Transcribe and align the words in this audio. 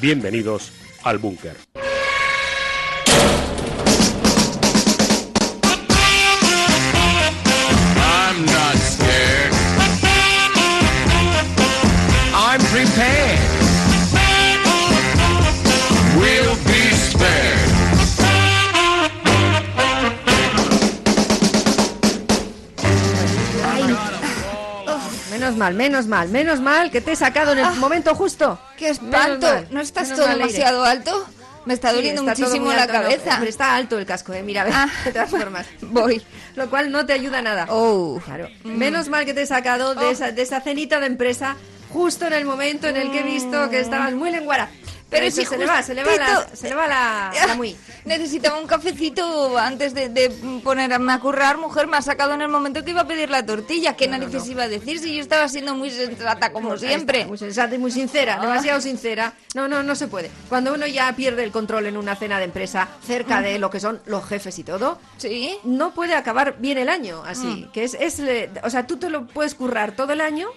Bienvenidos 0.00 0.70
al 1.02 1.18
búnker. 1.18 1.56
I'm 7.96 8.46
not 8.46 8.76
scared. 8.76 9.52
I'm 12.32 12.60
prepared. 12.70 13.17
Menos 25.48 25.58
mal, 25.58 25.74
menos 25.74 26.06
mal, 26.06 26.28
menos 26.28 26.60
mal 26.60 26.90
que 26.90 27.00
te 27.00 27.12
he 27.12 27.16
sacado 27.16 27.52
en 27.52 27.58
el 27.60 27.74
momento 27.76 28.14
justo. 28.14 28.60
¡Qué 28.76 28.90
espanto! 28.90 29.46
Mal, 29.46 29.66
¿No 29.70 29.80
estás 29.80 30.10
todo 30.14 30.26
mal, 30.26 30.38
demasiado 30.38 30.84
alto? 30.84 31.26
Me 31.64 31.72
está 31.74 31.88
Sí, 31.90 31.96
doliendo 31.96 32.22
está 32.22 32.34
muchísimo 32.42 32.70
la 32.72 32.82
alto, 32.82 32.92
no, 32.94 33.00
cabeza. 33.02 33.36
pero 33.38 33.48
está 33.50 33.74
alto 33.74 33.98
el 33.98 34.04
casco, 34.06 34.32
eh. 34.34 34.42
Mira, 34.42 34.62
a 34.62 34.64
ver, 34.64 34.74
Ah, 34.76 34.88
de 35.06 35.12
todas 35.12 35.30
formas. 35.30 35.66
Voy. 35.80 36.22
Lo 36.54 36.68
cual 36.68 36.90
no 36.92 37.06
te 37.06 37.14
ayuda 37.14 37.40
nada. 37.40 37.66
Oh. 37.70 38.20
Claro. 38.24 38.48
Menos 38.64 39.08
mal 39.08 39.24
que 39.24 39.32
te 39.32 39.42
he 39.42 39.46
sacado 39.46 39.94
de, 39.94 40.04
Oh. 40.06 40.10
esa, 40.10 40.32
de 40.32 40.42
esa 40.42 40.60
cenita 40.60 41.00
de 41.00 41.06
empresa 41.06 41.56
justo 41.92 42.26
en 42.26 42.34
el 42.34 42.44
momento 42.44 42.86
en 42.88 42.96
el 42.98 43.10
que 43.10 43.20
he 43.20 43.22
visto 43.22 43.70
que 43.70 43.80
estabas 43.80 44.12
muy 44.12 44.30
lenguara. 44.30 44.68
Pero 45.10 45.24
eso 45.24 45.40
si 45.40 45.46
se 45.46 45.56
le 45.56 45.64
va, 45.66 45.82
se 45.82 45.94
le 45.94 46.04
va 46.04 46.16
la, 46.16 46.46
se 46.54 46.68
le 46.68 46.74
va 46.74 46.86
la, 46.86 47.32
la 47.46 47.54
muy. 47.56 47.74
Necesitaba 48.04 48.58
un 48.60 48.66
cafecito 48.66 49.56
antes 49.56 49.94
de, 49.94 50.08
de 50.10 50.28
ponerme 50.62 51.12
a 51.12 51.18
currar. 51.18 51.56
Mujer, 51.56 51.86
me 51.86 51.96
ha 51.96 52.02
sacado 52.02 52.34
en 52.34 52.42
el 52.42 52.48
momento 52.48 52.84
que 52.84 52.90
iba 52.90 53.00
a 53.02 53.06
pedir 53.06 53.30
la 53.30 53.44
tortilla. 53.44 53.96
¿Qué 53.96 54.06
narices 54.06 54.46
iba 54.48 54.64
a 54.64 54.68
decir 54.68 54.98
si 54.98 55.14
yo 55.16 55.22
estaba 55.22 55.48
siendo 55.48 55.74
muy 55.74 55.90
sensata 55.90 56.52
como 56.52 56.76
siempre? 56.76 57.18
está, 57.20 57.28
Muy 57.28 57.38
sensata 57.38 57.74
y 57.74 57.78
muy 57.78 57.90
sincera, 57.90 58.36
Ah. 58.38 58.42
demasiado 58.42 58.80
sincera. 58.80 59.32
No, 59.54 59.66
no, 59.66 59.82
no 59.82 59.94
se 59.94 60.08
puede. 60.08 60.30
Cuando 60.48 60.74
uno 60.74 60.86
ya 60.86 61.10
pierde 61.16 61.42
el 61.42 61.52
control 61.52 61.86
en 61.86 61.96
una 61.96 62.14
cena 62.14 62.38
de 62.38 62.44
empresa 62.44 62.88
cerca 63.06 63.40
de 63.40 63.58
lo 63.58 63.70
que 63.70 63.80
son 63.80 64.00
los 64.06 64.24
jefes 64.26 64.58
y 64.58 64.64
todo, 64.64 64.98
Sí. 65.16 65.56
no 65.64 65.94
puede 65.94 66.14
acabar 66.14 66.56
bien 66.58 66.76
el 66.78 66.88
año 66.90 67.22
así. 67.26 67.68
Que 67.72 67.84
es, 67.84 67.94
es, 67.94 68.18
eh, 68.20 68.50
o 68.62 68.68
sea, 68.70 68.86
tú 68.86 68.98
te 68.98 69.08
lo 69.08 69.26
puedes 69.26 69.54
currar 69.54 69.92
todo 69.92 70.12
el 70.12 70.20
año 70.20 70.48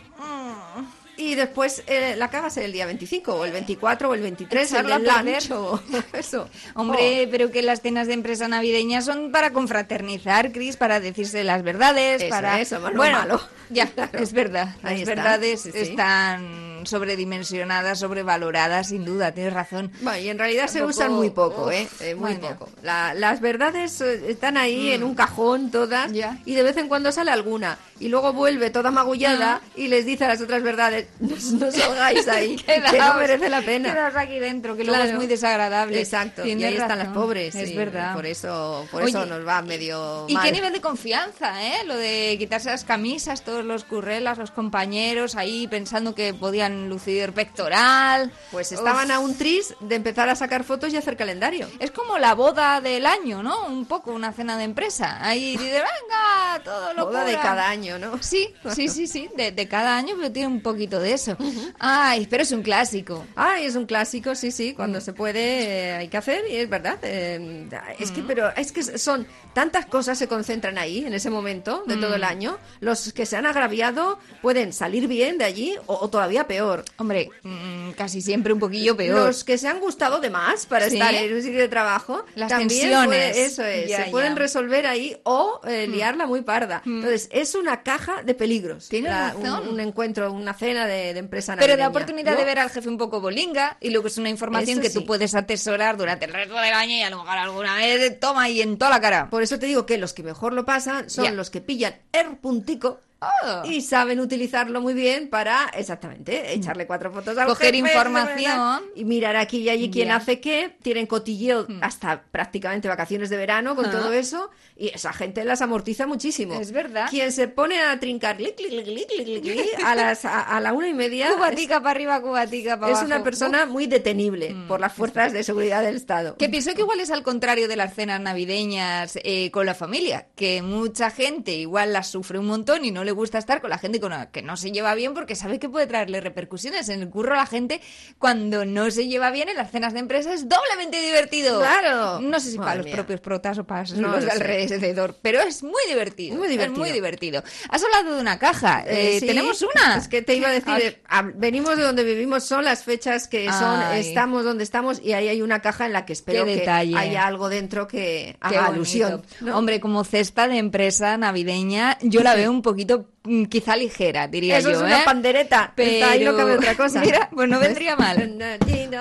y 1.21 1.35
después 1.35 1.83
eh, 1.87 2.15
la 2.17 2.25
acabas 2.25 2.57
el 2.57 2.71
día 2.71 2.85
25 2.85 3.33
o 3.35 3.45
el 3.45 3.51
24 3.51 4.09
o 4.09 4.13
el 4.13 4.21
23, 4.21 4.71
el 4.73 4.87
del 4.87 5.27
eso. 6.13 6.49
Hombre, 6.75 7.27
pero 7.29 7.51
que 7.51 7.61
las 7.61 7.81
cenas 7.81 8.07
de 8.07 8.13
empresa 8.13 8.47
navideñas 8.47 9.05
son 9.05 9.31
para 9.31 9.51
confraternizar, 9.51 10.51
Cris, 10.51 10.77
para 10.77 10.99
decirse 10.99 11.43
las 11.43 11.63
verdades, 11.63 12.21
Eso, 12.23 12.29
para... 12.29 12.59
eso, 12.59 12.79
malo, 12.79 12.97
bueno, 12.97 13.17
malo. 13.19 13.41
ya, 13.69 13.85
Claro. 13.91 14.19
es 14.19 14.33
verdad. 14.33 14.75
Ahí 14.83 14.99
Las 14.99 15.09
está, 15.09 15.15
verdades 15.15 15.61
sí, 15.61 15.71
sí. 15.71 15.77
están 15.79 16.60
sobredimensionadas, 16.85 17.99
sobrevaloradas, 17.99 18.87
sin 18.89 19.05
duda, 19.05 19.31
tienes 19.33 19.53
razón. 19.53 19.91
Bueno, 20.01 20.19
y 20.19 20.29
en 20.29 20.39
realidad 20.39 20.67
se 20.67 20.83
usan 20.83 21.13
muy 21.13 21.29
poco, 21.29 21.65
Uf, 21.67 21.71
¿eh? 21.73 21.87
Eh, 21.99 22.15
muy 22.15 22.33
bueno. 22.35 22.57
poco. 22.57 22.71
La- 22.83 23.13
las 23.13 23.41
verdades 23.41 23.99
eh, 24.01 24.29
están 24.29 24.57
ahí 24.57 24.91
en 24.91 25.03
un 25.03 25.15
cajón 25.15 25.71
todas 25.71 26.09
Mm. 26.11 26.13
Ya. 26.13 26.37
y 26.45 26.55
de 26.55 26.63
vez 26.63 26.77
en 26.77 26.87
cuando 26.87 27.11
sale 27.11 27.31
alguna 27.31 27.77
y 27.99 28.07
luego 28.07 28.33
vuelve 28.33 28.69
toda 28.71 28.89
magullada 28.91 29.61
y 29.75 29.87
les 29.87 30.05
dice 30.05 30.25
a 30.25 30.29
las 30.29 30.41
otras 30.41 30.63
verdades, 30.63 31.07
no, 31.19 31.35
no 31.35 31.71
salgáis 31.71 32.27
ahí, 32.27 32.55
que 32.65 32.79
no 32.97 33.13
merece 33.15 33.49
la 33.49 33.61
pena. 33.61 33.93
Quedaos 33.93 34.15
aquí 34.15 34.39
dentro, 34.39 34.75
que 34.75 34.83
luego 34.83 34.95
Claro. 34.95 35.09
es 35.11 35.15
muy 35.15 35.27
desagradable. 35.27 35.99
Exacto, 35.99 36.41
y 36.41 36.45
Tienes 36.45 36.65
ahí 36.65 36.73
están 36.75 36.97
las 36.97 37.07
razón, 37.07 37.13
pobres. 37.23 37.55
Es 37.55 37.75
verdad. 37.75 38.13
Por 38.13 38.25
eso, 38.25 38.85
por 38.91 39.03
Oye, 39.03 39.09
eso 39.11 39.25
nos 39.25 39.45
va 39.47 39.61
medio 39.61 40.25
¿Y 40.27 40.33
mal. 40.33 40.43
qué 40.45 40.51
nivel 40.51 40.73
de 40.73 40.81
confianza, 40.81 41.63
eh? 41.65 41.83
Lo 41.85 41.95
de 41.95 42.35
quitarse 42.39 42.69
las 42.69 42.83
camisas, 42.83 43.43
todos 43.43 43.63
los 43.65 43.83
currelas, 43.83 44.37
los 44.37 44.51
compañeros 44.51 45.35
ahí 45.35 45.67
pensando 45.67 46.15
que 46.15 46.33
podían 46.33 46.70
lucir 46.89 47.33
pectoral. 47.33 48.31
Pues 48.51 48.71
estaban 48.71 49.07
Uf. 49.07 49.15
a 49.15 49.19
un 49.19 49.37
tris 49.37 49.73
de 49.79 49.95
empezar 49.95 50.29
a 50.29 50.35
sacar 50.35 50.63
fotos 50.63 50.93
y 50.93 50.97
hacer 50.97 51.17
calendario. 51.17 51.67
Es 51.79 51.91
como 51.91 52.17
la 52.17 52.33
boda 52.35 52.81
del 52.81 53.05
año, 53.05 53.41
¿no? 53.43 53.65
Un 53.67 53.85
poco, 53.85 54.11
una 54.11 54.33
cena 54.33 54.57
de 54.57 54.63
empresa. 54.63 55.17
Ahí 55.21 55.57
dice, 55.57 55.71
venga, 55.73 56.63
todo 56.63 56.93
lo 56.93 57.05
Boda 57.07 57.23
de 57.25 57.33
cada 57.37 57.67
año, 57.69 57.97
¿no? 57.99 58.21
Sí, 58.21 58.53
sí, 58.75 58.87
sí, 58.87 59.07
sí, 59.07 59.29
de, 59.35 59.51
de 59.51 59.67
cada 59.67 59.97
año, 59.97 60.15
pero 60.17 60.31
tiene 60.31 60.47
un 60.47 60.61
poquito 60.61 60.99
de 60.99 61.13
eso. 61.13 61.35
Ay, 61.79 62.27
pero 62.29 62.43
es 62.43 62.51
un 62.51 62.61
clásico. 62.61 63.25
Ay, 63.35 63.65
es 63.65 63.75
un 63.75 63.85
clásico, 63.85 64.35
sí, 64.35 64.51
sí, 64.51 64.73
cuando 64.73 65.01
se 65.01 65.13
puede 65.13 65.41
eh, 65.63 65.91
hay 65.93 66.07
que 66.07 66.17
hacer 66.17 66.43
y 66.49 66.55
es 66.57 66.69
verdad. 66.69 66.97
eh, 67.03 67.67
es 67.99 68.11
que, 68.11 68.21
pero 68.21 68.49
es 68.55 68.71
que 68.71 68.83
son 68.97 69.27
tantas 69.53 69.85
cosas 69.85 70.17
se 70.17 70.27
concentran 70.27 70.77
ahí 70.77 71.05
en 71.05 71.13
ese 71.13 71.29
momento 71.29 71.83
de 71.85 71.97
todo 71.97 72.15
el 72.15 72.23
año. 72.23 72.57
Los 72.79 73.13
que 73.13 73.25
se 73.25 73.37
han 73.37 73.45
agraviado 73.45 74.19
pueden 74.41 74.73
salir 74.73 75.07
bien 75.07 75.37
de 75.37 75.45
allí 75.45 75.75
o, 75.87 75.95
o 75.95 76.09
todavía 76.09 76.47
peor. 76.47 76.60
Hombre, 76.97 77.29
mm, 77.43 77.91
casi 77.91 78.21
siempre 78.21 78.53
un 78.53 78.59
poquillo 78.59 78.95
peor. 78.95 79.25
Los 79.27 79.43
que 79.43 79.57
se 79.57 79.67
han 79.67 79.79
gustado 79.79 80.19
de 80.19 80.29
más 80.29 80.65
para 80.65 80.89
Sí. 80.89 80.95
estar 80.97 81.13
en 81.13 81.33
un 81.33 81.41
sitio 81.41 81.59
de 81.59 81.67
trabajo, 81.67 82.25
Las 82.35 82.49
también 82.49 82.69
tensiones. 82.69 83.07
puede- 83.07 83.45
eso 83.45 83.63
es, 83.63 83.89
Ya, 83.89 83.97
se 83.97 84.01
ya. 84.03 84.07
Mm. 84.07 84.11
pueden 84.11 84.35
resolver 84.35 84.87
ahí 84.87 85.17
o 85.23 85.61
eh, 85.67 85.87
liarla 85.87 86.25
muy 86.27 86.41
parda. 86.41 86.81
Entonces, 86.85 87.29
es 87.31 87.55
una 87.55 87.83
caja 87.83 88.23
de 88.23 88.33
peligros. 88.33 88.87
Tienes 88.89 89.11
la- 89.11 89.33
razón. 89.33 89.67
Un, 89.67 89.73
un 89.75 89.79
encuentro, 89.79 90.31
una 90.31 90.53
cena 90.53 90.85
de, 90.87 91.13
de 91.13 91.19
empresa 91.19 91.53
Pero 91.55 91.67
da 91.67 91.83
navideña. 91.83 91.89
oportunidad 91.89 92.31
¿no? 92.33 92.37
de 92.39 92.45
ver 92.45 92.59
al 92.59 92.69
jefe 92.69 92.89
un 92.89 92.97
poco 92.97 93.21
bolinga 93.21 93.77
y 93.81 93.89
luego 93.89 94.07
es 94.07 94.17
una 94.17 94.29
información 94.29 94.73
Eso 94.79 94.81
que 94.81 94.89
sí. 94.89 94.93
tú 94.99 95.05
puedes 95.05 95.35
atesorar 95.35 95.97
durante 95.97 96.25
el 96.25 96.33
resto 96.33 96.55
del 96.55 96.73
año 96.73 96.95
y 96.95 97.01
a 97.01 97.09
lo 97.09 97.17
mejor 97.23 97.37
alguna 97.37 97.75
vez 97.75 98.19
toma 98.19 98.43
ahí 98.43 98.61
en 98.61 98.77
toda 98.77 98.91
la 98.91 99.01
cara. 99.01 99.29
Por 99.29 99.43
eso 99.43 99.57
te 99.59 99.65
digo 99.65 99.85
que 99.85 99.97
los 99.97 100.13
que 100.13 100.23
mejor 100.23 100.53
lo 100.53 100.65
pasan 100.65 101.09
son 101.09 101.25
Ya. 101.25 101.31
los 101.31 101.49
que 101.49 101.61
pillan 101.61 101.95
el 102.11 102.37
puntico 102.37 102.99
Ah. 103.21 103.61
y 103.65 103.81
saben 103.81 104.19
utilizarlo 104.19 104.81
muy 104.81 104.93
bien 104.95 105.29
para, 105.29 105.69
exactamente, 105.75 106.53
echarle 106.53 106.87
cuatro 106.87 107.11
fotos 107.11 107.37
al 107.37 107.45
Coger 107.47 107.73
jefe, 107.75 107.77
información. 107.87 108.81
y 108.95 109.05
mirar 109.05 109.35
aquí 109.35 109.59
y 109.59 109.69
allí 109.69 109.89
quién 109.91 110.07
Ya. 110.07 110.15
hace 110.15 110.39
qué. 110.39 110.75
Tienen 110.81 111.05
cotilleo 111.05 111.67
hasta 111.81 112.23
prácticamente 112.31 112.87
vacaciones 112.87 113.29
de 113.29 113.37
verano 113.37 113.75
con 113.75 113.85
Ah. 113.85 113.91
todo 113.91 114.11
eso 114.13 114.49
y 114.75 114.89
esa 114.89 115.13
gente 115.13 115.45
las 115.45 115.61
amortiza 115.61 116.07
muchísimo. 116.07 116.59
Es 116.59 116.71
verdad. 116.71 117.07
Quien 117.09 117.31
se 117.31 117.47
pone 117.47 117.79
a 117.79 117.99
trincar 117.99 118.37
clic, 118.37 118.55
clic, 118.55 118.83
clic, 118.83 119.07
clic, 119.07 119.41
clic, 119.43 119.85
a, 119.85 119.93
las, 119.95 120.25
a, 120.25 120.41
a 120.41 120.59
la 120.59 120.73
una 120.73 120.87
y 120.87 120.93
media 120.93 121.27
es, 121.29 121.33
Cubatica 121.35 121.79
para 121.79 121.91
arriba, 121.91 122.21
cubatica 122.21 122.79
para 122.79 122.91
es 122.91 122.97
abajo. 122.99 123.05
una 123.13 123.23
persona 123.23 123.65
muy 123.67 123.85
detenible 123.85 124.55
por 124.67 124.79
las 124.79 124.93
fuerzas 124.93 125.31
de 125.31 125.43
seguridad 125.43 125.83
del 125.83 125.95
Estado. 125.95 126.37
Que 126.37 126.49
pienso 126.49 126.73
que 126.73 126.81
igual 126.81 126.99
es 126.99 127.11
al 127.11 127.21
contrario 127.21 127.67
de 127.67 127.75
las 127.75 127.93
cenas 127.93 128.19
navideñas 128.19 129.17
eh, 129.23 129.51
con 129.51 129.65
la 129.65 129.75
familia, 129.75 130.27
que 130.35 130.61
mucha 130.61 131.11
gente 131.11 131.51
igual 131.53 131.93
las 131.93 132.09
sufre 132.09 132.39
un 132.39 132.47
montón 132.47 132.83
y 132.83 132.91
no 132.91 133.03
le 133.03 133.10
gusta 133.11 133.37
estar 133.37 133.61
con 133.61 133.69
la 133.69 133.77
gente 133.77 133.99
con 133.99 134.11
la 134.11 134.31
que 134.31 134.41
no 134.41 134.57
se 134.57 134.71
lleva 134.71 134.93
bien 134.95 135.13
porque 135.13 135.35
sabe 135.35 135.59
que 135.59 135.69
puede 135.69 135.87
traerle 135.87 136.21
repercusiones. 136.21 136.89
En 136.89 137.01
el 137.01 137.09
curro 137.09 137.35
la 137.35 137.45
gente 137.45 137.81
cuando 138.17 138.65
no 138.65 138.89
se 138.91 139.07
lleva 139.07 139.31
bien 139.31 139.49
en 139.49 139.57
las 139.57 139.71
cenas 139.71 139.93
de 139.93 139.99
empresa 139.99 140.33
es 140.33 140.47
doblemente 140.47 141.01
divertido. 141.01 141.59
Claro. 141.59 142.19
No 142.21 142.39
sé 142.39 142.51
si 142.51 142.57
Madre 142.57 142.65
para 142.65 142.75
los 142.77 142.85
mía. 142.85 142.95
propios 142.95 143.19
protas 143.21 143.57
o 143.57 143.63
para 143.63 143.83
No 143.95 144.09
los 144.09 144.25
alrededor, 144.31 145.17
pero 145.21 145.41
es 145.41 145.63
muy 145.63 145.81
divertido. 145.87 146.35
Muy 146.35 146.45
es 146.47 146.51
divertido. 146.51 146.79
muy 146.79 146.91
divertido. 146.91 147.43
Has 147.69 147.83
hablado 147.83 148.15
de 148.15 148.21
una 148.21 148.37
caja. 148.39 148.83
Eh, 148.87 149.01
Eh, 149.01 149.19
sí, 149.19 149.25
Tenemos 149.27 149.61
una. 149.61 149.97
Es 149.97 150.07
que 150.07 150.21
te 150.21 150.35
iba 150.35 150.47
a 150.47 150.51
decir, 150.51 150.73
Ay. 150.73 150.81
eh, 150.83 151.01
ah, 151.07 151.23
venimos 151.35 151.75
de 151.77 151.83
donde 151.83 152.03
vivimos, 152.03 152.43
son 152.43 152.63
las 152.65 152.83
fechas 152.83 153.27
que 153.27 153.45
son, 153.51 153.79
Ay. 153.81 154.01
estamos 154.07 154.43
donde 154.43 154.63
estamos 154.63 155.01
y 155.01 155.13
ahí 155.13 155.27
hay 155.27 155.41
una 155.41 155.61
caja 155.61 155.85
en 155.85 155.93
la 155.93 156.05
que 156.05 156.13
espero 156.13 156.45
que 156.45 156.67
haya 156.69 157.25
algo 157.25 157.49
dentro 157.49 157.87
que 157.87 158.37
haga 158.39 158.67
alusión. 158.67 159.23
¿no? 159.41 159.57
Hombre, 159.57 159.79
como 159.79 160.03
cesta 160.03 160.47
de 160.47 160.57
empresa 160.57 161.17
navideña, 161.17 161.97
yo 162.01 162.21
la 162.23 162.35
veo 162.35 162.51
un 162.51 162.61
poquito 162.61 163.00
mm, 163.01 163.20
quizá 163.49 163.75
ligera, 163.75 164.27
diría 164.27 164.57
Eso 164.57 164.69
yo. 164.71 164.77
es 164.77 164.81
una 164.83 165.01
¿eh? 165.01 165.05
pandereta. 165.05 165.73
Pero 165.75 165.91
Está 165.91 166.11
ahí 166.11 166.23
no 166.23 166.35
cabe 166.35 166.53
otra 166.55 166.75
cosa. 166.75 167.01
Mira, 167.05 167.29
pues 167.33 167.47
no 167.49 167.59
vendría 167.59 167.95
mal. 167.95 168.17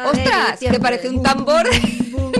¡Ostras! 0.07 0.59
Que 0.61 0.79
parece 0.81 1.09
un 1.09 1.23
tambor 1.23 1.67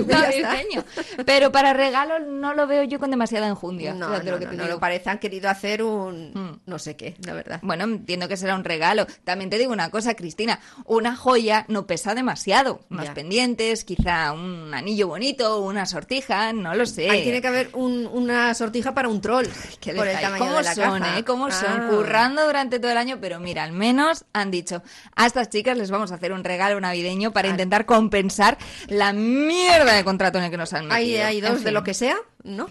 navideño. 0.07 0.83
Pero 1.25 1.51
para 1.51 1.73
regalo 1.73 2.19
no 2.19 2.53
lo 2.53 2.67
veo 2.67 2.83
yo 2.83 2.99
con 2.99 3.11
demasiada 3.11 3.47
enjundia. 3.47 3.93
No, 3.93 4.09
lo 4.09 4.39
que 4.39 4.45
no, 4.45 4.53
no, 4.53 4.67
lo 4.67 4.79
parece. 4.79 5.09
Han 5.09 5.19
querido 5.19 5.49
hacer 5.49 5.83
un 5.83 6.31
Mm. 6.31 6.59
no 6.65 6.79
sé 6.79 6.95
qué, 6.95 7.15
la 7.25 7.33
verdad. 7.33 7.59
Bueno, 7.61 7.83
entiendo 7.83 8.27
que 8.27 8.37
será 8.37 8.55
un 8.55 8.63
regalo. 8.63 9.05
También 9.23 9.49
te 9.49 9.57
digo 9.57 9.73
una 9.73 9.89
cosa, 9.89 10.15
Cristina. 10.15 10.59
Una 10.85 11.15
joya 11.15 11.65
no 11.67 11.87
pesa 11.87 12.15
demasiado. 12.15 12.81
Unos 12.89 13.05
Ya. 13.05 13.13
pendientes, 13.13 13.83
quizá 13.83 14.31
un 14.33 14.73
anillo 14.73 15.07
bonito, 15.07 15.59
una 15.61 15.85
sortija, 15.85 16.53
no 16.53 16.73
lo 16.75 16.85
sé. 16.85 17.09
Ahí 17.09 17.23
tiene 17.23 17.41
que 17.41 17.47
haber 17.47 17.69
un- 17.73 18.07
una 18.11 18.53
sortija 18.53 18.93
para 18.93 19.07
un 19.09 19.19
troll 19.21 19.47
Qué 19.79 19.93
por 19.93 20.07
el 20.07 20.19
tamaño 20.19 20.39
¿Cómo 20.45 20.57
de 20.57 20.63
la 20.63 20.75
son, 20.75 20.99
caja. 20.99 21.17
eh? 21.19 21.23
¿Cómo 21.23 21.51
son? 21.51 21.70
Llevan 21.71 21.87
Ah. 21.87 21.89
currando 21.95 22.45
durante 22.45 22.79
todo 22.79 22.91
el 22.91 22.97
año, 22.97 23.17
pero 23.21 23.39
mira, 23.39 23.63
al 23.63 23.71
menos 23.71 24.25
han 24.33 24.51
dicho, 24.51 24.81
a 25.15 25.25
estas 25.25 25.49
chicas 25.49 25.77
les 25.77 25.91
vamos 25.91 26.11
a 26.11 26.15
hacer 26.15 26.31
un 26.33 26.43
regalo 26.43 26.79
navideño 26.79 27.31
para 27.31 27.47
intentar 27.47 27.85
compensar 27.85 28.57
la 28.87 29.13
mierda 29.13 29.93
de 29.93 30.03
contrato 30.03 30.37
en 30.37 30.45
el 30.45 30.51
que 30.51 30.57
nos 30.57 30.73
han 30.73 30.85
metido. 30.87 30.95
Hay, 30.97 31.15
hay 31.17 31.37
En 31.39 31.45
dos 31.45 31.63
de 31.63 31.71
lo 31.71 31.83
que 31.83 31.93
sea, 31.93 32.15
¿no? 32.43 32.67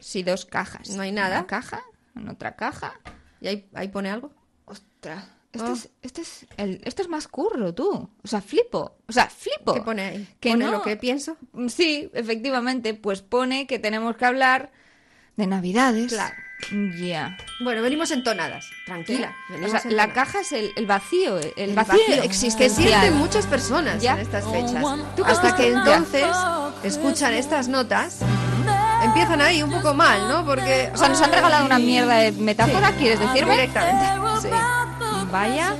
Sí, 0.00 0.22
dos 0.22 0.44
cajas. 0.46 0.90
No 0.90 1.02
hay 1.02 1.12
nada. 1.12 1.38
Una 1.38 1.46
caja, 1.46 1.82
en 2.16 2.28
otra 2.28 2.56
caja. 2.56 2.94
¿Y 3.40 3.48
ahí, 3.48 3.68
ahí 3.74 3.88
pone 3.88 4.10
algo? 4.10 4.32
Ostras, 4.64 5.24
esto, 5.52 5.66
Ah. 5.66 5.72
es, 5.72 5.90
esto, 6.02 6.20
es 6.20 6.46
el- 6.56 6.80
esto 6.84 7.02
es 7.02 7.08
más 7.08 7.26
curro, 7.28 7.74
tú. 7.74 8.10
O 8.22 8.28
sea, 8.28 8.40
flipo. 8.40 8.96
O 9.08 9.12
sea, 9.12 9.26
flipo. 9.28 9.74
¿Qué 9.74 9.80
pone 9.82 10.02
ahí? 10.02 10.28
Que 10.40 10.50
¿Pone 10.50 10.64
no- 10.66 10.72
lo 10.72 10.82
que 10.82 10.96
pienso? 10.96 11.36
Sí, 11.68 12.10
efectivamente, 12.14 12.94
pues 12.94 13.22
pone 13.22 13.66
que 13.66 13.78
tenemos 13.78 14.16
que 14.16 14.24
hablar 14.26 14.70
de 15.36 15.46
Navidades. 15.46 16.12
Claro. 16.12 16.34
Ya. 16.96 17.36
Bueno, 17.60 17.80
venimos 17.82 18.10
entonadas. 18.10 18.68
Tranquila. 18.84 19.34
O 19.48 19.52
venimos 19.54 19.82
sea, 19.82 19.90
la 19.90 20.12
caja 20.12 20.40
es 20.40 20.52
el, 20.52 20.72
el 20.76 20.86
vacío, 20.86 21.38
el, 21.38 21.52
El 21.56 21.74
vacío, 21.74 21.94
vacío 22.08 22.22
existencial. 22.22 22.86
que 22.86 22.90
sienten 22.90 23.16
muchas 23.16 23.46
personas 23.46 24.02
Ya. 24.02 24.12
en 24.14 24.18
estas 24.20 24.44
fechas. 24.50 24.84
¿Tú 25.16 25.24
qué 25.24 25.30
Hasta 25.30 25.48
has 25.48 25.54
que 25.54 25.68
entonces 25.72 26.26
escuchan 26.82 27.32
estas 27.34 27.68
notas, 27.68 28.18
empiezan 29.02 29.40
ahí 29.40 29.62
un 29.62 29.70
poco 29.72 29.94
mal, 29.94 30.28
¿no? 30.28 30.44
Porque 30.44 30.90
O 30.94 30.96
sea, 30.98 31.08
nos 31.08 31.20
han 31.22 31.32
regalado 31.32 31.64
una 31.66 31.78
mierda 31.78 32.16
de 32.16 32.32
metáfora, 32.32 32.92
¿quieres 32.92 33.18
decirme? 33.20 33.52
directamente. 33.52 34.06
Sí. 34.42 34.48
Vaya 35.32 35.74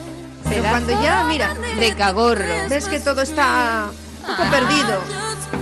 Pero 0.48 0.62
cuando 0.62 1.02
ya, 1.02 1.24
mira, 1.24 1.54
de 1.78 1.94
cagorro. 1.94 2.44
ves 2.68 2.88
que 2.88 2.98
todo 3.00 3.22
está 3.22 3.90
un 4.28 4.36
poco 4.36 4.50
perdido, 4.50 5.02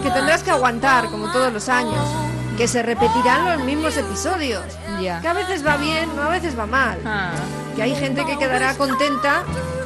que 0.02 0.10
tendrás 0.10 0.42
que 0.42 0.50
aguantar 0.50 1.06
como 1.10 1.30
todos 1.32 1.52
los 1.52 1.68
años, 1.68 2.00
que 2.56 2.68
se 2.68 2.82
repetirán 2.82 3.44
los 3.56 3.64
mismos 3.66 3.96
episodios, 3.96 4.64
Ya. 5.00 5.20
que 5.20 5.28
a 5.28 5.32
veces 5.34 5.64
va 5.66 5.76
bien, 5.76 6.08
a 6.18 6.28
veces 6.28 6.58
va 6.58 6.66
mal, 6.66 6.98
Ah. 7.04 7.32
que 7.74 7.82
hay 7.82 7.94
gente 7.94 8.24
que 8.24 8.38
quedará 8.38 8.74
contenta 8.76 9.44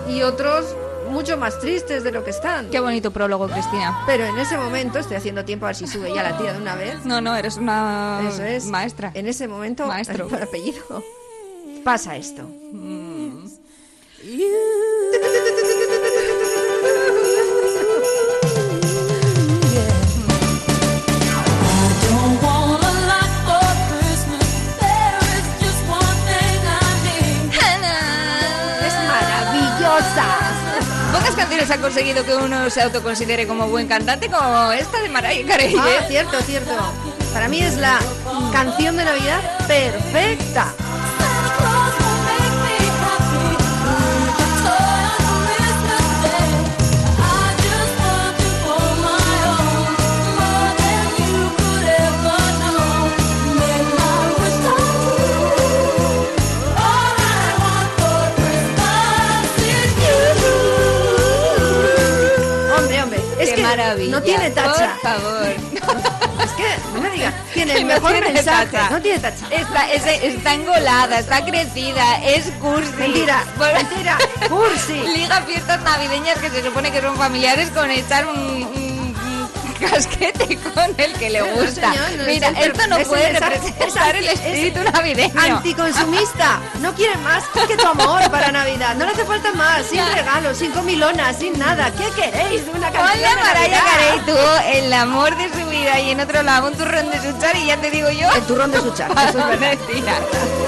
y 0.08 0.22
otros 0.22 0.76
mucho 1.10 1.36
más 1.36 1.58
tristes 1.58 2.04
de 2.04 2.12
lo 2.12 2.22
que 2.22 2.30
están. 2.30 2.70
Qué 2.70 2.78
bonito 2.78 3.10
prólogo, 3.10 3.48
Cristina. 3.48 3.98
Pero 4.06 4.24
en 4.24 4.38
ese 4.38 4.56
momento, 4.56 5.00
estoy 5.00 5.16
haciendo 5.16 5.44
tiempo 5.44 5.66
a 5.66 5.70
ver 5.70 5.76
si 5.76 5.88
sube 5.88 6.14
ya 6.14 6.22
la 6.22 6.38
tía 6.38 6.52
de 6.52 6.58
una 6.60 6.76
vez. 6.76 7.04
No, 7.04 7.20
no, 7.20 7.34
eres 7.34 7.56
una 7.56 8.20
Eso 8.28 8.44
es. 8.44 8.66
maestra. 8.66 9.10
En 9.14 9.26
ese 9.26 9.48
momento, 9.48 9.86
Maestro. 9.86 10.28
por 10.28 10.40
apellido, 10.40 11.02
pasa 11.84 12.16
esto. 12.16 12.42
Don't 12.42 13.50
Han 31.70 31.80
conseguido 31.80 32.24
que 32.24 32.34
uno 32.34 32.68
se 32.68 32.82
autoconsidere 32.82 33.46
como 33.46 33.68
buen 33.68 33.86
cantante 33.86 34.28
como 34.28 34.72
esta 34.72 35.00
de 35.02 35.08
Mariah 35.08 35.46
Carey. 35.46 35.76
Ah, 35.78 35.88
¿eh? 35.88 36.04
cierto, 36.08 36.40
cierto. 36.42 36.72
Para 37.32 37.48
mí 37.48 37.60
es 37.60 37.76
la 37.76 38.00
canción 38.52 38.96
de 38.96 39.04
Navidad 39.04 39.40
perfecta. 39.68 40.74
Es 63.42 63.50
que 63.54 63.62
maravilla. 63.62 64.10
no 64.10 64.22
tiene 64.22 64.50
tacha. 64.50 64.96
Por 65.02 65.10
favor. 65.12 65.46
Es 65.46 66.50
que, 66.52 66.64
no 66.94 67.00
me 67.00 67.10
digas, 67.10 67.34
tiene 67.54 67.72
el 67.74 67.80
No 67.86 67.94
mejor 67.94 68.12
tiene 68.12 68.32
mensaje. 68.32 68.66
tacha. 68.66 68.90
No 68.90 69.00
tiene 69.02 69.18
tacha. 69.18 69.46
Está, 69.50 69.92
es- 69.92 70.22
está 70.22 70.54
engolada, 70.54 71.18
está 71.18 71.44
crecida, 71.44 72.22
es 72.24 72.46
cursi. 72.60 72.92
Mentira, 72.98 73.44
mentira, 73.58 74.18
cursi. 74.48 74.92
Liga 75.16 75.40
fiestas 75.42 75.82
navideñas 75.82 76.38
que 76.38 76.50
se 76.50 76.62
supone 76.62 76.90
que 76.90 77.00
son 77.00 77.16
familiares 77.16 77.70
con 77.70 77.90
echar 77.90 78.26
un 78.26 78.79
casquete 79.80 80.56
con 80.74 80.94
el 80.96 81.12
que 81.14 81.30
le 81.30 81.40
No, 81.40 81.46
gusta. 81.56 81.92
señor, 81.92 82.10
no, 82.18 82.24
Mira, 82.24 82.48
es 82.48 82.66
esto 82.66 82.86
no 82.88 82.96
es 82.98 83.08
puede 83.08 83.32
representar 83.32 84.16
el 84.16 84.24
es- 84.28 84.40
es 84.40 84.46
espíritu 84.46 84.80
navideño. 84.92 85.40
Anticonsumista. 85.40 86.60
No 86.80 86.92
quiere 86.94 87.16
más 87.18 87.44
que 87.68 87.76
tu 87.76 87.86
amor 87.86 88.30
para 88.30 88.52
Navidad. 88.52 88.94
No 88.96 89.04
le 89.06 89.12
hace 89.12 89.24
falta 89.24 89.52
más. 89.52 89.86
Sin 89.86 90.04
regalos, 90.14 90.58
sin 90.58 90.70
comilonas, 90.72 91.36
sin 91.38 91.58
nada. 91.58 91.90
¿Qué 91.92 92.04
queréis 92.20 92.64
de 92.66 92.70
una 92.72 92.90
canción 92.90 93.10
Ponle 93.10 93.26
a 93.26 93.30
de 93.30 93.36
Mariah 93.36 93.60
Navidad? 93.60 93.84
Carey 93.84 94.20
tú 94.26 94.78
el 94.78 94.92
amor 94.92 95.36
de 95.36 95.48
su 95.50 95.68
vida 95.70 95.98
y 96.00 96.10
en 96.10 96.20
otro 96.20 96.42
lado 96.42 96.68
un 96.68 96.74
turrón 96.74 97.10
de 97.10 97.20
suchar 97.20 97.56
y 97.56 97.66
ya 97.66 97.76
te 97.78 97.90
digo 97.90 98.10
yo. 98.10 98.30
El 98.32 98.42
turrón 98.42 98.70
de 98.70 98.80
Suchar, 98.80 99.10
eso 99.28 99.50
es. 99.50 99.60
Mentira. 99.60 100.14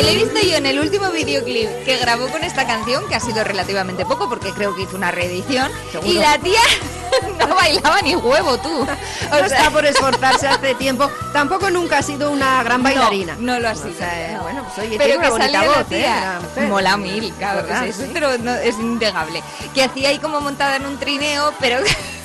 Que 0.00 0.06
le 0.06 0.12
he 0.12 0.24
visto 0.24 0.40
yo 0.40 0.56
en 0.56 0.64
el 0.64 0.80
último 0.80 1.10
videoclip 1.10 1.68
que 1.84 1.98
grabó 1.98 2.26
con 2.28 2.42
esta 2.42 2.66
canción, 2.66 3.06
que 3.06 3.16
ha 3.16 3.20
sido 3.20 3.44
relativamente 3.44 4.06
poco 4.06 4.30
porque 4.30 4.50
creo 4.52 4.74
que 4.74 4.82
hizo 4.84 4.96
una 4.96 5.10
reedición, 5.10 5.70
Seguro. 5.92 6.10
y 6.10 6.14
la 6.14 6.38
tía 6.38 6.60
no 7.38 7.54
bailaba 7.54 8.00
ni 8.00 8.16
huevo 8.16 8.56
tú. 8.60 8.86
O 9.30 9.36
está 9.36 9.70
por 9.70 9.84
esforzarse 9.84 10.48
hace 10.48 10.74
tiempo. 10.76 11.10
Tampoco 11.34 11.68
nunca 11.68 11.98
ha 11.98 12.02
sido 12.02 12.30
una 12.30 12.62
gran 12.62 12.82
bailarina. 12.82 13.36
No, 13.38 13.52
no 13.54 13.60
lo 13.60 13.68
ha 13.68 13.74
sido. 13.74 13.90
O 13.90 13.94
sea, 13.94 14.36
no. 14.38 14.42
bueno, 14.44 14.64
pues 14.64 14.78
oye, 14.86 14.96
pero 14.96 15.04
tiene 15.04 15.18
una 15.18 15.26
que 15.26 15.30
bonita 15.32 15.52
salía 15.52 15.60
la 15.70 15.76
voz, 15.76 15.92
¿eh? 15.92 16.40
tía, 16.54 16.68
mola 16.68 16.96
mil, 16.96 17.32
claro, 17.34 17.62
¿Verdad? 17.62 17.86
es, 17.86 17.96
Sí. 17.96 18.10
pero 18.14 18.38
no, 18.38 18.54
es 18.54 18.76
innegable. 18.78 19.42
Que 19.74 19.82
hacía 19.84 20.08
ahí 20.08 20.18
como 20.18 20.40
montada 20.40 20.76
en 20.76 20.86
un 20.86 20.98
trineo, 20.98 21.52
pero 21.60 21.76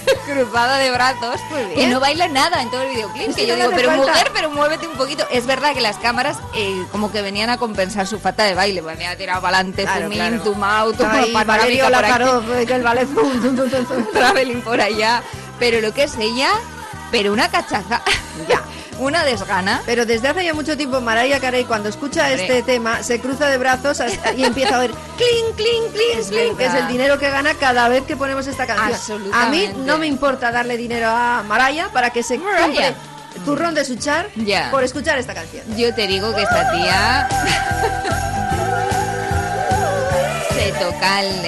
cruzada 0.26 0.78
de 0.78 0.92
brazos, 0.92 1.40
bien. 1.76 1.92
no 1.92 2.00
baila 2.00 2.28
nada 2.28 2.62
en 2.62 2.70
todo 2.70 2.82
el 2.84 2.90
videoclip. 2.90 3.30
Es 3.30 3.36
que 3.36 3.48
yo 3.48 3.56
no 3.58 3.64
digo, 3.66 3.74
pero 3.76 3.90
falta. 3.90 4.08
mujer, 4.08 4.32
pero 4.34 4.50
muévete 4.50 4.88
un 4.88 4.96
poquito. 4.98 5.26
Es 5.32 5.46
verdad 5.46 5.74
que 5.74 5.82
las 5.82 5.98
cámaras 5.98 6.38
eh, 6.54 6.86
como 6.92 7.12
que 7.12 7.22
venían 7.22 7.50
a 7.50 7.58
compensar 7.58 8.08
su 8.08 8.20
falta 8.20 8.44
de 8.44 8.56
baile, 8.56 8.82
pues 8.84 8.98
me 8.98 9.08
ha 9.08 9.16
tirado 9.18 9.42
para 9.42 9.58
adelante, 9.58 9.84
Claro, 9.84 10.06
in, 10.08 10.12
claro. 10.14 10.36
out, 10.66 10.94
Está 10.94 11.12
ahí 11.12 11.34
panorámica 11.34 11.86
por 11.86 11.96
aquí, 12.06 12.54
eh, 12.54 12.76
el 12.76 12.84
ballet 12.84 13.08
traveling 14.14 14.62
por 14.62 14.82
allá. 14.82 15.22
Pero 15.60 15.80
lo 15.82 15.94
que 15.94 16.04
es 16.04 16.16
ella, 16.18 16.50
pero 17.12 17.32
una 17.34 17.50
cachaza, 17.50 18.02
Ya. 18.48 18.62
una 19.00 19.24
desgana. 19.24 19.82
Pero 19.86 20.06
desde 20.06 20.28
hace 20.30 20.44
ya 20.46 20.54
mucho 20.54 20.76
tiempo 20.78 21.02
Mariah 21.02 21.40
Carey 21.40 21.66
cuando 21.66 21.90
escucha 21.90 22.22
Hombre. 22.28 22.42
este 22.42 22.64
tema 22.64 23.04
se 23.04 23.20
cruza 23.20 23.48
de 23.48 23.58
brazos 23.58 24.00
hasta- 24.00 24.34
y 24.34 24.44
empieza 24.46 24.78
a 24.78 24.80
oír 24.80 24.92
clink, 25.18 25.56
clink, 25.56 25.92
clink, 25.94 26.20
Es 26.20 26.28
clink, 26.28 26.58
que 26.58 26.66
es 26.66 26.74
el 26.74 26.88
dinero 26.88 27.20
que 27.20 27.30
gana 27.30 27.54
cada 27.56 27.88
vez 27.90 28.04
que 28.04 28.16
ponemos 28.16 28.48
esta 28.48 28.66
canción. 28.66 29.22
A 29.34 29.48
mí 29.50 29.70
no 29.86 29.98
me 29.98 30.08
importa 30.08 30.52
darle 30.52 30.78
dinero 30.78 31.10
a 31.10 31.44
Mariah 31.48 31.90
para 31.92 32.10
que 32.12 32.24
se 32.24 32.38
Mariah. 32.38 32.62
compre 32.62 32.96
turrón 33.44 33.76
de 33.76 33.84
suchar 33.84 34.28
por 34.72 34.84
escuchar 34.84 35.18
esta 35.18 35.34
canción. 35.34 35.64
Yo 35.76 35.94
te 35.94 36.08
digo 36.08 36.34
que 36.34 36.44
esta 36.44 36.72
tía 36.72 37.28
se 40.56 40.72
toca 40.74 41.22
el 41.22 41.42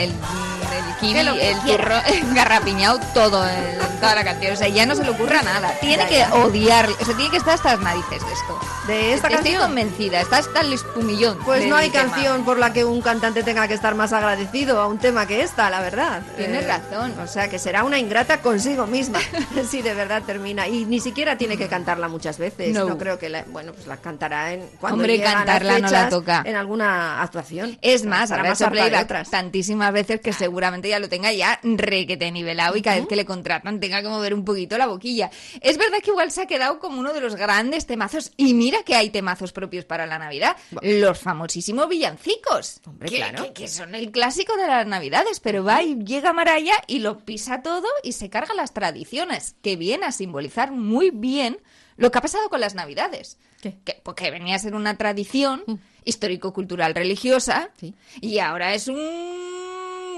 kiwi, 1.00 1.20
el 1.20 1.60
turro 1.62 1.96
garrapiñado 2.34 3.00
todo 3.14 3.48
en 3.48 3.78
toda 4.00 4.16
la 4.16 4.24
canción. 4.24 4.54
O 4.54 4.56
sea, 4.56 4.68
ya 4.68 4.86
no 4.86 4.96
se 4.96 5.04
le 5.04 5.10
ocurra 5.12 5.42
nada. 5.42 5.72
Tiene 5.82 6.04
Ya, 6.04 6.08
que 6.10 6.18
ya. 6.20 6.34
odiar, 6.36 6.90
o 6.90 7.06
sea, 7.06 7.16
tiene 7.16 7.32
que 7.32 7.38
estar 7.38 7.54
hasta 7.56 7.74
las 7.74 7.82
narices 7.82 8.10
de 8.26 8.34
esto. 8.34 8.60
De 8.88 9.14
esta 9.14 9.28
Estoy 9.28 9.44
canción. 9.52 9.62
convencida, 9.64 10.22
está 10.22 10.38
hasta 10.38 10.62
el 10.62 10.74
espumillón. 10.74 11.38
Pues 11.44 11.66
no 11.68 11.76
hay 11.76 11.90
tema. 11.90 12.06
canción 12.06 12.44
por 12.46 12.58
la 12.58 12.72
que 12.74 12.86
un 12.86 13.02
cantante 13.02 13.44
tenga 13.44 13.68
que 13.68 13.74
estar 13.74 13.96
más 13.96 14.14
agradecido 14.14 14.80
a 14.82 14.88
un 14.88 14.98
tema 14.98 15.26
que 15.26 15.42
esta, 15.42 15.70
la 15.70 15.82
verdad. 15.82 16.22
Eh, 16.38 16.46
Tienes 16.46 16.66
razón. 16.68 17.14
O 17.20 17.28
sea, 17.28 17.50
que 17.50 17.60
será 17.60 17.84
una 17.84 18.00
ingrata 18.00 18.42
consigo 18.42 18.88
misma 18.88 19.20
si 19.70 19.82
de 19.82 19.94
verdad 19.94 20.22
termina. 20.26 20.68
Y 20.68 20.86
ni 20.86 21.00
siquiera 21.00 21.38
tiene 21.38 21.58
que 21.58 21.68
cantarla 21.68 22.08
muchas 22.08 22.38
veces. 22.38 22.74
No. 22.74 22.86
No, 22.88 22.98
creo 22.98 23.20
que 23.20 23.28
la, 23.30 23.44
bueno, 23.48 23.74
pues 23.74 23.88
la 23.88 23.98
cantará 23.98 24.54
en 24.54 24.62
cuando 24.80 25.00
Hombre, 25.04 25.18
las 25.18 25.34
cantarla 25.34 25.80
no 25.80 25.90
la 25.90 26.10
toca. 26.10 26.42
en 26.46 26.56
alguna 26.56 27.22
actuación. 27.22 27.78
Es 27.82 28.06
más, 28.06 28.32
habrá 28.32 28.54
de 28.54 28.68
playback 28.68 29.04
otras. 29.04 29.30
tantísimas 29.30 29.92
veces 29.92 30.22
que 30.22 30.32
seguramente 30.32 30.87
ya 30.88 31.00
lo 31.00 31.10
tenga 31.10 31.32
ya 31.34 31.60
requete 31.64 32.32
nivelado 32.32 32.76
y 32.78 32.82
cada 32.82 32.98
vez 32.98 33.08
que 33.08 33.16
le 33.16 33.26
contratan 33.26 33.80
tenga 33.80 34.02
que 34.02 34.08
mover 34.08 34.34
un 34.34 34.44
poquito 34.46 34.78
la 34.78 34.88
boquilla. 34.88 35.30
Es 35.62 35.78
verdad 35.78 35.98
que 36.04 36.10
igual 36.12 36.32
se 36.32 36.42
ha 36.42 36.46
quedado 36.48 36.80
como 36.80 37.00
uno 37.00 37.14
de 37.14 37.22
los 37.22 37.36
grandes 37.36 37.86
temazos 37.86 38.32
y 38.38 38.54
mira 38.54 38.84
que 38.84 38.96
hay 38.96 39.10
temazos 39.10 39.52
propios 39.52 39.86
para 39.86 40.06
la 40.06 40.18
Navidad, 40.20 40.56
los 40.82 41.20
famosísimos 41.20 41.88
villancicos, 41.90 42.82
Hombre, 42.86 43.10
que, 43.10 43.16
claro. 43.18 43.44
que- 43.44 43.54
que 43.54 43.68
son 43.68 43.96
el 43.96 44.12
clásico 44.12 44.56
de 44.58 44.68
las 44.68 44.88
Navidades, 44.88 45.40
pero 45.40 45.64
va 45.64 45.84
y 45.84 45.96
llega 46.04 46.34
Maraya 46.34 46.76
y 46.88 47.00
lo 47.00 47.20
pisa 47.20 47.62
todo 47.62 47.88
y 48.04 48.14
se 48.14 48.30
carga 48.30 48.54
las 48.54 48.74
tradiciones, 48.74 49.56
que 49.62 49.76
viene 49.76 50.06
a 50.06 50.12
simbolizar 50.12 50.72
muy 50.72 51.10
bien 51.12 51.58
lo 51.98 52.12
que 52.12 52.18
ha 52.20 52.22
pasado 52.22 52.50
con 52.50 52.60
las 52.62 52.76
Navidades. 52.76 53.38
¿Qué? 53.62 53.76
Que, 53.84 54.00
porque 54.04 54.30
venía 54.30 54.56
a 54.56 54.60
ser 54.60 54.76
una 54.76 54.98
tradición 54.98 55.64
histórico-cultural 56.06 56.94
religiosa 56.96 57.70
Sí. 57.80 57.94
y 58.22 58.40
ahora 58.40 58.74
es 58.74 58.88
un 58.88 58.98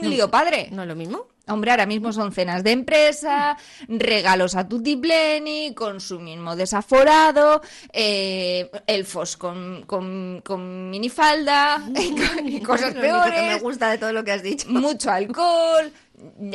lío 0.01 0.29
padre. 0.32 0.70
¿No 0.72 0.84
es 0.84 0.88
lo 0.88 0.96
mismo? 0.96 1.27
Hombre, 1.48 1.72
ahora 1.72 1.88
mismo 1.88 2.13
son 2.13 2.32
cenas 2.32 2.63
de 2.63 2.72
empresa, 2.74 3.58
regalos 3.88 4.56
a 4.56 4.68
tutipleni, 4.68 5.74
consumismo 5.74 6.56
desaforado, 6.56 7.62
eh, 7.91 8.70
elfos 8.86 9.36
con, 9.36 9.84
con, 9.88 10.41
con 10.46 10.91
minifalda 10.91 11.82
y, 12.00 12.12
co- 12.15 12.41
y 12.46 12.60
cosas 12.62 12.94
Lo 12.94 13.00
único 13.01 13.24
que 13.24 13.29
me 13.32 13.36
peores, 13.38 13.63
gusta 13.63 13.89
de 13.89 13.98
todo 13.98 14.13
lo 14.13 14.24
que 14.24 14.32
has 14.34 14.44
dicho. 14.44 14.70
mucho 14.70 15.10
alcohol. 15.10 15.91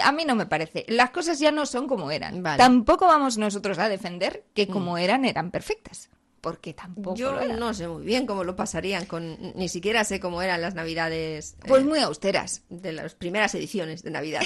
A 0.02 0.12
mí 0.12 0.24
no 0.24 0.36
me 0.36 0.46
parece. 0.46 0.84
Las 0.88 1.10
cosas 1.10 1.40
ya 1.40 1.50
no 1.50 1.66
son 1.66 1.88
como 1.88 2.12
eran. 2.12 2.40
Vale. 2.42 2.58
Tampoco 2.58 3.06
vamos 3.06 3.36
nosotros 3.36 3.78
a 3.78 3.88
defender 3.88 4.44
que 4.54 4.68
como 4.68 4.96
eran 4.98 5.24
eran 5.24 5.50
perfectas, 5.50 6.08
porque 6.44 6.74
tampoco 6.74 7.16
Yo 7.16 7.40
no 7.56 7.72
sé 7.72 7.88
muy 7.88 8.04
bien 8.04 8.26
cómo 8.26 8.44
lo 8.44 8.54
pasarían 8.54 9.06
con 9.06 9.54
ni 9.54 9.70
siquiera 9.70 10.04
sé 10.04 10.20
cómo 10.20 10.42
eran 10.42 10.60
las 10.60 10.74
navidades 10.74 11.54
eh, 11.54 11.68
Pues 11.68 11.86
muy 11.86 12.00
austeras. 12.00 12.64
de 12.68 12.92
las 12.92 13.14
primeras 13.14 13.54
ediciones 13.54 14.02
de 14.02 14.10
Navidad. 14.10 14.42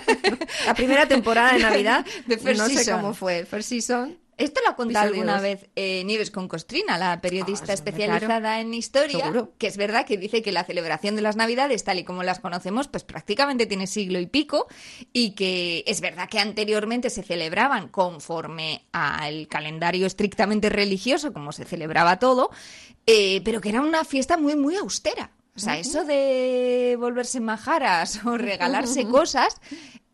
la 0.66 0.74
primera 0.74 1.06
temporada 1.06 1.52
de 1.52 1.60
Navidad 1.60 2.04
De 2.26 2.38
First 2.38 2.60
no 2.60 2.68
sé 2.68 2.90
cómo 2.90 3.14
fue. 3.14 3.46
First 3.46 3.68
Season. 3.68 4.18
Esto 4.38 4.60
lo 4.64 4.70
ha 4.70 4.76
contado 4.76 5.08
alguna 5.08 5.40
vez 5.40 5.68
eh, 5.74 6.04
Nieves 6.04 6.30
con 6.30 6.46
Costrina, 6.48 6.96
la 6.96 7.20
periodista 7.20 7.72
Ah, 7.72 7.74
especializada 7.74 8.38
claro. 8.40 8.60
en 8.60 8.72
historia, 8.72 9.18
Seguro. 9.24 9.52
que 9.58 9.66
es 9.66 9.76
verdad 9.76 10.06
que 10.06 10.16
dice 10.16 10.42
que 10.42 10.52
la 10.52 10.62
celebración 10.64 11.16
de 11.16 11.22
las 11.22 11.34
Navidades, 11.36 11.82
tal 11.82 11.98
y 11.98 12.04
como 12.04 12.22
las 12.22 12.38
conocemos, 12.38 12.86
pues 12.86 13.02
prácticamente 13.02 13.66
tiene 13.66 13.88
siglo 13.88 14.20
y 14.20 14.26
pico, 14.26 14.68
y 15.12 15.32
que 15.32 15.82
es 15.88 16.00
verdad 16.00 16.28
que 16.28 16.38
anteriormente 16.38 17.10
se 17.10 17.24
celebraban 17.24 17.88
conforme 17.88 18.86
al 18.92 19.48
calendario 19.48 20.06
estrictamente 20.06 20.68
religioso, 20.68 21.32
como 21.32 21.50
se 21.50 21.64
celebraba 21.64 22.20
todo, 22.20 22.50
eh, 23.06 23.40
pero 23.44 23.60
que 23.60 23.70
era 23.70 23.80
una 23.80 24.04
fiesta 24.04 24.36
muy, 24.36 24.54
muy 24.54 24.76
austera. 24.76 25.32
O 25.56 25.60
sea, 25.60 25.76
eso 25.76 26.04
de 26.04 26.96
volverse 27.00 27.40
majaras 27.40 28.24
o 28.24 28.38
regalarse 28.38 29.04
cosas 29.06 29.56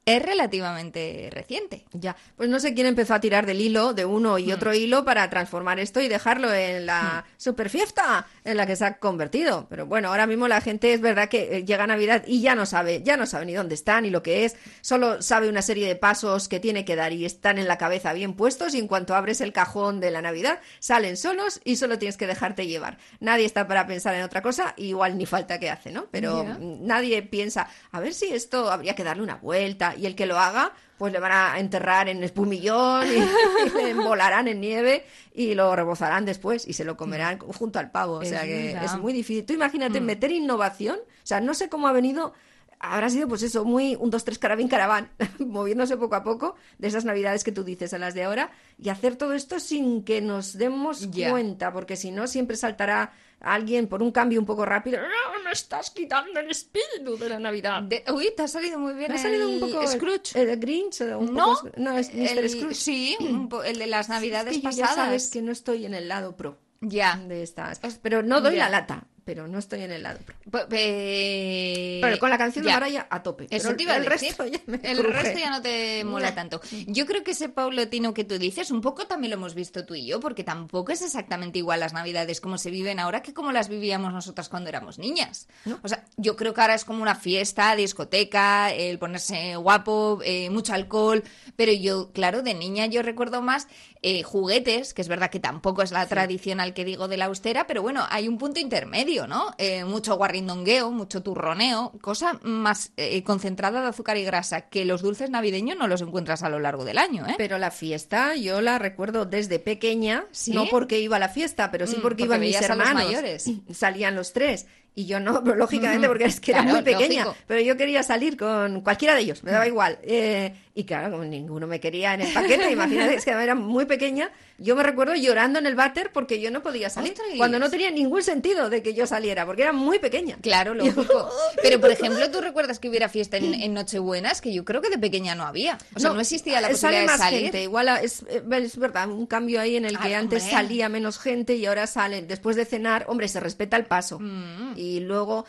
es 0.07 0.23
relativamente 0.23 1.29
reciente. 1.33 1.85
Ya, 1.93 2.17
pues 2.37 2.49
no 2.49 2.61
sé 2.61 2.75
quién 2.75 2.87
empezó 2.87 3.15
a 3.15 3.21
tirar 3.21 3.47
del 3.47 3.61
hilo, 3.61 3.95
de 3.95 4.05
uno 4.05 4.35
Hmm. 4.35 4.39
y 4.39 4.53
otro 4.53 4.75
hilo, 4.75 5.05
para 5.05 5.29
transformar 5.31 5.79
esto 5.79 6.01
y 6.01 6.09
dejarlo 6.09 6.53
en 6.53 6.87
la 6.87 7.25
super 7.37 7.71
fiesta 7.71 8.27
en 8.45 8.57
la 8.57 8.67
que 8.67 8.77
se 8.77 8.85
ha 8.85 8.99
convertido. 8.99 9.67
Pero 9.69 9.87
bueno, 9.87 10.09
ahora 10.09 10.27
mismo 10.27 10.49
la 10.49 10.61
gente 10.61 10.93
es 10.93 11.01
verdad 11.01 11.29
que 11.29 11.59
eh, 11.59 11.65
llega 11.65 11.87
Navidad 11.87 12.25
y 12.27 12.41
ya 12.41 12.55
no 12.55 12.67
sabe, 12.67 13.03
ya 13.03 13.17
no 13.17 13.27
sabe 13.27 13.47
ni 13.47 13.55
dónde 13.55 13.75
está 13.75 14.01
ni 14.01 14.11
lo 14.11 14.23
que 14.23 14.45
es, 14.45 14.57
solo 14.81 15.23
sabe 15.23 15.49
una 15.49 15.63
serie 15.63 15.87
de 15.87 15.97
pasos 15.97 16.49
que 16.49 16.61
tiene 16.61 16.85
que 16.85 16.97
dar 16.97 17.13
y 17.13 17.25
están 17.25 17.59
en 17.59 17.69
la 17.69 17.79
cabeza 17.79 18.13
bien 18.13 18.35
puestos 18.35 18.75
y 18.75 18.79
en 18.79 18.89
cuanto 18.89 19.15
abres 19.15 19.41
el 19.41 19.53
cajón 19.53 20.01
de 20.01 20.11
la 20.11 20.23
Navidad 20.23 20.61
salen 20.79 21.17
solos 21.17 21.61
y 21.65 21.77
solo 21.77 21.99
tienes 21.99 22.17
que 22.17 22.27
dejarte 22.27 22.67
llevar. 22.67 22.99
Nadie 23.21 23.47
está 23.47 23.67
para 23.67 23.87
pensar 23.87 24.15
en 24.15 24.23
otra 24.23 24.43
cosa, 24.43 24.75
igual 24.77 25.17
ni 25.19 25.27
falta 25.27 25.59
que 25.59 25.71
hace, 25.71 25.91
¿no? 25.91 26.07
Pero 26.11 26.45
mm, 26.45 26.87
nadie 26.87 27.23
piensa, 27.23 27.69
a 27.91 28.01
ver 28.01 28.15
si 28.15 28.33
esto 28.33 28.71
habría 28.71 28.95
que 28.95 29.05
darle 29.05 29.23
una 29.23 29.37
vuelta 29.37 29.94
y 29.97 30.07
el 30.07 30.15
que 30.15 30.27
lo 30.27 30.39
haga 30.39 30.73
pues 30.99 31.13
le 31.13 31.19
van 31.19 31.33
a 31.33 31.59
enterrar 31.59 32.09
en 32.09 32.23
espumillón 32.23 33.05
y, 33.09 33.17
y 33.67 33.71
le 33.83 33.91
embolarán 33.91 34.47
en 34.47 34.61
nieve 34.61 35.05
y 35.35 35.55
lo 35.55 35.75
rebozarán 35.75 36.25
después 36.25 36.67
y 36.69 36.73
se 36.75 36.85
lo 36.85 36.97
comerán 36.97 37.39
junto 37.41 37.79
al 37.81 37.91
pavo. 37.91 38.19
O 38.19 38.23
Es 38.23 38.29
sea 38.29 38.43
que 38.45 38.67
verdad. 38.75 38.85
es 38.85 38.97
muy 38.99 39.13
difícil. 39.13 39.45
Tú 39.45 39.53
imagínate 39.55 40.01
meter 40.01 40.31
innovación, 40.31 40.97
o 40.97 41.27
sea, 41.27 41.41
no 41.41 41.53
sé 41.55 41.69
cómo 41.69 41.89
ha 41.89 41.93
venido, 41.93 42.33
habrá 42.79 43.11
sido 43.11 43.27
pues 43.27 43.43
eso, 43.43 43.65
muy 43.65 43.97
un, 43.99 44.11
dos, 44.11 44.25
tres, 44.25 44.39
carabín, 44.39 44.69
caraván, 44.69 45.11
moviéndose 45.41 45.97
poco 45.97 46.15
a 46.15 46.23
poco 46.23 46.55
de 46.79 46.87
esas 46.89 47.05
navidades 47.05 47.43
que 47.43 47.51
tú 47.53 47.65
dices 47.65 47.93
a 47.93 47.99
las 47.99 48.15
de 48.15 48.23
ahora 48.23 48.53
y 48.79 48.89
hacer 48.91 49.17
todo 49.17 49.33
esto 49.33 49.59
sin 49.59 50.05
que 50.05 50.21
nos 50.21 50.57
demos 50.57 51.09
cuenta, 51.31 51.73
porque 51.73 51.97
si 51.97 52.13
no 52.13 52.29
siempre 52.29 52.57
saltará 52.57 53.13
alguien 53.45 53.87
por 53.87 54.03
un 54.03 54.11
cambio 54.13 54.41
un 54.41 54.47
poco 54.47 54.65
rápido, 54.65 54.99
"Ah, 55.01 55.39
me 55.45 55.53
estás 55.53 55.91
quitando 55.91 56.41
el 56.41 56.51
espíritu 56.51 57.17
de 57.19 57.29
la 57.29 57.39
Navidad. 57.39 57.83
De- 57.83 58.03
uy, 58.13 58.31
te 58.37 58.43
ha 58.43 58.49
salido 58.49 58.79
muy 58.79 58.95
bien 58.95 59.11
Me 59.13 59.19
ha 59.19 59.23
salido 59.23 59.47
un 59.49 59.55
el 59.55 59.61
poco 59.61 59.83
el- 59.83 59.89
Scrooge. 59.89 60.35
El, 60.41 60.59
Grinch, 60.59 61.01
o 61.03 61.19
un 61.19 61.35
no, 61.35 61.55
poco- 61.55 61.71
no 61.77 61.97
es 61.99 62.13
Mr. 62.15 62.39
el- 62.39 62.51
Scrooge. 62.51 62.75
Sí, 62.75 63.17
el 63.65 63.79
de 63.79 63.87
las 63.87 64.09
navidades 64.09 64.57
Es 64.57 64.63
que 64.63 64.63
yo 64.63 64.71
pasadas. 64.71 64.97
ya 64.97 65.05
sabes 65.05 65.31
que 65.31 65.43
no 65.43 65.53
estoy 65.53 65.85
en 65.87 65.95
el 65.95 66.09
lado 66.09 66.37
pro 66.37 66.59
Ya. 66.81 67.17
de 67.17 67.43
estas. 67.43 67.79
Pero 68.03 68.23
no 68.23 68.41
doy 68.41 68.55
Ya. 68.57 68.65
la 68.65 68.71
lata, 68.81 69.05
pero 69.25 69.49
no 69.49 69.59
estoy 69.59 69.83
en 69.83 69.93
el 69.93 70.03
lado 70.03 70.19
Pero 70.51 72.19
con 72.19 72.31
la 72.31 72.39
canción 72.39 72.65
ya. 72.65 72.75
de 72.75 72.81
Mariah 72.81 73.07
a 73.11 73.23
tope. 73.23 73.47
Eso 73.51 73.69
pero 73.69 73.77
te 73.77 73.83
iba 73.85 73.93
a 73.93 73.97
el 73.97 74.05
decir. 74.05 74.29
resto 74.29 74.47
ya 74.47 74.61
me 74.67 74.81
el 74.83 74.99
cruje. 74.99 75.23
resto 75.23 75.39
ya 75.39 75.51
no 75.51 75.63
te 75.63 76.05
mola 76.05 76.31
No. 76.31 76.35
tanto. 76.35 76.61
Yo 76.87 77.07
creo 77.07 77.23
que 77.25 77.33
ese 77.33 77.49
paulatino 77.49 78.15
que 78.15 78.25
tú 78.25 78.39
dices, 78.39 78.71
un 78.71 78.81
poco 78.81 79.07
también 79.07 79.31
lo 79.31 79.37
hemos 79.37 79.55
visto 79.55 79.85
tú 79.85 79.95
y 79.95 80.07
yo, 80.07 80.21
porque 80.21 80.45
tampoco 80.45 80.93
es 80.93 81.03
exactamente 81.03 81.59
igual 81.59 81.81
las 81.81 81.93
navidades 81.93 82.41
como 82.41 82.59
se 82.59 82.71
viven 82.71 82.99
ahora 83.01 83.23
que 83.23 83.33
como 83.35 83.53
las 83.53 83.69
vivíamos 83.69 84.13
nosotras 84.13 84.49
cuando 84.49 84.69
éramos 84.69 84.99
niñas. 84.99 85.49
O 85.83 85.89
sea, 85.89 86.05
yo 86.17 86.37
creo 86.37 86.55
que 86.55 86.61
ahora 86.61 86.75
es 86.75 86.85
como 86.85 87.03
una 87.03 87.15
fiesta, 87.15 87.75
discoteca, 87.77 88.73
el 88.73 88.99
ponerse 88.99 89.57
guapo, 89.57 90.21
eh, 90.25 90.51
mucho 90.51 90.73
alcohol, 90.75 91.23
pero 91.57 91.73
yo, 91.73 92.11
claro, 92.13 92.43
de 92.43 92.55
niña 92.55 92.87
yo 92.87 93.03
recuerdo 93.03 93.43
más 93.43 93.69
eh, 94.07 94.23
juguetes, 94.23 94.93
que 94.93 95.01
es 95.01 95.09
verdad 95.09 95.31
que 95.31 95.41
tampoco 95.41 95.81
es 95.81 95.91
la 95.91 96.07
tradicional 96.07 96.75
que 96.75 96.85
digo 96.85 97.09
de 97.09 97.17
la 97.17 97.25
austera, 97.25 97.67
pero 97.67 97.81
bueno, 97.81 98.05
hay 98.11 98.29
un 98.29 98.37
punto 98.37 98.61
intermedio, 98.61 99.27
¿no? 99.27 99.55
Eh, 99.57 99.87
mucho 99.87 100.15
guarrindongueo, 100.17 100.91
mucho 100.91 101.23
turroneo, 101.23 101.91
cosa 102.03 102.39
más 102.43 102.93
eh, 102.99 103.23
concentrada 103.25 103.81
de 103.81 103.89
azúcar 103.89 104.19
y 104.19 104.25
grasa, 104.25 104.69
que 104.69 104.85
los 104.85 105.01
dulces 105.01 105.31
navideños 105.31 105.79
no 105.79 105.89
los 105.89 106.03
encuentras 106.03 106.43
a 106.43 106.51
lo 106.51 106.59
largo 106.61 106.85
del 106.85 106.99
año, 106.99 107.27
¿eh? 107.27 107.35
Pero 107.39 107.57
la 107.59 107.71
fiesta 107.71 108.35
yo 108.37 108.61
la 108.61 108.79
recuerdo 108.79 109.25
desde 109.25 109.59
pequeña, 109.59 110.27
¿Sí? 110.33 110.53
no 110.53 110.67
porque 110.67 110.99
iba 111.01 111.17
a 111.17 111.21
la 111.21 111.31
fiesta, 111.31 111.71
pero 111.71 111.87
sí 111.87 111.97
Mm, 111.97 112.03
porque, 112.03 112.25
porque 112.25 112.25
iban 112.25 112.41
mis 112.41 112.57
a 112.57 112.61
los 112.61 112.71
hermanos. 112.71 113.05
mayores. 113.07 113.51
Salían 113.73 114.15
los 114.17 114.35
tres. 114.35 114.67
Y 114.97 115.07
yo 115.07 115.19
no, 115.21 115.43
pero 115.45 115.57
lógicamente, 115.57 116.07
porque 116.07 116.25
es 116.25 116.41
que 116.41 116.53
Claro, 116.53 116.65
era 116.69 116.75
muy 116.75 116.83
pequeña. 116.83 117.25
lógico. 117.25 117.45
Pero 117.47 117.61
yo 117.61 117.77
quería 117.77 118.03
salir 118.03 118.37
con 118.37 118.81
cualquiera 118.83 119.15
de 119.15 119.23
ellos, 119.23 119.43
me 119.43 119.51
daba 119.51 119.67
igual. 119.67 119.99
Eh, 120.03 120.55
y 120.75 120.85
claro, 120.85 121.11
como 121.11 121.25
ninguno 121.25 121.67
me 121.67 121.81
quería 121.81 122.15
en 122.15 122.23
el 122.23 122.33
paquete, 122.33 122.71
imagínate, 122.73 123.15
es 123.15 123.25
que 123.25 123.31
era 123.33 123.55
muy 123.55 123.87
pequeña. 123.87 124.31
Yo 124.59 124.77
me 124.77 124.85
recuerdo 124.85 125.15
llorando 125.15 125.59
en 125.59 125.67
el 125.67 125.75
váter 125.75 126.13
porque 126.13 126.41
yo 126.41 126.51
no 126.51 126.63
podía 126.63 126.89
salir. 126.89 127.13
Ostras. 127.13 127.29
Cuando 127.37 127.59
no 127.59 127.69
tenía 127.71 127.91
ningún 127.91 128.23
sentido 128.23 128.71
de 128.71 128.83
que 128.83 128.95
yo 128.95 129.07
saliera, 129.07 129.45
porque 129.45 129.63
era 129.63 129.73
muy 129.73 129.99
pequeña. 129.99 130.37
Claro, 130.41 130.75
lógico. 130.75 131.29
Pero, 131.61 131.81
por 131.81 131.91
ejemplo, 131.91 132.31
¿tú 132.31 132.41
recuerdas 132.41 132.79
que 132.79 132.89
hubiera 132.89 133.09
fiesta 133.09 133.37
en, 133.37 133.55
en 133.55 133.75
Nochebuenas? 133.75 134.41
Que 134.41 134.53
yo 134.55 134.65
creo 134.65 134.81
que 134.81 134.91
de 134.91 134.99
pequeña 134.99 135.35
no 135.35 135.45
había. 135.45 135.79
O 135.97 136.01
sea, 136.01 136.13
no, 136.13 136.21
existía 136.21 136.61
la 136.61 136.69
eh, 136.69 136.73
posibilidad 136.73 137.01
sale 137.01 137.01
de 137.01 137.07
más 137.07 137.19
salir. 137.19 137.41
gente. 137.43 137.63
Igual 137.63 137.89
es, 138.03 138.23
eh, 138.29 138.43
es 138.53 138.77
verdad, 138.77 139.11
un 139.11 139.27
cambio 139.27 139.61
ahí 139.61 139.77
en 139.77 139.87
el 139.87 139.99
que 139.99 140.15
antes 140.15 140.45
hombre. 140.45 140.57
salía 140.57 140.89
menos 140.89 141.19
gente 141.19 141.57
y 141.57 141.67
ahora 141.67 141.87
salen 141.87 142.29
después 142.29 142.55
de 142.55 142.65
cenar. 142.65 143.07
Hombre, 143.09 143.27
se 143.29 143.41
respeta 143.41 143.77
el 143.77 143.87
paso. 143.87 144.19
Mm. 144.21 144.75
Y 144.77 145.01
luego 145.01 145.47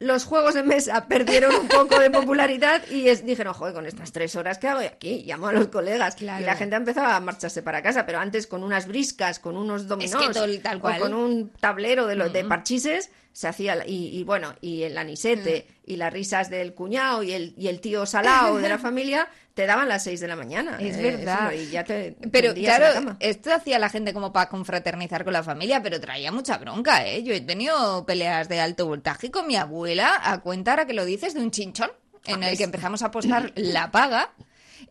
los 0.00 0.24
juegos 0.24 0.54
de 0.54 0.62
mesa 0.62 1.06
perdieron 1.08 1.54
un 1.54 1.66
poco 1.68 1.98
de 1.98 2.10
popularidad 2.10 2.82
y 2.88 3.08
es, 3.08 3.26
dijeron, 3.26 3.52
joder, 3.54 3.74
con 3.74 3.84
estas 3.86 4.12
tres 4.12 4.36
horas 4.36 4.58
que 4.58 4.68
hago 4.68 4.80
aquí, 4.80 5.24
llamo 5.26 5.48
a 5.48 5.52
los 5.52 5.68
colegas. 5.68 6.14
Claro. 6.14 6.42
Y 6.42 6.46
la 6.46 6.54
gente 6.56 6.76
empezaba 6.76 7.16
a 7.16 7.20
marcharse 7.20 7.62
para 7.62 7.82
casa, 7.82 8.06
pero 8.06 8.18
antes 8.20 8.46
con 8.46 8.62
unas 8.62 8.86
briscas, 8.86 9.38
con 9.40 9.56
unos 9.56 9.88
dominós 9.88 10.26
que 10.28 10.32
todo- 10.32 10.60
tal 10.62 10.76
o 10.76 10.80
cual. 10.80 11.00
con 11.00 11.14
un 11.14 11.50
tablero 11.60 12.06
de, 12.06 12.14
los 12.14 12.32
de 12.32 12.44
parchises 12.44 13.10
se 13.32 13.46
hacía 13.48 13.84
y, 13.86 14.16
y 14.18 14.24
bueno 14.24 14.54
y 14.60 14.82
el 14.82 14.98
anisete 14.98 15.66
y 15.86 15.96
las 15.96 16.12
risas 16.12 16.50
del 16.50 16.74
cuñado 16.74 17.22
y 17.22 17.32
el, 17.32 17.54
y 17.56 17.68
el 17.68 17.80
tío 17.80 18.04
salao 18.06 18.56
de 18.58 18.68
la 18.68 18.78
familia 18.80 19.28
te 19.58 19.66
daban 19.66 19.88
las 19.88 20.04
6 20.04 20.20
de 20.20 20.28
la 20.28 20.36
mañana 20.36 20.78
Es 20.80 20.96
Eh, 20.96 21.16
verdad. 21.16 21.52
eso, 21.52 21.60
y 21.62 21.68
ya 21.70 21.82
te 21.82 22.16
Pero 22.30 22.54
claro, 22.54 23.16
esto 23.18 23.52
hacía 23.52 23.80
la 23.80 23.88
gente 23.88 24.12
como 24.12 24.32
para 24.32 24.48
confraternizar 24.48 25.24
con 25.24 25.32
la 25.32 25.42
familia, 25.42 25.82
pero 25.82 26.00
traía 26.00 26.30
mucha 26.30 26.58
bronca, 26.58 27.04
¿eh? 27.04 27.24
Yo 27.24 27.34
he 27.34 27.40
tenido 27.40 28.06
peleas 28.06 28.48
de 28.48 28.60
alto 28.60 28.86
voltaje 28.86 29.32
con 29.32 29.48
mi 29.48 29.56
abuela, 29.56 30.12
a 30.22 30.38
cuenta 30.42 30.70
ahora 30.70 30.86
que 30.86 30.92
lo 30.92 31.04
dices, 31.04 31.34
de 31.34 31.40
un 31.40 31.50
chinchón, 31.50 31.90
en 32.24 32.44
Ah, 32.44 32.50
el 32.50 32.56
que 32.56 32.62
empezamos 32.62 33.02
a 33.02 33.06
apostar 33.06 33.50
la 33.56 33.90
paga 33.90 34.30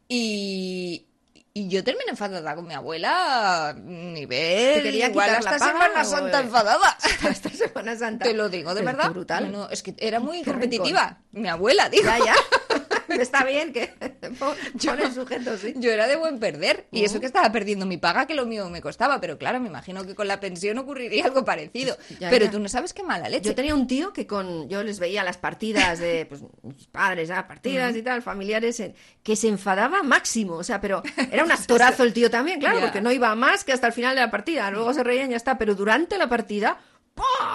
y... 0.09 1.05
Y 1.53 1.69
yo 1.69 1.83
terminé 1.83 2.11
enfadada 2.11 2.53
con 2.53 2.67
mi 2.67 2.75
abuela, 2.75 3.73
nivel... 3.75 4.75
Te 4.75 4.83
quería 4.83 5.07
igual 5.09 5.27
quitar 5.29 5.43
la 5.43 5.49
hasta 5.51 5.65
paga, 5.65 5.81
Semana 5.87 6.03
Santa 6.05 6.39
enfadada. 6.41 6.97
esta 7.31 7.49
Semana 7.49 7.95
Santa 7.95 8.25
Te 8.25 8.33
lo 8.35 8.47
digo 8.47 8.75
de 8.75 8.81
Pero 8.83 8.95
verdad. 8.97 9.09
brutal 9.11 9.51
No, 9.51 9.67
es 9.71 9.81
que 9.81 9.95
era 9.97 10.19
muy 10.19 10.43
Qué 10.43 10.51
competitiva. 10.51 11.17
Mi 11.31 11.47
abuela, 11.47 11.89
digo. 11.89 12.03
ya 12.03 12.19
ya 12.19 12.35
está 13.19 13.43
bien 13.43 13.73
que 13.73 13.87
pone 14.39 15.11
sujeto 15.13 15.57
sí 15.57 15.73
Yo 15.77 15.91
era 15.91 16.07
de 16.07 16.15
buen 16.15 16.39
perder. 16.39 16.87
Y 16.91 17.03
eso 17.03 17.19
que 17.19 17.25
estaba 17.25 17.51
perdiendo 17.51 17.85
mi 17.85 17.97
paga, 17.97 18.25
que 18.25 18.35
lo 18.35 18.45
mío 18.45 18.69
me 18.69 18.81
costaba. 18.81 19.19
Pero 19.21 19.37
claro, 19.37 19.59
me 19.59 19.67
imagino 19.67 20.05
que 20.05 20.15
con 20.15 20.27
la 20.27 20.39
pensión 20.39 20.77
ocurriría 20.77 21.25
algo 21.25 21.45
parecido. 21.45 21.97
Ya, 22.19 22.29
pero 22.31 22.45
ya. 22.45 22.51
tú 22.51 22.59
no 22.59 22.67
sabes 22.67 22.93
qué 22.93 23.03
mala 23.03 23.29
leche. 23.29 23.49
Yo 23.49 23.55
tenía 23.55 23.75
un 23.75 23.85
tío 23.85 24.11
que 24.11 24.25
con 24.25 24.67
yo 24.69 24.81
les 24.83 24.99
veía 24.99 25.23
las 25.23 25.37
partidas 25.37 25.99
de 25.99 26.25
pues, 26.25 26.41
mis 26.63 26.87
padres, 26.87 27.29
ah, 27.29 27.47
partidas 27.47 27.95
y 27.95 28.01
tal, 28.01 28.21
familiares, 28.23 28.81
que 29.21 29.35
se 29.35 29.47
enfadaba 29.47 30.01
máximo, 30.03 30.55
o 30.55 30.63
sea, 30.63 30.81
pero 30.81 31.03
era 31.31 31.43
un 31.43 31.51
actorazo 31.51 32.03
el 32.03 32.13
tío 32.13 32.31
también, 32.31 32.59
claro, 32.59 32.77
Ya. 32.79 32.85
porque 32.85 33.01
no 33.01 33.11
iba 33.11 33.33
más 33.35 33.63
que 33.63 33.73
hasta 33.73 33.87
el 33.87 33.93
final 33.93 34.15
de 34.15 34.21
la 34.21 34.31
partida, 34.31 34.71
luego 34.71 34.93
se 34.93 35.03
reían 35.03 35.27
y 35.27 35.31
ya 35.31 35.37
está, 35.37 35.57
pero 35.57 35.75
durante 35.75 36.17
la 36.17 36.27
partida 36.27 36.77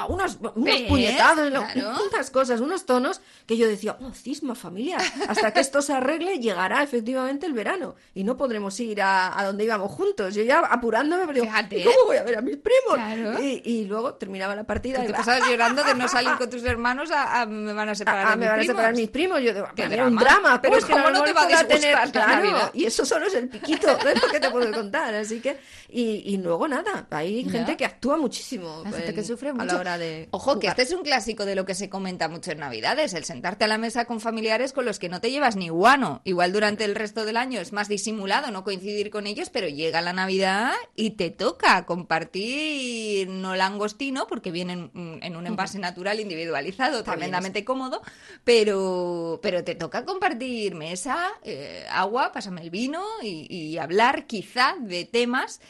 unos, 0.07 0.39
unos 0.41 0.53
¿Ves? 0.57 0.83
puñetazos, 0.83 1.51
Claro. 1.51 1.99
unas 2.13 2.31
cosas, 2.31 2.61
unos 2.61 2.87
tonos 2.87 3.21
que 3.47 3.57
yo 3.57 3.67
decía, 3.67 3.97
oh, 4.01 4.13
cisma 4.13 4.55
familiar. 4.55 5.01
Hasta 5.29 5.53
que 5.53 5.61
esto 5.61 5.83
se 5.83 5.93
arregle, 5.93 6.39
llegará 6.39 6.83
efectivamente 6.83 7.47
el 7.47 7.53
verano 7.53 7.95
y 8.15 8.25
no 8.25 8.37
podremos 8.37 8.79
ir 8.81 9.03
a, 9.03 9.39
a 9.39 9.45
donde 9.45 9.65
íbamos 9.65 9.91
juntos. 9.93 10.35
Yo 10.35 10.43
ya 10.43 10.61
apurándome, 10.61 11.27
pero 11.27 11.43
Fíjate. 11.45 11.79
¿y 11.81 11.85
¿cómo 11.85 11.97
voy 12.07 12.17
a 12.17 12.23
ver 12.23 12.39
a 12.39 12.41
mis 12.41 12.57
primos? 12.57 12.95
Claro. 12.95 13.43
Y, 13.43 13.63
y 13.65 13.85
luego 13.87 14.15
terminaba 14.15 14.55
la 14.55 14.65
partida 14.65 15.03
y 15.03 15.07
te 15.07 15.13
pasabas 15.13 15.49
llorando 15.49 15.83
de 15.85 15.95
no 15.95 16.09
salir 16.09 16.33
con 16.39 16.49
tus 16.51 16.63
hermanos 16.65 17.11
a, 17.11 17.43
a- 17.43 17.47
me 17.47 17.73
van 17.73 17.89
a 17.89 17.95
separar 17.95 18.31
de 18.31 18.37
me 18.37 18.41
mis 18.43 18.47
van 18.49 18.53
a 18.55 18.59
primos. 18.59 18.67
separar 18.77 18.95
mis 18.95 19.09
primos. 19.11 19.41
Yo 19.43 19.53
digo, 19.55 19.69
era 19.77 20.07
un 20.07 20.17
drama. 20.17 20.61
Pero 20.63 20.77
es 20.77 20.85
que 20.85 20.93
¿cómo 20.93 21.07
a 21.09 21.11
no 21.11 21.23
te 21.25 21.33
va 21.33 21.43
a 21.43 21.65
tener- 21.67 22.11
claro? 22.13 22.71
Y 22.75 22.85
eso 22.85 23.05
solo 23.05 23.27
es 23.27 23.35
el 23.35 23.49
piquito 23.49 23.87
de 24.05 24.15
lo 24.15 24.29
que 24.29 24.41
te 24.41 24.51
puedo 24.51 24.71
contar. 24.73 25.15
Así 25.15 25.41
que, 25.41 25.59
y, 25.91 26.23
y 26.33 26.37
luego 26.39 26.67
nada, 26.69 27.07
hay 27.11 27.45
gente 27.49 27.77
que 27.77 27.85
actúa 27.85 28.17
muchísimo. 28.17 28.83
Gente 28.85 29.09
en- 29.09 29.15
que 29.15 29.25
sufre 29.25 29.51
a 29.51 29.55
mucho. 29.55 29.67
La 29.93 29.97
hora 29.97 29.99
de. 29.99 30.29
Ojo, 30.31 30.59
que 30.59 30.69
este 30.69 30.83
es 30.83 30.93
un 30.93 31.03
clásico 31.03 31.45
de 31.45 31.55
lo 31.55 31.65
que 31.65 31.75
se 31.75 31.89
comenta 31.89 32.29
mucho 32.29 32.53
en 32.53 32.59
Navidades, 32.59 33.15
el 33.15 33.25
sentarte 33.25 33.65
a 33.65 33.69
la 33.69 33.79
mesa 33.79 34.05
con 34.05 34.21
familiares 34.21 34.73
con 34.73 34.85
los 34.85 34.99
que 34.99 35.09
no 35.09 35.21
te 35.21 35.31
llevas 35.31 35.57
ni 35.57 35.69
guano. 35.69 36.21
Igual 36.25 36.53
durante 36.53 36.85
el 36.85 36.95
resto 36.95 37.25
del 37.25 37.37
año 37.37 37.61
es 37.61 37.73
más 37.73 37.89
disimulado 37.89 38.51
no 38.51 38.65
coincidir 38.65 39.11
con 39.11 39.27
ellos, 39.27 39.51
pero 39.51 39.69
llega 39.69 40.01
la 40.01 40.13
Navidad 40.13 40.73
y 40.97 41.11
te 41.11 41.31
toca 41.31 41.85
compartir 41.87 43.29
no 43.29 43.57
langostino, 43.57 44.27
porque 44.27 44.51
viene 44.51 44.73
en, 44.73 45.19
en 45.23 45.37
un 45.37 45.47
envase 45.47 45.79
natural 45.79 46.21
individualizado, 46.21 46.99
Está 46.99 47.13
bien 47.13 47.21
tremendamente 47.21 47.65
cómodo, 47.65 48.03
pero, 48.45 49.41
pero 49.43 49.65
te 49.65 49.75
toca 49.75 50.05
compartir 50.05 50.75
mesa, 50.75 51.31
eh, 51.43 51.87
agua, 51.91 52.33
pásame 52.33 52.63
el 52.63 52.71
vino 52.71 53.05
y, 53.23 53.47
y 53.49 53.79
hablar 53.79 54.27
quizá 54.27 54.77
de 54.81 55.05
temas 55.05 55.61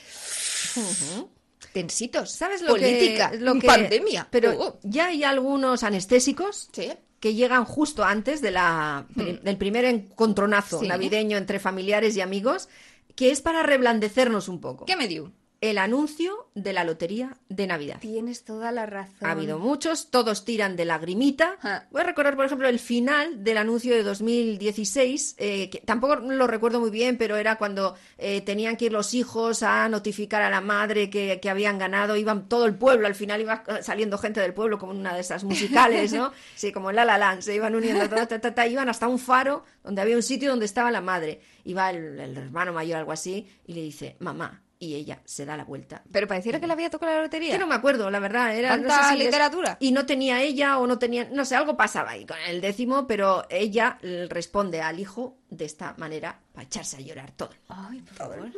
tensitos. 1.72 2.30
¿Sabes 2.32 2.62
lo 2.62 2.68
Política, 2.68 3.30
que, 3.30 3.38
lo 3.38 3.54
que- 3.54 3.66
pandemia. 3.66 4.28
Pero 4.30 4.52
Oh. 4.58 4.78
ya 4.82 5.06
hay 5.06 5.24
algunos 5.24 5.82
anestésicos 5.82 6.68
Sí. 6.72 6.92
que 7.20 7.34
llegan 7.34 7.64
justo 7.64 8.04
antes 8.04 8.40
de 8.42 8.50
la, 8.50 9.06
pri- 9.14 9.40
del 9.42 9.56
primer 9.56 9.84
encontronazo 9.84 10.80
Sí. 10.80 10.88
navideño 10.88 11.36
entre 11.36 11.58
familiares 11.58 12.16
y 12.16 12.20
amigos, 12.20 12.68
que 13.14 13.30
es 13.30 13.40
para 13.40 13.62
reblandecernos 13.62 14.48
un 14.48 14.60
poco. 14.60 14.84
¿Qué 14.86 14.96
me 14.96 15.08
dio? 15.08 15.32
El 15.62 15.78
anuncio 15.78 16.50
de 16.56 16.72
la 16.72 16.82
lotería 16.82 17.36
de 17.48 17.68
Navidad. 17.68 17.98
Tienes 18.00 18.44
toda 18.44 18.72
la 18.72 18.84
razón. 18.84 19.14
Ha 19.20 19.30
habido 19.30 19.60
muchos, 19.60 20.10
todos 20.10 20.44
tiran 20.44 20.74
de 20.74 20.84
lagrimita. 20.84 21.56
Ah. 21.62 21.84
Voy 21.92 22.00
a 22.00 22.04
recordar, 22.04 22.34
por 22.34 22.44
ejemplo, 22.44 22.68
el 22.68 22.80
final 22.80 23.44
del 23.44 23.58
anuncio 23.58 23.94
de 23.94 24.02
2016, 24.02 25.36
eh, 25.38 25.70
que 25.70 25.78
tampoco 25.78 26.16
lo 26.16 26.48
recuerdo 26.48 26.80
muy 26.80 26.90
bien, 26.90 27.16
pero 27.16 27.36
era 27.36 27.58
cuando 27.58 27.94
eh, 28.18 28.40
tenían 28.40 28.76
que 28.76 28.86
ir 28.86 28.92
los 28.92 29.14
hijos 29.14 29.62
a 29.62 29.88
notificar 29.88 30.42
a 30.42 30.50
la 30.50 30.60
madre 30.60 31.08
que, 31.08 31.38
que 31.40 31.48
habían 31.48 31.78
ganado. 31.78 32.16
Iban 32.16 32.48
todo 32.48 32.66
el 32.66 32.74
pueblo, 32.74 33.06
al 33.06 33.14
final 33.14 33.40
iba 33.40 33.62
saliendo 33.82 34.18
gente 34.18 34.40
del 34.40 34.54
pueblo, 34.54 34.80
como 34.80 34.90
en 34.90 34.98
una 34.98 35.14
de 35.14 35.20
esas 35.20 35.44
musicales, 35.44 36.12
¿no? 36.12 36.32
Sí, 36.56 36.72
como 36.72 36.90
en 36.90 36.96
La 36.96 37.04
La 37.04 37.18
Land, 37.18 37.42
se 37.42 37.54
iban 37.54 37.76
uniendo 37.76 38.08
ta, 38.08 38.26
ta, 38.26 38.40
ta, 38.52 38.66
iban 38.66 38.88
hasta 38.88 39.06
un 39.06 39.20
faro 39.20 39.64
donde 39.84 40.02
había 40.02 40.16
un 40.16 40.24
sitio 40.24 40.50
donde 40.50 40.66
estaba 40.66 40.90
la 40.90 41.00
madre. 41.00 41.40
Iba 41.64 41.88
el, 41.90 42.18
el 42.18 42.36
hermano 42.36 42.72
mayor, 42.72 42.98
algo 42.98 43.12
así, 43.12 43.46
y 43.64 43.74
le 43.74 43.82
dice, 43.82 44.16
mamá. 44.18 44.61
Y 44.82 44.96
ella 44.96 45.20
se 45.24 45.46
da 45.46 45.56
la 45.56 45.64
vuelta 45.64 46.02
Pero 46.10 46.26
pareciera 46.26 46.58
que 46.58 46.66
le 46.66 46.72
había 46.72 46.90
tocado 46.90 47.12
la 47.14 47.22
lotería. 47.22 47.52
que 47.52 47.58
no 47.58 47.68
me 47.68 47.76
acuerdo, 47.76 48.10
la 48.10 48.18
verdad. 48.18 48.56
Era, 48.56 48.76
no 48.76 48.88
¿Tanta 48.88 49.10
sé 49.10 49.12
si 49.16 49.18
literatura? 49.24 49.76
Y 49.78 49.92
no 49.92 50.06
tenía 50.06 50.42
ella 50.42 50.78
o 50.80 50.88
no 50.88 50.98
tenía. 50.98 51.28
No 51.32 51.44
sé, 51.44 51.54
algo 51.54 51.76
pasaba 51.76 52.10
ahí 52.10 52.26
con 52.26 52.36
el 52.48 52.60
décimo, 52.60 53.06
pero 53.06 53.44
ella 53.48 53.98
responde 54.28 54.80
al 54.82 54.98
hijo 54.98 55.36
de 55.50 55.66
esta 55.66 55.94
manera 55.98 56.40
para 56.52 56.64
echarse 56.66 56.96
a 56.96 57.00
llorar 57.00 57.30
todo. 57.30 57.50
Ay, 57.68 58.00
por 58.00 58.14
favor. 58.14 58.50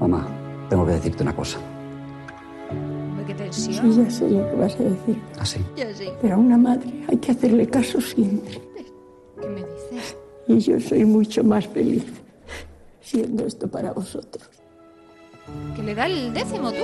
Mamá, 0.00 0.26
tengo 0.68 0.84
que 0.84 0.92
decirte 0.92 1.22
una 1.22 1.36
cosa. 1.36 1.58
Hombre, 2.70 3.24
qué 3.24 3.52
Sí, 3.52 3.68
tensión. 3.78 4.04
ya 4.04 4.10
sé 4.10 4.28
lo 4.30 4.50
que 4.50 4.56
vas 4.56 4.74
a 4.74 4.82
decir, 4.82 5.22
Así. 5.38 5.64
Ya 5.76 5.94
sí. 5.94 6.08
pero 6.20 6.34
a 6.34 6.38
una 6.38 6.56
madre 6.58 6.90
hay 7.08 7.16
que 7.18 7.30
hacerle 7.30 7.68
caso 7.68 8.00
siempre. 8.00 8.60
¿Qué 9.40 9.46
me 9.48 9.60
dices? 9.60 10.16
Y 10.48 10.58
yo 10.58 10.80
soy 10.80 11.04
mucho 11.04 11.44
más 11.44 11.66
feliz 11.68 12.04
siendo 13.00 13.46
esto 13.46 13.68
para 13.70 13.92
vosotros. 13.92 14.50
Que 15.74 15.82
le 15.82 15.94
da 15.94 16.06
el 16.06 16.32
décimo 16.32 16.72
tú. 16.72 16.82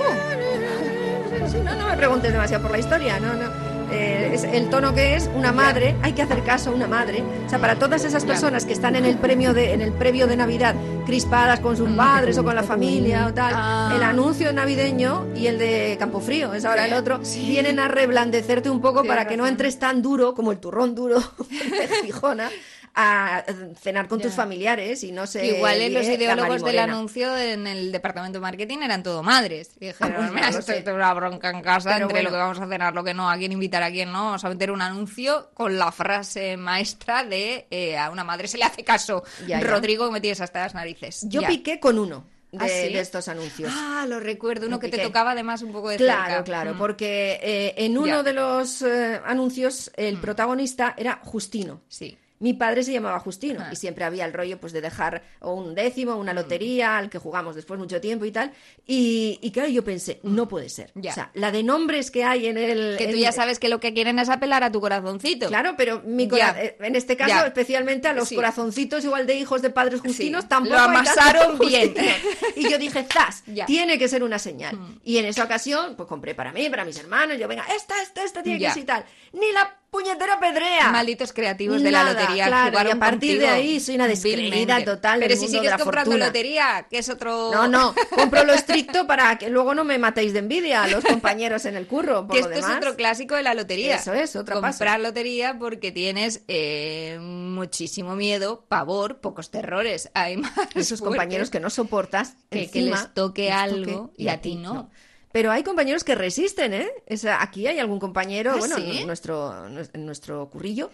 No, 1.63 1.75
no 1.75 1.87
me 1.87 1.97
preguntes 1.97 2.31
demasiado 2.31 2.61
por 2.63 2.71
la 2.71 2.79
historia, 2.79 3.19
no, 3.19 3.33
no. 3.33 3.73
Eh, 3.91 4.31
es 4.33 4.43
el 4.43 4.69
tono 4.69 4.93
que 4.95 5.15
es 5.15 5.29
una 5.35 5.51
madre, 5.51 5.95
hay 6.01 6.13
que 6.13 6.23
hacer 6.23 6.41
caso 6.43 6.71
a 6.71 6.73
una 6.73 6.87
madre. 6.87 7.23
O 7.45 7.49
sea, 7.49 7.59
para 7.59 7.75
todas 7.75 8.03
esas 8.05 8.25
personas 8.25 8.65
que 8.65 8.73
están 8.73 8.95
en 8.95 9.05
el 9.05 9.17
premio 9.17 9.53
de, 9.53 9.73
en 9.73 9.81
el 9.81 9.91
previo 9.91 10.25
de 10.25 10.35
Navidad, 10.35 10.73
crispadas 11.05 11.59
con 11.59 11.77
sus 11.77 11.89
padres 11.91 12.37
o 12.39 12.43
con 12.43 12.55
la 12.55 12.63
familia 12.63 13.27
o 13.27 13.33
tal, 13.33 13.53
Ah. 13.55 13.93
el 13.95 14.01
anuncio 14.01 14.51
navideño 14.51 15.27
y 15.35 15.45
el 15.47 15.59
de 15.59 15.95
Campofrío, 15.99 16.53
es 16.55 16.65
ahora 16.65 16.87
el 16.87 16.93
otro, 16.93 17.19
sí. 17.23 17.45
vienen 17.47 17.77
a 17.79 17.87
reblandecerte 17.87 18.69
un 18.69 18.81
poco 18.81 19.03
para 19.03 19.27
que 19.27 19.37
no 19.37 19.45
entres 19.45 19.77
tan 19.77 20.01
duro 20.01 20.33
como 20.33 20.51
el 20.51 20.57
turrón 20.59 20.95
duro 20.95 21.19
de 21.49 21.87
Gijona 22.05 22.49
a 22.95 23.43
cenar 23.81 24.07
con 24.07 24.21
tus 24.21 24.33
familiares 24.33 25.03
y 25.03 25.11
no 25.11 25.25
sé. 25.25 25.45
Igual 25.47 25.81
en 25.81 25.93
los 25.95 26.05
la 26.05 26.13
ideólogos 26.13 26.63
del 26.63 26.77
anuncio 26.79 27.35
en 27.37 27.65
el 27.65 27.91
departamento 27.91 28.37
de 28.37 28.41
marketing 28.41 28.79
eran 28.83 29.01
todo 29.01 29.23
madres. 29.23 29.71
Y 29.79 29.87
dijeron, 29.87 30.13
Ah, 30.13 30.17
pues 30.19 30.31
mira, 30.31 30.49
esto 30.49 30.71
es 30.71 30.85
una 30.87 31.13
bronca 31.13 31.49
en 31.49 31.61
casa 31.61 31.91
Pero 31.93 32.05
entre 32.05 32.21
lo 32.23 32.29
que 32.29 32.35
vamos 32.35 32.59
a 32.59 32.67
cenar, 32.67 32.93
lo 32.93 33.03
que 33.03 33.13
no, 33.15 33.29
a 33.29 33.37
quién 33.37 33.51
invitar, 33.51 33.81
a 33.81 33.89
quién 33.89 34.11
no. 34.11 34.25
Vamos 34.25 34.45
a 34.45 34.49
meter 34.49 34.69
un 34.69 34.81
anuncio 34.81 35.49
con 35.55 35.77
la 35.79 35.91
frase 35.91 36.55
maestra 36.55 37.23
de 37.23 37.65
eh, 37.71 37.97
a 37.97 38.11
una 38.11 38.23
madre 38.23 38.47
se 38.47 38.57
le 38.59 38.63
hace 38.65 38.83
caso. 38.83 39.23
Ya, 39.47 39.59
ya. 39.59 39.67
Rodrigo, 39.67 40.11
me 40.11 40.21
tienes 40.21 40.41
hasta 40.41 40.59
las 40.61 40.75
narices. 40.75 41.21
Yo 41.27 41.41
piqué 41.47 41.79
con 41.79 41.97
uno 41.97 42.25
de, 42.51 42.59
¿Ah, 42.63 42.67
sí? 42.67 42.93
de 42.93 42.99
estos 42.99 43.27
anuncios. 43.27 43.71
Ah, 43.75 44.05
lo 44.07 44.19
recuerdo, 44.19 44.67
uno 44.67 44.79
que 44.79 44.89
te 44.89 44.99
tocaba 44.99 45.31
además 45.31 45.63
un 45.63 45.71
poco 45.71 45.89
de 45.89 45.97
Claro, 45.97 46.25
cerca. 46.29 46.43
claro, 46.43 46.75
Mm. 46.75 46.77
porque 46.77 47.39
eh, 47.41 47.73
en 47.77 47.97
uno. 47.97 48.21
Mm. 48.21 48.23
de 48.25 48.33
los 48.33 48.81
eh, 48.83 49.19
anuncios 49.25 49.91
el 49.95 50.17
protagonista 50.19 50.93
era 50.95 51.19
Justino. 51.23 51.81
Sí. 51.87 52.15
Mi 52.43 52.53
padre 52.53 52.83
se 52.83 52.91
llamaba 52.91 53.19
Justino 53.19 53.61
Ah. 53.63 53.69
y 53.71 53.75
siempre 53.77 54.03
había 54.03 54.25
el 54.25 54.33
rollo 54.33 54.59
pues 54.59 54.73
de 54.73 54.81
dejar 54.81 55.23
un 55.39 55.73
décimo, 55.75 56.15
Mm. 56.15 56.19
una 56.19 56.33
lotería 56.33 56.97
al 56.97 57.09
que 57.09 57.17
jugamos 57.17 57.55
después 57.55 57.79
mucho 57.79 58.01
tiempo 58.01 58.25
y 58.25 58.31
tal. 58.31 58.51
Y, 58.85 59.39
y 59.41 59.51
claro, 59.51 59.69
yo 59.69 59.83
pensé, 59.83 60.19
no 60.23 60.47
puede 60.49 60.67
ser. 60.67 60.91
Mm. 60.93 61.01
Ya. 61.01 61.11
O 61.11 61.13
sea, 61.13 61.31
la 61.35 61.51
de 61.51 61.63
nombres 61.63 62.11
que 62.11 62.23
hay 62.25 62.47
en 62.47 62.57
el... 62.57 62.97
Que 62.97 63.05
tú 63.07 63.13
en- 63.13 63.19
ya 63.19 63.31
sabes 63.31 63.59
que 63.59 63.69
lo 63.69 63.79
que 63.79 63.93
quieren 63.93 64.19
es 64.19 64.27
apelar 64.27 64.61
a 64.63 64.71
tu 64.71 64.81
corazoncito. 64.81 65.47
Claro, 65.47 65.75
pero 65.77 66.01
mi 66.05 66.27
cora- 66.27 66.55
eh, 66.61 66.75
en 66.81 66.95
este 66.97 67.15
caso, 67.15 67.29
Ya. 67.33 67.47
especialmente 67.47 68.07
a 68.09 68.13
los 68.13 68.27
Sí. 68.27 68.35
corazoncitos 68.35 69.05
igual 69.05 69.25
de 69.25 69.35
hijos 69.35 69.61
de 69.61 69.69
padres 69.69 70.01
justinos, 70.01 70.41
Sí. 70.43 70.49
tampoco 70.49 70.75
Lo 70.75 70.81
amasaron 70.81 71.57
bien. 71.59 71.93
Y 72.57 72.69
yo 72.69 72.77
dije, 72.77 73.05
zas, 73.11 73.43
Ya. 73.47 73.63
Mm. 73.63 73.67
tiene 73.67 73.97
que 73.97 74.07
ser 74.09 74.21
una 74.21 74.37
señal. 74.37 74.77
Y 75.05 75.17
en 75.17 75.25
esa 75.25 75.45
ocasión, 75.45 75.95
pues 75.95 76.09
compré 76.09 76.35
para 76.35 76.51
mí, 76.51 76.69
para 76.69 76.83
mis 76.83 76.97
hermanos, 76.99 77.37
yo, 77.39 77.47
venga, 77.47 77.63
esta, 77.73 78.01
esta, 78.01 78.23
esta 78.23 78.43
tiene 78.43 78.59
que 78.59 78.69
ser 78.71 78.83
y 78.83 78.85
tal. 78.85 79.05
Ni 79.31 79.49
la 79.53 79.79
puñetera 79.93 80.39
pedrea. 80.39 80.89
Malditos 80.91 81.31
creativos 81.31 81.81
de 81.81 81.91
la 81.91 82.03
lotería. 82.03 82.47
claro, 82.47 82.71
jugaron 82.71 82.91
y 82.91 82.95
a 82.95 82.99
partir 82.99 83.19
contigo 83.37 83.41
de 83.41 83.47
ahí 83.47 83.79
soy 83.79 83.95
una 83.95 84.07
descreída 84.07 84.83
total 84.83 85.19
Pero 85.19 85.35
si 85.37 85.47
sigues 85.47 85.69
la 85.69 85.77
comprando 85.77 86.11
fortuna. 86.11 86.25
lotería, 86.25 86.87
que 86.89 86.97
es 86.97 87.07
otro... 87.09 87.51
No, 87.53 87.67
no, 87.67 87.93
compro 88.09 88.43
lo 88.43 88.53
estricto 88.53 89.07
para 89.07 89.37
que 89.37 89.49
luego 89.49 89.73
no 89.75 89.83
me 89.83 89.97
matéis 89.99 90.33
de 90.33 90.39
envidia 90.39 90.83
a 90.83 90.87
los 90.87 91.05
compañeros 91.05 91.65
en 91.65 91.77
el 91.77 91.87
curro. 91.87 92.27
Por 92.27 92.35
que 92.35 92.41
lo 92.41 92.49
esto 92.51 92.67
es 92.67 92.75
otro 92.75 92.95
clásico 92.95 93.35
de 93.35 93.43
la 93.43 93.53
lotería. 93.53 93.95
Eso 93.97 94.13
es, 94.13 94.35
otro 94.35 94.59
paso. 94.59 94.79
Comprar 94.79 94.99
lotería 94.99 95.57
porque 95.59 95.91
tienes 95.91 96.41
eh, 96.47 97.19
muchísimo 97.21 98.15
miedo, 98.15 98.65
pavor, 98.67 99.19
pocos 99.21 99.51
terrores. 99.51 100.09
Hay 100.15 100.37
más 100.37 100.51
esos 100.75 100.99
fuertes. 100.99 101.01
compañeros 101.01 101.49
que 101.51 101.59
no 101.59 101.69
soportas 101.69 102.35
Que- 102.49 102.69
les 102.73 103.13
toque 103.13 103.43
les 103.43 103.51
algo 103.53 104.11
y 104.17 104.27
a 104.29 104.41
ti 104.41 104.55
no. 104.55 104.89
Pero 105.33 105.51
hay 105.51 105.63
compañeros 105.63 106.05
que 106.05 106.15
resisten, 106.15 106.73
¿eh? 106.73 106.89
Es- 107.05 107.25
aquí 107.25 107.67
hay 107.67 107.79
algún 107.79 107.99
compañero, 107.99 108.51
¿Ah, 108.53 108.57
bueno, 108.57 108.77
sí? 108.77 108.99
en 108.99 109.07
nuestro, 109.07 109.67
en 109.67 110.05
nuestro 110.05 110.49
currillo 110.49 110.89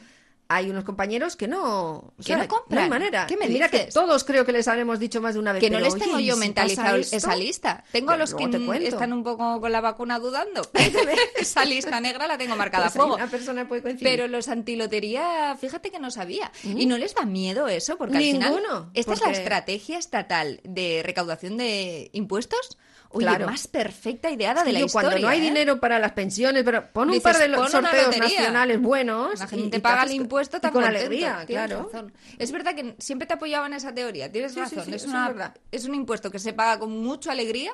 hay 0.51 0.67
unos 0.71 0.83
compañeros 0.83 1.35
que 1.35 1.47
no... 1.47 2.11
Que 2.25 2.35
no 2.35 2.47
compran. 2.47 2.83
hay 2.85 2.89
manera. 2.89 3.27
¿Qué 3.27 3.37
me 3.37 3.47
Mira 3.47 3.69
que 3.69 3.87
todos 3.93 4.23
creo 4.23 4.45
que 4.47 4.51
les 4.51 4.67
habremos 4.67 4.97
dicho 4.97 5.21
más 5.21 5.35
de 5.35 5.39
una 5.39 5.53
vez. 5.53 5.59
Que 5.61 5.69
no 5.69 5.79
les 5.79 5.93
tengo 5.95 6.19
¿y 6.19 6.25
yo 6.25 6.33
si 6.33 6.39
mentalizado 6.39 6.97
esa 6.97 7.35
lista. 7.35 7.83
Tengo 7.91 8.09
a 8.11 8.17
los 8.17 8.33
que 8.33 8.47
te 8.47 8.59
cuento. 8.65 8.87
están 8.89 9.13
un 9.13 9.23
poco 9.23 9.61
con 9.61 9.71
la 9.71 9.79
vacuna 9.79 10.17
dudando. 10.17 10.63
esa 11.37 11.65
lista 11.65 12.01
negra 12.01 12.25
la 12.25 12.39
tengo 12.39 12.55
marcada 12.55 12.87
a 12.87 12.89
Pues 12.89 12.95
fuego. 12.95 13.13
una 13.15 13.27
persona 13.29 13.67
puede 13.67 13.83
coincidir. 13.83 14.11
Pero 14.11 14.27
los 14.27 14.47
antilotería, 14.47 15.55
fíjate 15.61 15.91
que 15.91 15.99
no 15.99 16.09
sabía. 16.09 16.51
¿Y 16.63 16.87
no 16.87 16.97
les 16.97 17.13
da 17.13 17.25
miedo 17.25 17.67
eso? 17.67 17.97
Porque 17.99 18.17
al 18.17 18.23
final, 18.23 18.49
Ninguno, 18.55 18.89
esta 18.95 19.13
es 19.13 19.21
la 19.21 19.29
estrategia 19.31 19.99
estatal 19.99 20.61
de 20.63 21.03
recaudación 21.05 21.57
de 21.57 22.09
impuestos. 22.13 22.79
Oye, 23.11 23.25
Claro. 23.25 23.47
más 23.47 23.65
perfecta 23.67 24.29
ideada 24.29 24.63
de 24.63 24.71
la 24.71 24.79
Yo, 24.81 24.85
historia. 24.85 25.09
cuando 25.09 25.21
no 25.25 25.29
hay 25.31 25.39
¿eh? 25.39 25.41
dinero 25.41 25.79
para 25.79 25.97
las 25.97 26.11
pensiones, 26.11 26.63
pero 26.63 26.91
pon 26.93 27.07
un 27.07 27.13
Dices, 27.15 27.23
par 27.23 27.37
de 27.39 27.55
sorteos 27.69 28.17
nacionales 28.17 28.79
buenos. 28.79 29.39
La 29.39 29.45
y- 29.45 29.47
gente 29.49 29.65
y 29.65 29.69
te 29.71 29.79
paga 29.79 30.03
el 30.03 30.11
impuesto 30.11 30.57
y 30.57 30.59
tan 30.59 30.71
con 30.71 30.83
contento. 30.83 31.07
alegría, 31.07 31.43
claro. 31.47 31.89
razón. 31.91 32.13
Es 32.37 32.51
verdad 32.51 32.75
que 32.75 32.95
siempre 32.99 33.25
te 33.27 33.33
apoyaba 33.33 33.65
en 33.65 33.73
esa 33.73 33.93
teoría, 33.95 34.31
tienes 34.31 34.53
Sí, 34.53 34.59
razón. 34.59 34.85
sí, 34.85 34.93
es, 34.93 35.05
una- 35.05 35.23
es 35.27 35.33
verdad. 35.33 35.55
es 35.71 35.85
un 35.85 35.95
impuesto 35.95 36.29
que 36.29 36.37
se 36.37 36.53
paga 36.53 36.77
con 36.77 36.91
mucha 37.01 37.31
alegría 37.31 37.71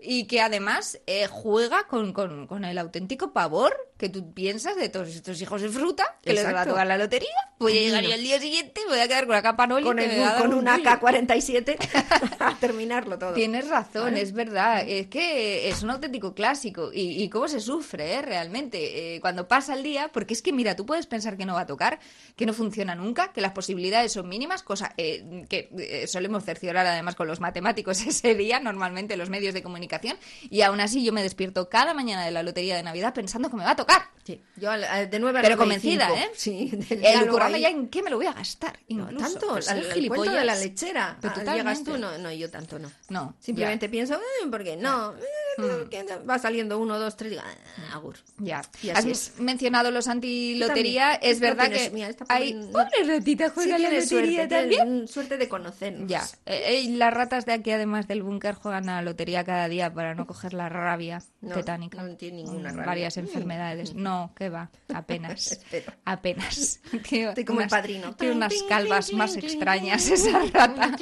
y 0.00 0.24
que 0.26 0.40
además 0.40 0.98
eh, 1.06 1.26
juega 1.30 1.84
con, 1.86 2.14
con- 2.14 2.46
con 2.46 2.64
el 2.64 2.78
auténtico 2.78 3.34
pavor 3.34 3.76
que 3.98 4.08
tú 4.08 4.32
piensas 4.32 4.76
de 4.76 4.88
todos 4.88 5.08
estos 5.08 5.38
hijos 5.42 5.60
de 5.60 5.68
fruta 5.68 6.18
que 6.22 6.32
les 6.32 6.46
va 6.46 6.62
a 6.62 6.66
tocar 6.66 6.86
la 6.86 6.96
lotería. 6.96 7.28
Voy 7.58 7.76
a 7.76 7.80
llegar 7.80 8.04
yo 8.04 8.14
al 8.14 8.22
día 8.22 8.40
siguiente, 8.40 8.80
voy 8.88 9.00
a 9.00 9.08
quedar 9.08 9.26
con 9.26 9.34
la 9.34 9.42
capa 9.42 9.66
Noli 9.66 9.84
Con, 9.84 9.98
el, 9.98 10.22
con 10.38 10.52
un 10.52 10.60
una 10.60 10.76
rollo. 10.76 10.88
AK-47 10.90 11.76
a 12.38 12.54
terminarlo 12.60 13.18
todo. 13.18 13.32
Tienes 13.34 13.68
razón, 13.68 14.16
es 14.16 14.32
verdad. 14.32 14.77
Es 14.80 15.06
que 15.08 15.68
es 15.68 15.82
un 15.82 15.90
auténtico 15.90 16.34
clásico. 16.34 16.90
Y, 16.92 17.22
y 17.22 17.28
cómo 17.28 17.48
se 17.48 17.60
sufre, 17.60 18.14
¿eh? 18.14 18.22
Realmente. 18.22 19.14
Eh, 19.16 19.20
cuando 19.20 19.48
pasa 19.48 19.74
el 19.74 19.82
día, 19.82 20.10
porque 20.12 20.34
es 20.34 20.42
que, 20.42 20.52
mira, 20.52 20.76
tú 20.76 20.86
puedes 20.86 21.06
pensar 21.06 21.36
que 21.36 21.44
no 21.46 21.54
va 21.54 21.62
a 21.62 21.66
tocar, 21.66 21.98
que 22.36 22.46
no 22.46 22.52
funciona 22.52 22.94
nunca, 22.94 23.32
que 23.32 23.40
las 23.40 23.52
posibilidades 23.52 24.12
son 24.12 24.28
mínimas, 24.28 24.62
cosa 24.62 24.92
eh, 24.96 25.44
que 25.48 25.68
eh, 25.78 26.06
solemos 26.06 26.44
cerciorar 26.44 26.86
además 26.86 27.14
con 27.14 27.26
los 27.26 27.40
matemáticos 27.40 28.00
ese 28.06 28.34
día, 28.34 28.60
normalmente 28.60 29.16
los 29.16 29.30
medios 29.30 29.54
de 29.54 29.62
comunicación. 29.62 30.16
Y 30.50 30.62
aún 30.62 30.80
así 30.80 31.04
yo 31.04 31.12
me 31.12 31.22
despierto 31.22 31.68
cada 31.68 31.94
mañana 31.94 32.24
de 32.24 32.30
la 32.30 32.42
lotería 32.42 32.76
de 32.76 32.82
Navidad 32.82 33.14
pensando 33.14 33.50
que 33.50 33.56
me 33.56 33.64
va 33.64 33.72
a 33.72 33.76
tocar. 33.76 34.02
Sí, 34.24 34.42
Yo 34.56 34.70
al- 34.70 35.08
de 35.08 35.18
9 35.18 35.38
a 35.38 35.42
Pero 35.42 35.56
9 35.56 35.74
y 35.74 35.78
convencida. 35.78 36.10
¿eh? 36.14 36.30
Sí, 36.34 36.70
El 36.90 37.40
ahí. 37.40 37.62
ya 37.62 37.70
en 37.70 37.88
qué 37.88 38.02
me 38.02 38.10
lo 38.10 38.16
voy 38.18 38.26
a 38.26 38.32
gastar. 38.34 38.78
No, 38.88 39.04
Incluso. 39.10 39.24
tanto, 39.32 39.48
Pues 39.54 39.68
al, 39.70 39.82
soy 39.84 40.02
al 40.02 40.08
cuento 40.08 40.32
de 40.32 40.44
la 40.44 40.54
lechera. 40.54 41.16
Pero 41.20 41.32
Ah, 41.32 41.38
totalmente. 41.38 41.70
Llegas 41.70 41.84
tú, 41.84 41.98
no, 41.98 42.18
no, 42.18 42.30
yo 42.32 42.50
tanto 42.50 42.78
no. 42.78 42.90
No, 43.08 43.34
Simplemente 43.40 43.86
ya. 43.86 43.90
pienso, 43.90 44.14
eh, 44.16 44.42
¿por 44.76 44.76
qué 44.76 44.76
no? 44.76 45.14
Eh, 45.58 45.86
que 45.90 46.04
Va 46.28 46.38
saliendo 46.38 46.78
uno, 46.78 46.98
dos, 46.98 47.16
tres, 47.16 47.36
ah, 47.38 47.94
agur. 47.94 48.16
Ya. 48.38 48.62
Y 48.82 48.90
así 48.90 49.10
Has 49.10 49.40
mencionado 49.40 49.90
los 49.90 50.06
antilotería. 50.06 51.14
Es 51.14 51.40
No 51.40 51.46
verdad 51.48 51.68
que 51.68 51.86
esta 51.86 52.24
hay... 52.28 52.52
pobre- 52.54 52.72
Pobre 52.72 53.04
ratita 53.16 53.46
Sí, 53.46 53.52
juega 53.54 53.78
la 53.78 53.88
lotería 53.90 54.06
suerte, 54.08 54.46
también. 54.48 55.08
suerte 55.08 55.36
de 55.36 55.48
conocernos. 55.48 56.08
Ya. 56.08 56.22
Eh, 56.46 56.62
eh, 56.66 56.80
y 56.82 56.96
las 56.96 57.12
ratas 57.12 57.44
de 57.44 57.52
aquí, 57.54 57.70
además 57.72 58.06
del 58.06 58.22
búnker, 58.22 58.54
juegan 58.54 58.88
a 58.88 58.96
la 58.96 59.02
lotería 59.02 59.42
cada 59.44 59.68
día 59.68 59.92
para 59.92 60.14
no 60.14 60.26
coger 60.26 60.54
la 60.54 60.68
rabia 60.68 61.22
No, 61.40 61.54
tetánica. 61.56 62.02
no 62.02 62.14
tiene 62.16 62.36
ninguna 62.44 62.70
Mm, 62.72 62.76
rabia. 62.76 62.86
Varias 62.86 63.16
enfermedades. 63.16 63.94
No, 63.94 64.32
que 64.36 64.48
va. 64.50 64.70
Apenas. 64.94 65.60
Apenas. 66.04 66.80
Estoy 66.92 67.44
como 67.44 67.60
el 67.60 67.66
unas- 67.66 67.70
padrino. 67.70 68.14
Tiene 68.14 68.34
unas 68.36 68.54
calvas 68.68 69.12
más 69.12 69.36
extrañas 69.36 70.08
esa 70.08 70.38
rata. 70.52 70.94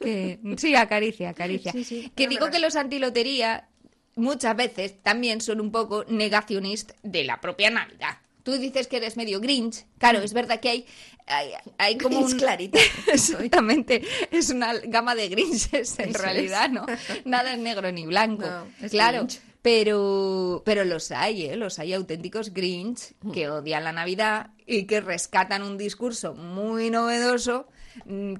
Que, 0.00 0.38
sí, 0.56 0.74
acaricia, 0.74 1.30
acaricia. 1.30 1.72
Sí, 1.72 1.84
sí, 1.84 2.12
que 2.14 2.28
digo 2.28 2.50
que 2.50 2.58
los 2.58 2.76
antilotería 2.76 3.68
muchas 4.16 4.56
veces 4.56 5.02
también 5.02 5.40
son 5.40 5.60
un 5.60 5.70
poco 5.70 6.04
negacionistas 6.08 6.96
de 7.02 7.24
la 7.24 7.40
propia 7.40 7.70
Navidad. 7.70 8.18
Tú 8.42 8.52
dices 8.58 8.86
que 8.88 8.98
eres 8.98 9.16
medio 9.16 9.40
Grinch. 9.40 9.86
Claro, 9.98 10.18
es 10.18 10.34
verdad 10.34 10.60
que 10.60 10.68
hay, 10.68 10.86
hay, 11.26 11.52
hay 11.78 11.96
como 11.96 12.18
Grinch 12.18 12.32
un... 12.34 12.38
clarita. 12.38 12.78
Exactamente. 13.12 14.02
Es 14.30 14.50
una 14.50 14.74
gama 14.74 15.14
de 15.14 15.28
grinches 15.30 15.98
en 15.98 16.10
Eso 16.10 16.18
realidad, 16.18 16.66
es. 16.66 16.72
¿no? 16.72 16.86
Nada 17.24 17.54
es 17.54 17.58
negro 17.58 17.90
ni 17.90 18.04
blanco. 18.04 18.46
No, 18.46 18.66
es 18.82 18.90
claro. 18.90 19.18
Grinch. 19.20 19.40
Pero, 19.62 20.62
pero 20.66 20.84
los 20.84 21.10
hay, 21.10 21.46
¿eh? 21.46 21.56
Los 21.56 21.78
hay 21.78 21.94
auténticos 21.94 22.52
Grinch 22.52 23.14
que 23.32 23.48
odian 23.48 23.82
la 23.82 23.92
Navidad 23.92 24.50
y 24.66 24.84
que 24.84 25.00
rescatan 25.00 25.62
un 25.62 25.78
discurso 25.78 26.34
muy 26.34 26.90
novedoso 26.90 27.66
mm, 27.70 27.73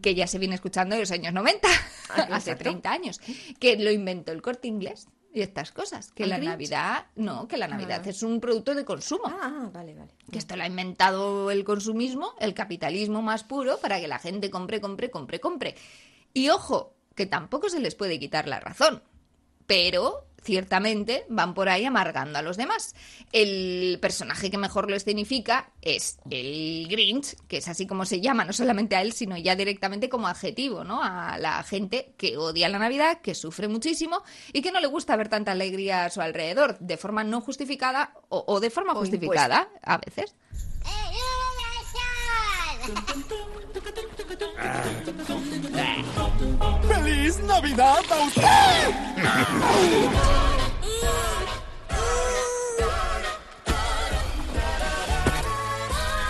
que 0.01 0.15
ya 0.15 0.27
se 0.27 0.39
viene 0.39 0.55
escuchando 0.55 0.95
en 0.95 1.01
los 1.01 1.11
años 1.11 1.33
90, 1.33 1.69
hace 2.09 2.23
exacto. 2.53 2.63
30 2.65 2.91
años, 2.93 3.21
que 3.59 3.77
lo 3.77 3.91
inventó 3.91 4.33
el 4.33 4.43
corte 4.43 4.69
inglés 4.69 5.09
y 5.33 5.41
estas 5.43 5.73
cosas. 5.73 6.13
Que 6.13 6.23
¿El 6.25 6.31
la 6.31 6.37
Grinch? 6.37 6.51
Navidad, 6.53 7.07
no, 7.17 7.49
que 7.49 7.57
la 7.57 7.67
Navidad 7.67 8.03
Ah. 8.07 8.11
es 8.11 8.23
un 8.23 8.41
producto 8.41 8.75
de 8.75 8.85
consumo. 8.85 9.25
Ah, 9.27 9.69
vale, 9.73 9.95
vale. 9.95 10.13
Que 10.31 10.39
esto 10.39 10.55
lo 10.57 10.63
ha 10.63 10.67
inventado 10.67 11.51
el 11.51 11.65
consumismo, 11.65 12.35
el 12.39 12.55
capitalismo 12.55 13.21
más 13.23 13.43
puro, 13.45 13.79
para 13.79 14.01
que 14.01 14.07
la 14.09 14.19
gente 14.21 14.51
compre, 14.51 14.81
compre, 14.81 15.11
compre, 15.11 15.41
compre. 15.41 15.75
Y 16.33 16.51
ojo, 16.51 16.95
que 17.17 17.27
tampoco 17.27 17.69
se 17.69 17.81
les 17.81 17.95
puede 17.97 18.19
quitar 18.21 18.47
la 18.49 18.61
razón, 18.61 19.03
pero 19.67 20.27
ciertamente 20.45 21.25
van 21.29 21.55
por 21.55 21.69
ahí 21.69 21.85
amargando 21.85 22.39
a 22.39 22.43
los 22.43 22.57
demás. 22.57 22.95
El 23.33 23.99
personaje 24.01 24.51
que 24.51 24.59
mejor 24.59 24.91
lo 24.91 24.97
escenifica 24.97 25.71
es 25.83 26.19
el 26.31 26.87
Grinch, 26.89 27.37
que 27.49 27.59
es 27.59 27.69
así 27.69 27.87
como 27.87 28.05
se 28.05 28.21
llama, 28.21 28.45
no 28.45 28.53
solamente 28.53 28.95
a 28.95 29.03
él, 29.03 29.13
sino 29.13 29.37
ya 29.37 29.57
directamente 29.57 30.09
como 30.09 30.29
adjetivo, 30.29 30.85
¿no? 30.85 31.03
A 31.03 31.39
la 31.39 31.63
gente 31.63 32.15
que 32.17 32.37
odia 32.37 32.69
la 32.69 32.79
Navidad, 32.79 33.21
que 33.21 33.35
sufre 33.35 33.69
muchísimo 33.69 34.23
y 34.53 34.63
que 34.63 34.71
no 34.71 34.81
le 34.81 34.87
gusta 34.87 35.17
ver 35.17 35.29
tanta 35.29 35.53
alegría 35.53 36.05
a 36.05 36.11
su 36.11 36.21
alrededor, 36.21 36.79
de 36.79 36.97
forma 36.97 37.25
no 37.25 37.41
justificada 37.41 38.15
o, 38.29 38.45
o 38.47 38.61
de 38.61 38.71
forma 38.71 38.93
O 38.93 38.97
justificada, 38.97 39.69
a 39.83 39.99
veces. 39.99 40.35
¡Feliz 47.25 47.41
Navidad 47.41 48.05
a 48.11 48.27
usted! 48.27 48.45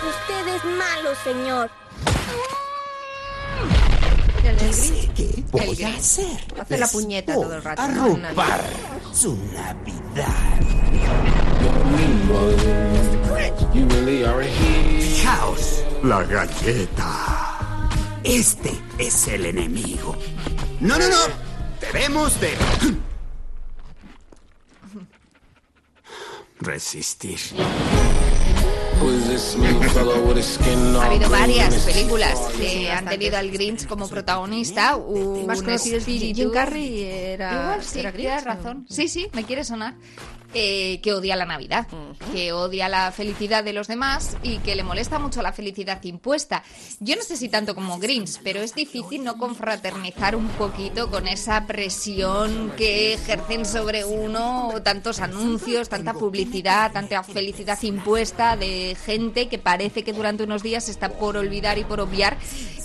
Usted 0.07 0.47
es 0.55 0.63
malo, 0.63 1.09
señor. 1.21 1.69
¿Qué 4.41 5.43
voy 5.51 5.77
El 5.77 5.83
a 5.83 5.97
hacer? 5.97 6.25
Hace 6.61 6.77
la 6.77 6.87
puñeta 6.87 7.33
todo 7.33 7.55
el 7.55 7.61
rato, 7.61 7.81
voy 7.81 7.81
A 7.81 7.87
¿no? 7.89 8.07
En 8.07 8.29
robar 8.29 8.61
su 9.11 9.35
Navidad. 9.53 10.61
You 13.73 13.85
really 13.89 14.23
are 14.23 14.41
a 14.41 14.47
hero. 14.47 15.01
Fijaos, 15.01 15.83
la 16.03 16.23
galleta. 16.23 17.35
Este 18.23 18.71
es 18.97 19.27
el 19.27 19.45
enemigo. 19.47 20.15
No, 20.79 20.97
no, 20.97 21.07
no. 21.09 21.17
Debemos 21.81 22.39
de... 22.39 22.53
Resistir. 26.59 27.39
Ha 30.99 31.05
habido 31.05 31.29
varias 31.29 31.73
películas 31.83 32.39
que 32.57 32.69
sí, 32.69 32.87
han 32.87 33.05
tenido 33.05 33.37
al 33.37 33.51
Grinch 33.51 33.85
como 33.87 34.07
protagonista. 34.07 34.95
Un 34.95 35.45
Más 35.45 35.61
conocido 35.61 35.97
es 35.97 36.07
espíritu- 36.07 36.35
Jim 36.35 36.51
Carrey 36.51 37.03
era, 37.03 37.51
Igual 37.51 37.83
sí, 37.83 37.99
era 37.99 38.11
Grinch, 38.11 38.43
razón. 38.43 38.85
Sí, 38.89 39.07
sí, 39.09 39.27
me 39.33 39.43
quiere 39.43 39.63
sonar. 39.63 39.95
Eh, 40.57 41.01
que 41.01 41.13
odia 41.13 41.35
la 41.35 41.43
Navidad, 41.45 41.85
que 42.33 42.53
odia 42.53 42.87
la 42.87 43.11
felicidad 43.11 43.61
de 43.61 43.73
los 43.73 43.89
demás 43.89 44.37
y 44.41 44.59
que 44.59 44.75
le 44.77 44.83
molesta 44.83 45.19
mucho 45.19 45.41
la 45.41 45.51
felicidad 45.51 46.01
impuesta. 46.03 46.63
Yo 47.01 47.17
no 47.17 47.23
sé 47.23 47.35
si 47.35 47.49
tanto 47.49 47.75
como 47.75 47.99
Grinch, 47.99 48.39
pero 48.41 48.61
es 48.61 48.73
difícil 48.73 49.25
no 49.25 49.37
confraternizar 49.37 50.33
un 50.33 50.47
poquito 50.47 51.11
con 51.11 51.27
esa 51.27 51.67
presión 51.67 52.71
que 52.77 53.15
ejercen 53.15 53.65
sobre 53.65 54.05
uno 54.05 54.71
tantos 54.81 55.19
anuncios, 55.19 55.89
tanta 55.89 56.13
publicidad, 56.13 56.91
tanta 56.93 57.21
felicidad 57.23 57.77
impuesta 57.83 58.55
de 58.55 58.95
gente 59.05 59.49
que 59.49 59.59
parece 59.59 60.03
que 60.05 60.13
durante 60.13 60.43
unos 60.43 60.63
días 60.63 60.87
está 60.87 61.09
por 61.09 61.35
olvidar 61.35 61.77
y 61.79 61.83
por 61.83 61.99
obviar 61.99 62.37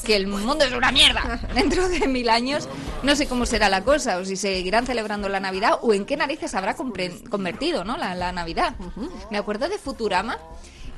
que 0.04 0.16
el 0.16 0.26
mundo 0.26 0.64
es 0.64 0.72
una 0.72 0.90
mierda. 0.90 1.40
Dentro 1.54 1.88
de 1.88 2.08
mil 2.08 2.30
años 2.30 2.68
no 3.04 3.14
sé 3.14 3.26
cómo 3.28 3.46
será 3.46 3.68
la 3.68 3.84
cosa, 3.84 4.16
o 4.18 4.24
si 4.24 4.34
seguirán 4.34 4.86
celebrando 4.86 5.28
la 5.28 5.38
Navidad, 5.40 5.78
o 5.82 5.94
en 5.94 6.04
qué 6.04 6.16
narices 6.16 6.54
habrá 6.54 6.76
compre- 6.76 7.22
¿no? 7.84 7.96
la, 7.96 8.14
la 8.14 8.32
Navidad. 8.32 8.74
Me 9.30 9.38
acuerdo 9.38 9.68
de 9.68 9.78
Futurama. 9.78 10.38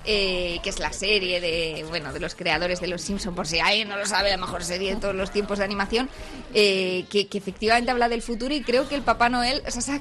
eh, 0.05 0.59
que 0.65 0.71
es 0.71 0.81
la 0.81 0.93
serie 0.93 1.41
de 1.41 1.85
bueno 1.89 2.13
de 2.13 2.19
los 2.19 2.35
creadores 2.35 2.81
de 2.81 2.89
Los 2.89 3.03
Simpson 3.03 3.37
por 3.37 3.47
si 3.47 3.61
alguien 3.61 3.89
no 3.89 3.97
lo 3.97 4.05
sabe 4.05 4.31
la 4.31 4.37
mejor 4.37 4.65
serie 4.65 4.95
de 4.97 5.01
todos 5.01 5.15
los 5.15 5.31
tiempos 5.31 5.59
de 5.59 5.65
animación 5.65 6.11
eh, 6.55 7.05
que, 7.09 7.29
que 7.29 7.39
efectivamente 7.39 7.93
habla 7.93 8.09
del 8.09 8.21
futuro 8.21 8.53
y 8.53 8.63
creo 8.63 8.89
que 8.89 8.97
el 8.97 9.03
Papá 9.03 9.29
Noel 9.29 9.63
o 9.65 9.71
sea, 9.71 9.81
se, 9.81 9.93
ha 9.93 10.01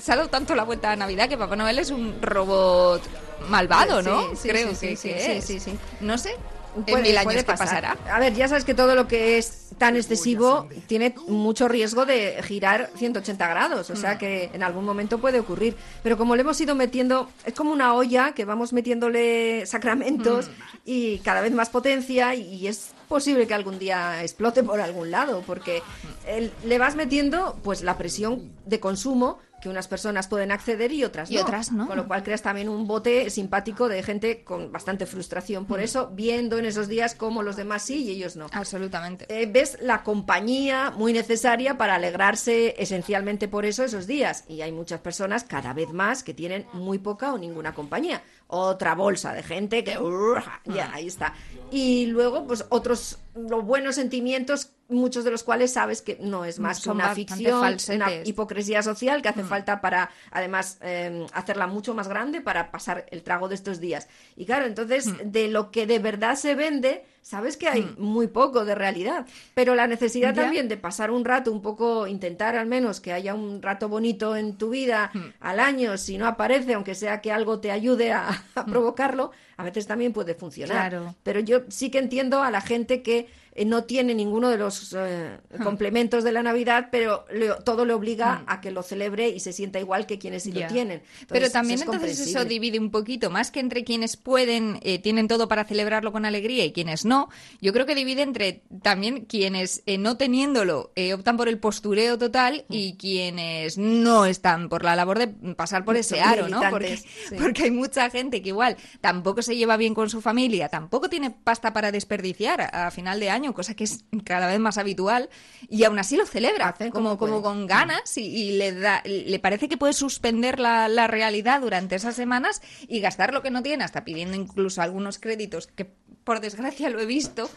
se 0.00 0.12
ha 0.12 0.16
dado 0.16 0.28
tanto 0.30 0.54
la 0.54 0.64
vuelta 0.64 0.90
a 0.92 0.96
Navidad 0.96 1.28
que 1.28 1.36
Papá 1.36 1.54
Noel 1.54 1.78
es 1.78 1.90
un 1.90 2.16
robot 2.22 3.02
malvado 3.48 4.00
¿no? 4.00 4.30
Sí, 4.30 4.36
sí, 4.36 4.48
creo 4.48 4.74
sí, 4.74 4.88
que, 4.88 4.96
sí, 4.96 5.08
que 5.10 5.20
sí, 5.20 5.30
es. 5.32 5.44
sí, 5.44 5.60
sí. 5.60 5.78
no 6.00 6.16
sé 6.16 6.34
en 6.76 6.84
Puede- 6.84 7.02
mil 7.02 7.16
años 7.16 7.24
puede 7.24 7.38
qué 7.38 7.44
pasar. 7.44 7.66
pasará 7.82 8.14
A 8.14 8.20
ver, 8.20 8.34
ya 8.34 8.48
sabes 8.48 8.64
que 8.64 8.74
todo 8.74 8.94
lo 8.94 9.08
que 9.08 9.38
es 9.38 9.70
tan 9.78 9.96
excesivo 9.96 10.68
tiene 10.86 11.14
mucho 11.26 11.68
riesgo 11.68 12.06
de 12.06 12.40
girar 12.42 12.90
180 12.96 13.46
grados, 13.48 13.90
o 13.90 13.96
sea 13.96 14.16
que 14.18 14.50
en 14.52 14.62
algún 14.62 14.84
momento 14.84 15.18
puede 15.18 15.40
ocurrir. 15.40 15.76
Pero 16.02 16.16
como 16.16 16.34
le 16.36 16.42
hemos 16.42 16.60
ido 16.60 16.74
metiendo, 16.74 17.28
es 17.44 17.54
como 17.54 17.72
una 17.72 17.94
olla 17.94 18.32
que 18.32 18.44
vamos 18.44 18.72
metiéndole 18.72 19.64
sacramentos 19.66 20.50
y 20.84 21.18
cada 21.18 21.40
vez 21.40 21.52
más 21.52 21.68
potencia 21.70 22.34
y 22.34 22.66
es 22.68 22.90
posible 23.06 23.46
que 23.46 23.54
algún 23.54 23.78
día 23.78 24.22
explote 24.22 24.62
por 24.62 24.80
algún 24.80 25.10
lado, 25.10 25.42
porque 25.46 25.82
el- 26.26 26.52
le 26.64 26.78
vas 26.78 26.94
metiendo 26.96 27.58
pues 27.62 27.82
la 27.82 27.96
presión 27.98 28.52
de 28.66 28.80
consumo 28.80 29.38
que 29.62 29.70
unas 29.70 29.88
personas 29.88 30.28
pueden 30.28 30.52
acceder 30.52 30.92
y 30.92 31.02
otras 31.02 31.30
Y 31.30 31.36
no. 31.36 31.40
otras 31.40 31.72
no. 31.72 31.86
Con 31.86 31.96
lo 31.96 32.06
cual 32.06 32.22
creas 32.22 32.42
también 32.42 32.68
un 32.68 32.86
bote 32.86 33.30
simpático 33.30 33.88
de 33.88 34.02
gente 34.02 34.44
con 34.44 34.70
bastante 34.70 35.06
frustración 35.06 35.64
por 35.64 35.80
eso, 35.80 36.10
viendo 36.12 36.58
en 36.58 36.66
esos 36.66 36.88
días 36.88 37.14
cómo 37.14 37.42
los 37.42 37.56
demás 37.56 37.82
sí 37.82 38.04
y 38.04 38.10
ellos 38.10 38.36
no. 38.36 38.46
absolutamente 38.52 39.24
Eh, 39.30 39.46
ves 39.50 39.78
la 39.80 40.02
compañía 40.02 40.90
muy 40.90 41.14
necesaria 41.14 41.78
para 41.78 41.94
alegrarse 41.94 42.74
esencialmente 42.78 43.48
por 43.48 43.64
eso 43.64 43.82
esos 43.82 44.06
días. 44.06 44.44
Y 44.46 44.60
hay 44.60 44.72
muchas 44.72 45.00
personas, 45.00 45.44
cada 45.44 45.72
vez 45.72 45.90
más, 45.90 46.22
que 46.22 46.34
tienen 46.34 46.66
muy 46.74 46.98
poca 46.98 47.32
o 47.32 47.38
ninguna 47.38 47.74
compañía. 47.74 48.22
Otra 48.48 48.94
bolsa 48.94 49.32
de 49.32 49.42
gente 49.42 49.82
que 49.82 49.98
uh, 49.98 50.36
ya 50.64 50.92
ahí 50.92 51.06
está. 51.06 51.34
Y 51.70 52.06
luego, 52.06 52.46
pues 52.46 52.64
otros 52.68 53.18
los 53.34 53.64
buenos 53.64 53.96
sentimientos, 53.96 54.72
muchos 54.88 55.24
de 55.24 55.30
los 55.30 55.42
cuales 55.42 55.72
sabes 55.72 56.00
que 56.00 56.18
no 56.20 56.44
es 56.44 56.58
más 56.58 56.80
que 56.80 56.90
una 56.90 57.14
ficción, 57.14 57.60
falsetes. 57.60 57.96
una 57.96 58.12
hipocresía 58.24 58.82
social 58.82 59.20
que 59.20 59.28
hace 59.28 59.44
falta 59.44 59.80
para, 59.80 60.10
además, 60.30 60.78
eh, 60.80 61.26
hacerla 61.32 61.66
mucho 61.66 61.94
más 61.94 62.08
grande 62.08 62.40
para 62.40 62.70
pasar 62.70 63.06
el 63.10 63.22
trago 63.22 63.48
de 63.48 63.56
estos 63.56 63.80
días. 63.80 64.08
Y 64.36 64.46
claro, 64.46 64.64
entonces, 64.66 65.12
de 65.24 65.48
lo 65.48 65.70
que 65.70 65.86
de 65.86 65.98
verdad 65.98 66.36
se 66.36 66.54
vende, 66.54 67.04
sabes 67.26 67.56
que 67.56 67.66
hay 67.66 67.92
muy 67.98 68.28
poco 68.28 68.64
de 68.64 68.76
realidad. 68.76 69.26
Pero 69.54 69.74
la 69.74 69.88
necesidad 69.88 70.32
Ya. 70.32 70.42
también 70.42 70.68
de 70.68 70.76
pasar 70.76 71.10
un 71.10 71.24
rato, 71.24 71.50
un 71.50 71.60
poco, 71.60 72.06
intentar 72.06 72.54
al 72.54 72.66
menos 72.66 73.00
que 73.00 73.12
haya 73.12 73.34
un 73.34 73.62
rato 73.62 73.88
bonito 73.88 74.36
en 74.36 74.56
tu 74.56 74.70
vida 74.70 75.10
al 75.40 75.58
año, 75.58 75.96
si 75.98 76.18
no 76.18 76.28
aparece, 76.28 76.74
aunque 76.74 76.94
sea 76.94 77.20
que 77.20 77.32
algo 77.32 77.58
te 77.58 77.72
ayude 77.72 78.12
a, 78.12 78.28
a 78.54 78.64
provocarlo, 78.64 79.32
a 79.56 79.64
veces 79.64 79.86
también 79.86 80.12
puede 80.12 80.34
funcionar. 80.34 80.90
Claro. 80.90 81.14
Pero 81.22 81.40
yo 81.40 81.62
sí 81.68 81.90
que 81.90 81.98
entiendo 81.98 82.42
a 82.42 82.50
la 82.50 82.60
gente 82.60 83.02
que 83.02 83.26
eh, 83.58 83.64
no 83.64 83.84
tiene 83.84 84.14
ninguno 84.14 84.50
de 84.50 84.58
los 84.58 84.94
eh, 84.98 85.38
complementos 85.64 86.24
de 86.24 86.32
la 86.32 86.42
Navidad, 86.42 86.88
pero 86.92 87.24
le- 87.32 87.54
todo 87.64 87.86
le 87.86 87.94
obliga 87.94 88.44
a 88.46 88.60
que 88.60 88.70
lo 88.70 88.82
celebre 88.82 89.30
y 89.30 89.40
se 89.40 89.54
sienta 89.54 89.80
igual 89.80 90.04
que 90.06 90.18
quienes 90.18 90.42
sí 90.42 90.52
lo 90.52 90.66
tienen. 90.66 91.00
Pero 91.26 91.50
también 91.50 91.78
es 91.78 91.86
entonces 91.86 92.20
eso 92.20 92.44
divide 92.44 92.78
un 92.78 92.90
poquito, 92.90 93.30
más 93.30 93.50
que 93.50 93.60
entre 93.60 93.82
quienes 93.82 94.18
pueden, 94.18 94.78
eh, 94.82 94.98
tienen 94.98 95.26
todo 95.26 95.48
para 95.48 95.64
celebrarlo 95.64 96.12
con 96.12 96.26
alegría 96.26 96.66
y 96.66 96.72
quienes 96.72 97.06
no, 97.06 97.30
yo 97.62 97.72
creo 97.72 97.86
que 97.86 97.94
divide 97.94 98.20
entre 98.20 98.60
también 98.82 99.24
quienes 99.24 99.82
eh, 99.86 99.96
no 99.96 100.18
teniéndolo 100.18 100.92
eh, 100.94 101.14
optan 101.14 101.38
por 101.38 101.48
el 101.48 101.58
postureo 101.58 102.18
total 102.18 102.64
Mm. 102.68 102.72
y 102.74 102.96
quienes 102.98 103.78
no 103.78 104.26
están 104.26 104.68
por 104.68 104.84
la 104.84 104.94
labor 104.96 105.18
de 105.18 105.28
pasar 105.54 105.84
por 105.84 105.96
ese 105.96 106.20
aro, 106.20 106.48
¿no? 106.48 106.60
Porque, 106.70 106.96
sí. 106.98 107.06
porque 107.40 107.62
hay 107.64 107.70
mucha 107.70 108.10
gente 108.10 108.42
que 108.42 108.50
igual 108.50 108.76
tampoco 109.00 109.40
se 109.46 109.56
lleva 109.56 109.76
bien 109.76 109.94
con 109.94 110.10
su 110.10 110.20
familia, 110.20 110.68
tampoco 110.68 111.08
tiene 111.08 111.30
pasta 111.30 111.72
para 111.72 111.90
desperdiciar 111.92 112.60
a, 112.60 112.86
a 112.86 112.90
final 112.90 113.18
de 113.20 113.30
año, 113.30 113.54
cosa 113.54 113.74
que 113.74 113.84
es 113.84 114.04
cada 114.24 114.46
vez 114.46 114.58
más 114.58 114.76
habitual, 114.78 115.30
y 115.68 115.84
aún 115.84 115.98
así 115.98 116.16
lo 116.16 116.26
celebra, 116.26 116.74
como, 116.74 116.90
como 116.90 117.16
como 117.16 117.40
pueden. 117.40 117.42
con 117.42 117.66
ganas 117.66 118.18
y, 118.18 118.26
y 118.26 118.58
le 118.58 118.72
da 118.72 119.02
le 119.04 119.38
parece 119.38 119.68
que 119.68 119.76
puede 119.76 119.92
suspender 119.92 120.60
la, 120.60 120.88
la 120.88 121.06
realidad 121.06 121.60
durante 121.60 121.94
esas 121.96 122.14
semanas 122.14 122.60
y 122.88 123.00
gastar 123.00 123.32
lo 123.32 123.42
que 123.42 123.50
no 123.50 123.62
tiene, 123.62 123.84
hasta 123.84 124.04
pidiendo 124.04 124.36
incluso 124.36 124.82
algunos 124.82 125.18
créditos 125.18 125.66
que 125.68 125.84
por 126.24 126.40
desgracia 126.40 126.90
lo 126.90 126.98
he 126.98 127.06
visto, 127.06 127.48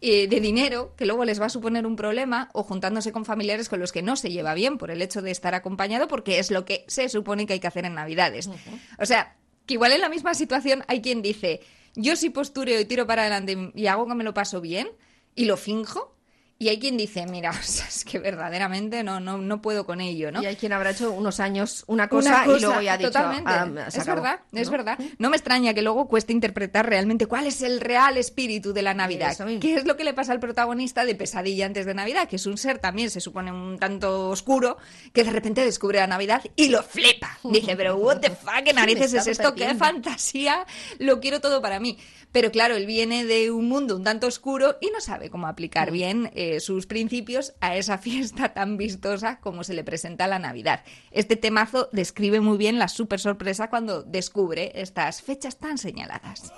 eh, 0.00 0.26
de 0.26 0.40
dinero, 0.40 0.92
que 0.96 1.06
luego 1.06 1.24
les 1.24 1.40
va 1.40 1.46
a 1.46 1.50
suponer 1.50 1.86
un 1.86 1.94
problema, 1.94 2.50
o 2.52 2.64
juntándose 2.64 3.12
con 3.12 3.24
familiares 3.24 3.68
con 3.68 3.78
los 3.78 3.92
que 3.92 4.02
no 4.02 4.16
se 4.16 4.32
lleva 4.32 4.54
bien 4.54 4.76
por 4.76 4.90
el 4.90 5.02
hecho 5.02 5.22
de 5.22 5.30
estar 5.30 5.54
acompañado, 5.54 6.08
porque 6.08 6.40
es 6.40 6.50
lo 6.50 6.64
que 6.64 6.84
se 6.88 7.08
supone 7.08 7.46
que 7.46 7.52
hay 7.52 7.60
que 7.60 7.68
hacer 7.68 7.84
en 7.84 7.94
Navidades. 7.94 8.50
O 8.98 9.06
sea, 9.06 9.36
que 9.68 9.74
igual 9.74 9.92
en 9.92 10.00
la 10.00 10.08
misma 10.08 10.34
situación 10.34 10.82
hay 10.88 11.02
quien 11.02 11.22
dice, 11.22 11.60
yo 11.94 12.16
sí 12.16 12.30
postureo 12.30 12.80
y 12.80 12.86
tiro 12.86 13.06
para 13.06 13.22
adelante 13.22 13.70
y 13.74 13.86
hago 13.86 14.08
que 14.08 14.14
me 14.14 14.24
lo 14.24 14.34
paso 14.34 14.60
bien, 14.60 14.88
y 15.36 15.44
lo 15.44 15.56
finjo. 15.56 16.16
Y 16.60 16.70
hay 16.70 16.80
quien 16.80 16.96
dice, 16.96 17.24
mira, 17.26 17.50
o 17.58 17.62
sea, 17.62 17.86
es 17.86 18.04
que 18.04 18.18
verdaderamente 18.18 19.04
no, 19.04 19.20
no, 19.20 19.38
no 19.38 19.62
puedo 19.62 19.86
con 19.86 20.00
ello, 20.00 20.32
¿no? 20.32 20.42
Y 20.42 20.46
hay 20.46 20.56
quien 20.56 20.72
habrá 20.72 20.90
hecho 20.90 21.12
unos 21.12 21.38
años 21.38 21.84
una 21.86 22.04
Una 22.04 22.08
cosa, 22.08 22.42
y 22.46 22.60
luego 22.60 22.80
ya 22.80 22.94
ha 22.94 22.98
dicho, 22.98 23.10
totalmente. 23.12 23.48
"Ah, 23.50 23.68
es 23.86 23.98
acabó", 23.98 24.22
verdad, 24.22 24.40
es 24.52 24.66
¿no? 24.66 24.72
verdad. 24.72 24.98
No 25.18 25.30
me 25.30 25.36
extraña 25.36 25.72
que 25.72 25.82
luego 25.82 26.08
cueste 26.08 26.32
interpretar 26.32 26.88
realmente 26.88 27.26
cuál 27.26 27.46
es 27.46 27.62
el 27.62 27.80
real 27.80 28.16
espíritu 28.16 28.72
de 28.72 28.82
la 28.82 28.92
Navidad. 28.92 29.36
¿Qué 29.60 29.74
es 29.76 29.84
lo 29.84 29.96
que 29.96 30.02
le 30.02 30.14
pasa 30.14 30.32
al 30.32 30.40
protagonista 30.40 31.04
de 31.04 31.14
Pesadilla 31.14 31.64
antes 31.66 31.86
de 31.86 31.94
Navidad? 31.94 32.28
Que 32.28 32.36
es 32.36 32.46
un 32.46 32.58
ser 32.58 32.78
también, 32.78 33.08
se 33.10 33.20
supone, 33.20 33.52
un 33.52 33.78
tanto 33.78 34.28
oscuro, 34.30 34.78
que 35.12 35.22
de 35.22 35.30
repente 35.30 35.64
descubre 35.64 35.98
la 36.00 36.08
Navidad 36.08 36.42
y 36.56 36.70
lo 36.70 36.82
flipa. 36.82 37.38
Dice, 37.44 37.76
pero 37.76 37.94
what 37.96 38.18
the 38.18 38.30
fuck, 38.30 38.64
¿qué 38.64 38.72
narices 38.74 39.14
es 39.14 39.28
esto? 39.28 39.54
¡Qué 39.54 39.76
fantasía! 39.76 40.66
Lo 40.98 41.20
quiero 41.20 41.40
todo 41.40 41.62
para 41.62 41.78
mí. 41.78 41.98
Pero 42.38 42.52
claro, 42.52 42.76
él 42.76 42.86
viene 42.86 43.24
de 43.24 43.50
un 43.50 43.68
mundo 43.68 43.96
un 43.96 44.04
tanto 44.04 44.28
oscuro 44.28 44.76
y 44.80 44.90
no 44.92 45.00
sabe 45.00 45.28
cómo 45.28 45.48
Mm. 45.48 45.50
aplicar 45.50 45.90
bien 45.90 46.30
eh, 46.36 46.60
sus 46.60 46.86
principios 46.86 47.54
a 47.60 47.74
esa 47.74 47.98
fiesta 48.06 48.54
tan 48.54 48.76
vistosa 48.76 49.40
como 49.40 49.64
se 49.64 49.74
le 49.74 49.82
presenta 49.82 50.28
la 50.28 50.38
Navidad. 50.38 50.84
Este 51.10 51.34
temazo 51.34 51.88
describe 51.90 52.38
muy 52.40 52.56
bien 52.56 52.78
la 52.78 52.86
super 52.86 53.18
sorpresa 53.18 53.70
cuando 53.70 54.04
descubre 54.04 54.70
estas 54.76 55.20
fechas 55.20 55.58
tan 55.58 55.78
señaladas. 55.78 56.52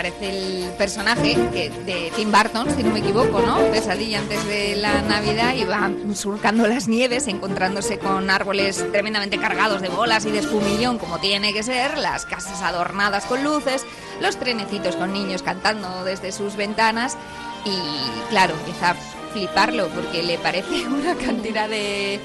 Aparece 0.00 0.30
el 0.30 0.70
personaje 0.78 1.36
de 1.36 2.10
Tim 2.16 2.32
Burton, 2.32 2.74
si 2.74 2.82
no 2.82 2.90
me 2.90 3.00
equivoco, 3.00 3.42
¿no? 3.42 3.58
Pesadilla 3.70 4.20
antes 4.20 4.46
de 4.46 4.74
la 4.76 5.02
Navidad 5.02 5.54
y 5.54 5.64
va 5.64 5.90
surcando 6.14 6.66
las 6.66 6.88
nieves, 6.88 7.28
encontrándose 7.28 7.98
con 7.98 8.30
árboles 8.30 8.82
tremendamente 8.92 9.36
cargados 9.36 9.82
de 9.82 9.90
bolas 9.90 10.24
y 10.24 10.30
de 10.30 10.38
espumillón, 10.38 10.96
como 10.96 11.18
tiene 11.18 11.52
que 11.52 11.62
ser, 11.62 11.98
las 11.98 12.24
casas 12.24 12.62
adornadas 12.62 13.26
con 13.26 13.44
luces, 13.44 13.84
los 14.22 14.38
trenecitos 14.38 14.96
con 14.96 15.12
niños 15.12 15.42
cantando 15.42 16.02
desde 16.02 16.32
sus 16.32 16.56
ventanas 16.56 17.18
y, 17.66 18.30
claro, 18.30 18.54
empieza 18.54 18.92
a 18.92 18.94
fliparlo 19.34 19.88
porque 19.88 20.22
le 20.22 20.38
parece 20.38 20.86
una 20.86 21.14
cantidad 21.14 21.68
de 21.68 22.18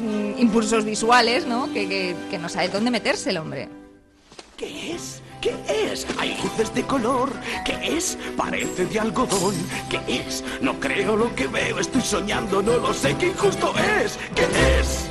mm, 0.00 0.38
impulsos 0.38 0.84
visuales, 0.84 1.46
¿no? 1.46 1.72
Que 1.72 2.14
no 2.40 2.48
sabe 2.48 2.68
dónde 2.68 2.92
meterse 2.92 3.30
el 3.30 3.38
hombre. 3.38 3.68
¿Qué 4.56 4.92
es? 4.92 5.20
¿Qué 5.40 5.54
es? 5.68 6.06
Hay 6.18 6.36
luces 6.42 6.74
de 6.74 6.82
color. 6.82 7.30
¿Qué 7.64 7.96
es? 7.96 8.18
Parece 8.36 8.86
de 8.86 8.98
algodón. 8.98 9.54
¿Qué 9.88 10.00
es? 10.08 10.42
No 10.60 10.78
creo 10.80 11.16
lo 11.16 11.34
que 11.34 11.46
veo. 11.46 11.78
Estoy 11.78 12.02
soñando. 12.02 12.60
No 12.60 12.76
lo 12.78 12.92
sé. 12.92 13.16
¿Qué 13.16 13.28
injusto 13.28 13.72
es? 13.78 14.18
¿Qué 14.34 14.42
es? 14.78 15.08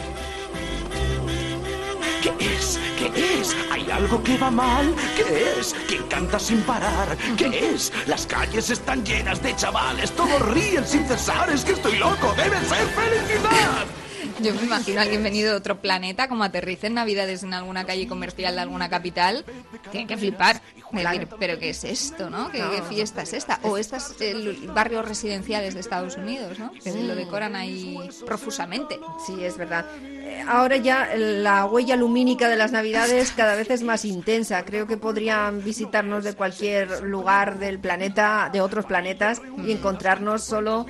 ¿Qué 2.21 2.33
es? 2.45 2.79
¿Qué 2.99 3.39
es? 3.39 3.55
¿Hay 3.71 3.89
algo 3.89 4.21
que 4.21 4.37
va 4.37 4.51
mal? 4.51 4.93
¿Qué 5.15 5.59
es? 5.59 5.73
¿Quién 5.87 6.03
canta 6.03 6.39
sin 6.39 6.61
parar? 6.63 7.15
¿Qué 7.37 7.71
es? 7.73 7.93
Las 8.05 8.25
calles 8.27 8.69
están 8.69 9.05
llenas 9.05 9.41
de 9.41 9.55
chavales. 9.55 10.11
Todos 10.11 10.41
ríen 10.49 10.85
sin 10.85 11.07
cesar. 11.07 11.49
Es 11.49 11.63
que 11.63 11.71
estoy 11.71 11.97
loco. 11.97 12.33
Debe 12.35 12.59
ser 12.65 12.87
felicidad. 12.87 13.85
Yo 14.41 14.53
me 14.53 14.63
imagino 14.63 14.99
a 14.99 15.03
alguien 15.03 15.23
venido 15.23 15.51
de 15.51 15.57
otro 15.57 15.81
planeta, 15.81 16.27
como 16.27 16.43
aterrice 16.43 16.87
en 16.87 16.95
Navidades 16.95 17.43
en 17.43 17.53
alguna 17.53 17.85
calle 17.85 18.07
comercial 18.07 18.55
de 18.55 18.61
alguna 18.61 18.89
capital, 18.89 19.45
tiene 19.91 20.07
que 20.07 20.17
flipar. 20.17 20.61
Decir, 20.91 21.27
pero 21.37 21.59
¿qué 21.59 21.71
es 21.71 21.83
esto, 21.83 22.29
no? 22.29 22.49
¿Qué, 22.49 22.59
qué 22.59 22.81
fiesta 22.81 23.21
es 23.21 23.33
esta? 23.33 23.59
O 23.63 23.77
estas 23.77 24.15
eh, 24.21 24.57
barrios 24.73 25.05
residenciales 25.05 25.73
de 25.73 25.81
Estados 25.81 26.15
Unidos, 26.15 26.57
¿no? 26.59 26.71
Que 26.71 26.93
lo 26.93 27.13
decoran 27.13 27.57
ahí 27.57 27.97
profusamente. 28.25 28.97
Sí, 29.25 29.43
es 29.43 29.57
verdad. 29.57 29.85
Eh, 30.01 30.27
Ahora 30.47 30.77
ya 30.77 31.09
la 31.15 31.65
huella 31.65 31.95
lumínica 31.95 32.47
de 32.47 32.55
las 32.55 32.71
Navidades 32.71 33.31
cada 33.31 33.55
vez 33.55 33.69
es 33.69 33.83
más 33.83 34.05
intensa. 34.05 34.63
Creo 34.63 34.87
que 34.87 34.97
podrían 34.97 35.63
visitarnos 35.63 36.23
de 36.23 36.33
cualquier 36.33 37.03
lugar 37.03 37.59
del 37.59 37.79
planeta, 37.79 38.49
de 38.51 38.61
otros 38.61 38.85
planetas, 38.85 39.41
y 39.65 39.71
encontrarnos 39.71 40.43
solo 40.43 40.85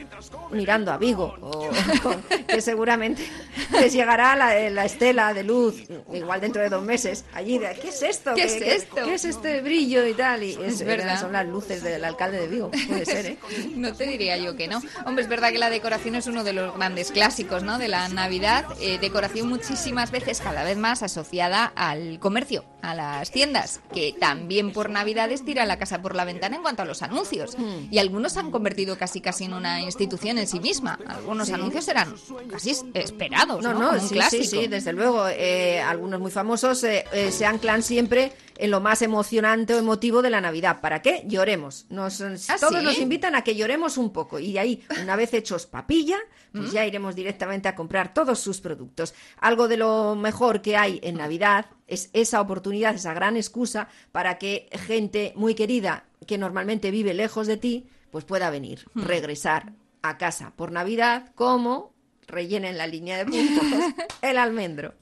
mirando 0.51 0.91
a 0.91 0.97
Vigo. 0.97 1.35
O, 1.41 1.69
que 2.47 2.61
seguramente 2.61 3.27
les 3.73 3.93
llegará 3.93 4.35
la, 4.35 4.69
la 4.69 4.85
estela 4.85 5.33
de 5.33 5.43
luz, 5.43 5.83
igual 6.13 6.41
dentro 6.41 6.61
de 6.61 6.69
dos 6.69 6.83
meses, 6.83 7.25
allí 7.33 7.57
de 7.57 7.75
¿qué 7.81 7.89
es 7.89 8.01
esto? 8.03 8.33
¿Qué 8.35 8.43
es 8.43 8.61
esto? 8.61 8.95
¿Qué 9.05 9.13
es 9.13 9.25
este 9.25 9.61
brillo 9.61 10.05
y 10.05 10.13
tal? 10.13 10.43
Y 10.43 10.57
Es 10.63 10.83
verdad. 10.83 11.19
Son 11.19 11.31
las 11.31 11.45
luces 11.47 11.83
del 11.83 12.03
alcalde 12.05 12.39
de 12.39 12.47
Vigo. 12.47 12.71
Puede 12.87 13.05
ser, 13.05 13.25
¿eh? 13.25 13.37
No 13.75 13.93
te 13.93 14.05
diría 14.05 14.37
yo 14.37 14.55
que 14.55 14.67
no. 14.67 14.81
Hombre, 15.05 15.23
es 15.23 15.29
verdad 15.29 15.51
que 15.51 15.57
la 15.59 15.69
decoración 15.69 16.15
es 16.15 16.27
uno 16.27 16.43
de 16.43 16.53
los 16.53 16.75
grandes 16.75 17.11
clásicos, 17.11 17.63
¿no? 17.63 17.77
De 17.77 17.87
la 17.87 18.09
Navidad. 18.09 18.65
Eh, 18.79 18.97
decoración 18.99 19.47
muchísimas 19.49 20.11
veces, 20.11 20.39
cada 20.41 20.63
vez 20.63 20.77
más 20.77 21.03
asociada 21.03 21.65
al 21.75 22.19
comercio, 22.19 22.65
a 22.81 22.93
las 22.95 23.31
tiendas, 23.31 23.81
que 23.93 24.13
también 24.19 24.71
por 24.73 24.89
Navidades 24.89 25.43
tiran 25.45 25.67
la 25.67 25.77
casa 25.77 26.01
por 26.01 26.15
la 26.15 26.25
ventana 26.25 26.55
en 26.55 26.61
cuanto 26.61 26.81
a 26.81 26.85
los 26.85 27.01
anuncios. 27.01 27.57
Mm. 27.57 27.87
Y 27.91 27.97
algunos 27.99 28.33
se 28.33 28.39
han 28.39 28.51
convertido 28.51 28.97
casi 28.97 29.21
casi 29.21 29.45
en 29.45 29.53
una 29.53 29.81
institución 29.81 30.37
en 30.37 30.47
sí 30.47 30.59
misma. 30.59 30.99
Algunos 31.07 31.47
Sí. 31.47 31.53
anuncios 31.53 31.87
eran 31.87 32.13
casi 32.49 32.71
esperados, 33.27 33.63
¿no? 33.63 33.73
No, 33.73 33.93
no, 33.93 33.99
sí, 33.99 34.15
clásico. 34.15 34.43
sí, 34.43 34.49
sí, 34.49 34.67
desde 34.67 34.93
luego. 34.93 35.27
Eh, 35.27 35.79
algunos 35.81 36.19
muy 36.19 36.31
famosos 36.31 36.83
eh, 36.83 37.05
eh, 37.11 37.31
se 37.31 37.45
anclan 37.45 37.83
siempre 37.83 38.33
en 38.57 38.71
lo 38.71 38.81
más 38.81 39.01
emocionante 39.01 39.75
o 39.75 39.77
emotivo 39.77 40.21
de 40.21 40.29
la 40.29 40.41
Navidad. 40.41 40.81
¿Para 40.81 41.01
qué? 41.01 41.23
Lloremos. 41.25 41.85
Nos, 41.89 42.21
¿Ah, 42.21 42.55
todos 42.59 42.79
sí? 42.79 42.85
nos 42.85 42.97
invitan 42.97 43.35
a 43.35 43.43
que 43.43 43.55
lloremos 43.55 43.97
un 43.97 44.11
poco. 44.11 44.39
Y 44.39 44.53
de 44.53 44.59
ahí, 44.59 44.83
una 45.01 45.15
vez 45.15 45.33
hechos 45.33 45.65
papilla, 45.65 46.17
¿Mm? 46.53 46.59
pues 46.59 46.71
ya 46.71 46.85
iremos 46.85 47.15
directamente 47.15 47.67
a 47.67 47.75
comprar 47.75 48.13
todos 48.13 48.39
sus 48.39 48.61
productos. 48.61 49.13
Algo 49.39 49.67
de 49.67 49.77
lo 49.77 50.15
mejor 50.15 50.61
que 50.61 50.77
hay 50.77 50.99
en 51.03 51.17
Navidad 51.17 51.67
es 51.87 52.09
esa 52.13 52.41
oportunidad, 52.41 52.95
esa 52.95 53.13
gran 53.13 53.37
excusa 53.37 53.87
para 54.11 54.37
que 54.37 54.69
gente 54.71 55.33
muy 55.35 55.55
querida 55.55 56.05
que 56.25 56.37
normalmente 56.37 56.91
vive 56.91 57.13
lejos 57.13 57.47
de 57.47 57.57
ti, 57.57 57.87
pues 58.11 58.25
pueda 58.25 58.49
venir, 58.49 58.85
¿Mm? 58.93 59.03
regresar 59.03 59.73
a 60.01 60.17
casa 60.17 60.53
por 60.55 60.71
Navidad 60.71 61.31
como 61.35 61.93
rellenen 62.27 62.77
la 62.77 62.87
línea 62.87 63.17
de 63.17 63.25
puntos 63.25 63.65
el 64.21 64.37
almendro. 64.37 64.93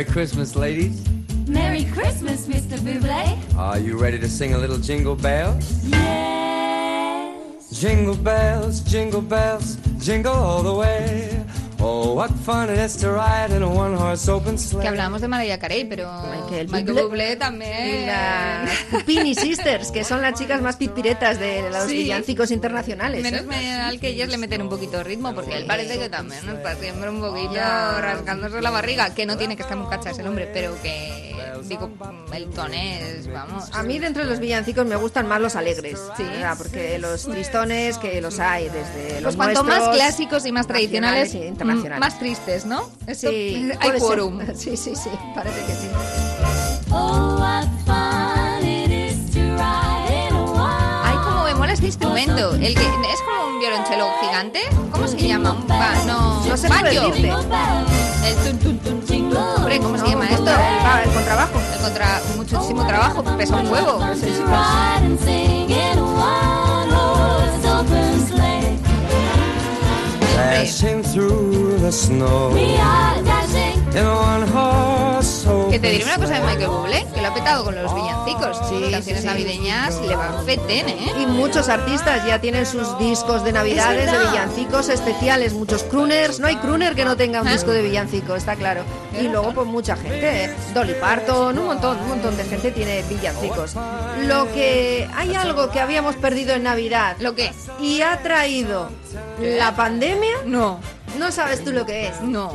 Merry 0.00 0.12
Christmas, 0.12 0.56
ladies. 0.56 1.06
Merry 1.46 1.84
Christmas, 1.84 2.46
Mr. 2.46 2.78
Bublé. 2.78 3.36
Are 3.58 3.78
you 3.78 3.98
ready 3.98 4.18
to 4.18 4.30
sing 4.30 4.54
a 4.54 4.58
little 4.58 4.78
jingle 4.78 5.14
bells? 5.14 5.84
Yes. 5.84 7.68
Jingle 7.78 8.16
bells, 8.16 8.80
jingle 8.80 9.20
bells, 9.20 9.76
jingle 9.98 10.32
all 10.32 10.62
the 10.62 10.72
way. 10.74 11.39
Oh, 11.82 12.12
what 12.14 12.28
fun 12.44 12.68
it 12.68 12.78
is 12.78 12.94
to 12.98 13.10
ride 13.10 13.50
in 13.56 13.62
a 13.62 13.66
one-horse 13.68 14.28
open 14.30 14.58
sleigh. 14.58 14.82
Que 14.82 14.88
hablábamos 14.88 15.22
de 15.22 15.28
Mariah 15.28 15.58
Carey, 15.58 15.84
pero 15.86 16.10
Michael 16.30 16.68
Michael 16.68 17.06
Bublé. 17.08 17.36
También. 17.36 18.06
las 18.06 18.70
Pupini 18.90 19.34
Sisters, 19.34 19.90
que 19.90 20.04
son 20.04 20.20
las 20.20 20.38
chicas 20.38 20.60
más 20.60 20.76
pipiretas 20.76 21.38
de 21.40 21.62
los 21.70 21.84
Sí. 21.84 21.94
villancicos 21.98 22.50
internacionales. 22.50 23.22
Menos 23.22 23.40
¿eh? 23.42 23.44
mal 23.46 23.98
que 23.98 24.08
ellas 24.08 24.28
le 24.28 24.36
meten 24.36 24.60
un 24.60 24.68
poquito 24.68 24.98
de 24.98 25.04
ritmo, 25.04 25.34
porque 25.34 25.56
él 25.56 25.64
parece 25.66 25.98
que 25.98 26.10
también 26.10 26.46
está 26.50 26.74
siempre 26.76 27.08
un 27.08 27.20
poquito 27.20 27.54
Ya. 27.54 27.98
rascándose 28.02 28.60
la 28.60 28.70
barriga, 28.70 29.14
que 29.14 29.24
no 29.24 29.38
tiene 29.38 29.56
que 29.56 29.62
estar 29.62 29.78
muy 29.78 29.88
cachas 29.88 30.18
el 30.18 30.26
hombre, 30.26 30.50
pero 30.52 30.74
que, 30.82 31.34
digo, 31.70 31.90
el 32.34 32.50
tonés, 32.50 33.32
vamos. 33.32 33.70
A 33.72 33.82
mí 33.82 33.98
dentro 33.98 34.22
de 34.24 34.28
los 34.28 34.38
villancicos 34.40 34.84
me 34.84 34.96
gustan 34.96 35.26
más 35.26 35.40
los 35.40 35.56
alegres, 35.56 35.98
sí, 36.16 36.24
porque 36.58 36.98
los 36.98 37.24
tristones 37.24 37.96
que 37.98 38.20
los 38.20 38.38
hay 38.40 38.64
desde 38.68 39.20
los 39.22 39.36
Pues 39.36 39.54
cuanto 39.54 39.64
más 39.64 39.88
clásicos 39.90 40.44
y 40.44 40.52
más 40.52 40.66
tradicionales, 40.66 41.34
e 41.34 41.46
internacionales. 41.46 41.96
mm, 41.98 42.00
más 42.00 42.18
tristes, 42.18 42.66
¿no? 42.66 42.90
Esto, 43.06 43.30
Sí, 43.30 43.70
hay 43.80 43.98
quórum. 43.98 44.40
Sí, 44.54 44.76
sí, 44.76 44.94
sí, 44.94 45.10
parece 45.34 45.60
que 45.64 45.72
sí. 45.72 45.88
Instrumento. 51.90 52.54
El 52.54 52.74
que 52.74 52.82
es 52.86 53.20
como 53.26 53.46
un 53.54 53.58
violonchelo 53.60 54.06
gigante. 54.20 54.60
¿Cómo 54.92 55.06
se 55.08 55.16
llama? 55.26 55.52
Un 55.52 55.66
ba- 55.66 55.94
no, 56.06 56.44
No 56.46 56.56
sé 56.56 56.68
banjo. 56.68 56.86
El 58.24 58.34
tun, 58.36 58.58
tun, 58.58 58.78
tun, 58.78 59.00
tun. 59.06 59.36
Hombre, 59.36 59.78
¿cómo 59.80 59.98
se 59.98 60.06
llama 60.08 60.24
esto? 60.26 60.36
contra- 60.36 60.76
el 60.78 60.84
ba- 60.84 61.02
el 61.02 61.10
contrabajo. 61.10 61.60
El 61.74 61.80
contra 61.80 62.22
muchísimo 62.36 62.86
trabajo, 62.86 63.24
pesa 63.36 63.56
un 63.56 63.66
huevo. 63.72 63.98
One-horse 66.20 67.68
open 67.68 68.26
sleigh. 68.28 68.78
Dashing 70.36 71.02
through 71.02 71.78
the 71.80 71.90
snow 71.92 72.50
We 72.52 72.76
are 72.78 73.22
dashing. 73.22 73.78
in 73.96 74.06
one-horse 74.06 74.48
open 74.48 74.99
Que 75.70 75.78
te 75.78 75.90
diré 75.90 76.04
una 76.04 76.16
cosa 76.16 76.34
de 76.34 76.40
Michael 76.40 76.68
Bublé, 76.68 77.06
que 77.14 77.20
lo 77.20 77.28
ha 77.28 77.34
petado 77.34 77.64
con 77.64 77.74
los 77.74 77.94
villancicos. 77.94 78.58
Sí, 78.68 78.90
canciones 78.90 79.22
sí, 79.22 79.26
navideñas 79.28 80.00
le 80.02 80.16
van 80.16 80.44
feten, 80.44 80.88
¿eh? 80.88 81.12
Y 81.20 81.26
muchos 81.26 81.68
artistas 81.68 82.26
ya 82.26 82.40
tienen 82.40 82.64
sus 82.66 82.98
discos 82.98 83.44
de 83.44 83.52
navidades, 83.52 84.06
Es 84.06 84.12
de 84.12 84.18
villancicos 84.18 84.88
especiales, 84.88 85.52
muchos 85.52 85.82
crooners. 85.84 86.40
No 86.40 86.46
hay 86.46 86.56
crooner 86.56 86.94
que 86.94 87.04
no 87.04 87.16
tenga 87.16 87.42
un 87.42 87.48
Ah. 87.48 87.52
disco 87.52 87.70
de 87.70 87.82
villancico, 87.82 88.34
está 88.34 88.56
claro. 88.56 88.82
Y 89.20 89.28
luego 89.28 89.52
pues 89.52 89.66
mucha 89.66 89.96
gente, 89.96 90.44
¿eh? 90.44 90.54
Dolly 90.74 90.94
Parton, 90.94 91.58
un 91.58 91.66
montón, 91.66 91.98
un 92.00 92.08
montón 92.08 92.36
de 92.36 92.44
gente 92.44 92.70
tiene 92.70 93.02
villancicos. 93.02 93.74
Lo 94.22 94.50
que 94.52 95.08
hay 95.14 95.34
algo 95.34 95.70
que 95.70 95.80
habíamos 95.80 96.16
perdido 96.16 96.54
en 96.54 96.62
Navidad. 96.62 97.16
¿Lo 97.20 97.34
qué? 97.34 97.52
Y 97.80 98.00
ha 98.02 98.18
traído 98.22 98.88
la 99.40 99.74
pandemia. 99.76 100.36
No. 100.46 100.80
No 101.18 101.32
sabes 101.32 101.62
tú 101.64 101.72
lo 101.72 101.84
que 101.84 102.08
es. 102.08 102.20
No. 102.22 102.52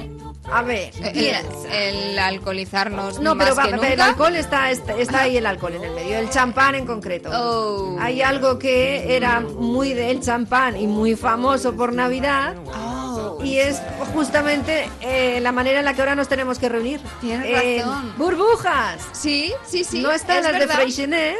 A 0.51 0.61
ver, 0.61 0.91
El, 1.01 1.11
piensa. 1.13 1.73
el 1.73 2.19
alcoholizarnos 2.19 3.19
No, 3.19 3.35
más 3.35 3.49
pero 3.55 3.61
que 3.61 3.75
el 3.75 3.89
nunca. 3.91 4.05
alcohol 4.05 4.35
está, 4.35 4.69
está, 4.71 4.93
está 4.95 5.21
ahí 5.21 5.37
el 5.37 5.45
alcohol 5.45 5.73
en 5.73 5.83
el 5.83 5.91
medio, 5.91 6.17
el 6.17 6.29
champán 6.29 6.75
en 6.75 6.85
concreto. 6.85 7.29
Oh. 7.33 7.97
Hay 7.99 8.21
algo 8.21 8.59
que 8.59 9.15
era 9.15 9.39
muy 9.41 9.93
del 9.93 10.21
champán 10.21 10.77
y 10.77 10.87
muy 10.87 11.15
famoso 11.15 11.73
por 11.75 11.93
Navidad. 11.93 12.55
Oh. 12.67 13.39
Y 13.43 13.57
es 13.57 13.81
justamente 14.13 14.89
eh, 15.01 15.39
la 15.41 15.51
manera 15.51 15.79
en 15.79 15.85
la 15.85 15.93
que 15.93 16.01
ahora 16.01 16.15
nos 16.15 16.27
tenemos 16.27 16.57
que 16.59 16.69
reunir. 16.69 16.99
Tienes 17.21 17.45
Eh, 17.47 17.79
razón. 17.83 18.13
burbujas. 18.17 19.01
Sí, 19.13 19.51
sí, 19.65 19.83
sí. 19.83 20.01
no 20.01 20.11
están 20.11 20.37
es 20.37 20.43
las 20.43 20.53
verdad. 20.53 20.67
de 20.67 20.73
Freixenet, 20.75 21.37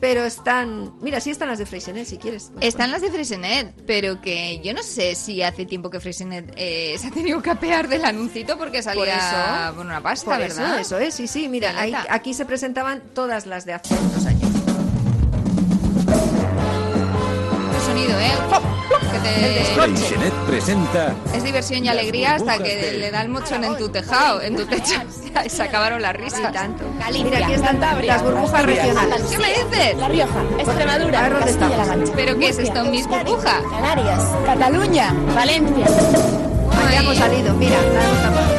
pero 0.00 0.24
están... 0.24 0.92
Mira, 1.00 1.20
sí 1.20 1.30
están 1.30 1.48
las 1.48 1.58
de 1.58 1.66
Freixenet, 1.66 2.06
si 2.06 2.18
quieres. 2.18 2.50
Están 2.60 2.90
las 2.90 3.02
de 3.02 3.10
Freixenet, 3.10 3.74
pero 3.86 4.20
que 4.20 4.60
yo 4.62 4.72
no 4.74 4.82
sé 4.82 5.14
si 5.14 5.42
hace 5.42 5.66
tiempo 5.66 5.90
que 5.90 5.98
Freixenet 6.00 6.52
eh, 6.56 6.96
se 6.98 7.08
ha 7.08 7.10
tenido 7.10 7.42
que 7.42 7.50
apear 7.50 7.88
del 7.88 8.04
anuncito 8.04 8.56
porque 8.58 8.82
salía 8.82 9.00
Por 9.00 9.08
eso. 9.08 9.76
por 9.76 9.86
una 9.86 10.00
pasta, 10.02 10.30
Por 10.30 10.38
¿verdad? 10.38 10.78
eso, 10.80 10.96
eso 10.96 10.98
es, 10.98 11.14
sí, 11.14 11.26
sí. 11.26 11.48
Mira, 11.48 11.78
ahí- 11.78 11.94
aquí 12.10 12.34
se 12.34 12.44
presentaban 12.44 13.02
todas 13.14 13.46
las 13.46 13.64
de 13.64 13.72
hace 13.74 13.94
unos 13.94 14.26
años. 14.26 14.50
Qué 17.72 17.80
sonido, 17.84 18.18
¿eh? 18.20 18.32
Que 19.12 19.18
te- 19.20 20.32
presenta 20.46 21.14
Es 21.34 21.44
diversión 21.44 21.84
y 21.84 21.88
alegría 21.88 22.34
hasta 22.36 22.58
que 22.62 22.92
le 22.98 23.10
da 23.10 23.22
el 23.22 23.28
mochón 23.28 23.64
en 23.64 23.76
tu 23.76 23.88
tejado, 23.88 24.40
en 24.42 24.56
tu 24.56 24.66
techo. 24.66 24.94
Y 25.44 25.50
se 25.50 25.62
acabaron 25.62 26.02
las 26.02 26.14
risas. 26.14 26.52
tanto. 26.52 26.84
Galicia, 26.98 27.24
Mira, 27.24 27.46
aquí 27.46 27.54
están 27.54 27.80
las 28.06 28.22
burbujas 28.22 28.62
regionales. 28.64 29.22
¿Qué 29.22 29.38
me 29.38 29.48
dices? 29.48 29.96
La 29.96 30.08
Rioja, 30.08 30.40
Extremadura, 30.58 31.18
A 31.18 31.22
ver, 31.22 31.32
¿dónde 31.32 31.46
Castilla-La? 31.46 31.84
Mancha. 31.84 32.12
¿Pero 32.16 32.38
qué 32.38 32.48
es 32.48 32.58
esto, 32.58 32.74
Murcia, 32.84 32.90
Miss 32.90 33.06
Euskadi, 33.06 33.30
Burbuja? 33.30 33.60
Canarias, 33.70 34.22
Cataluña, 34.46 35.14
Valencia. 35.34 35.86
Allá 36.86 37.00
hemos 37.00 37.16
salido, 37.16 37.54
mira, 37.54 37.76
la 37.80 38.04
hemos 38.04 38.22
tapado. 38.22 38.58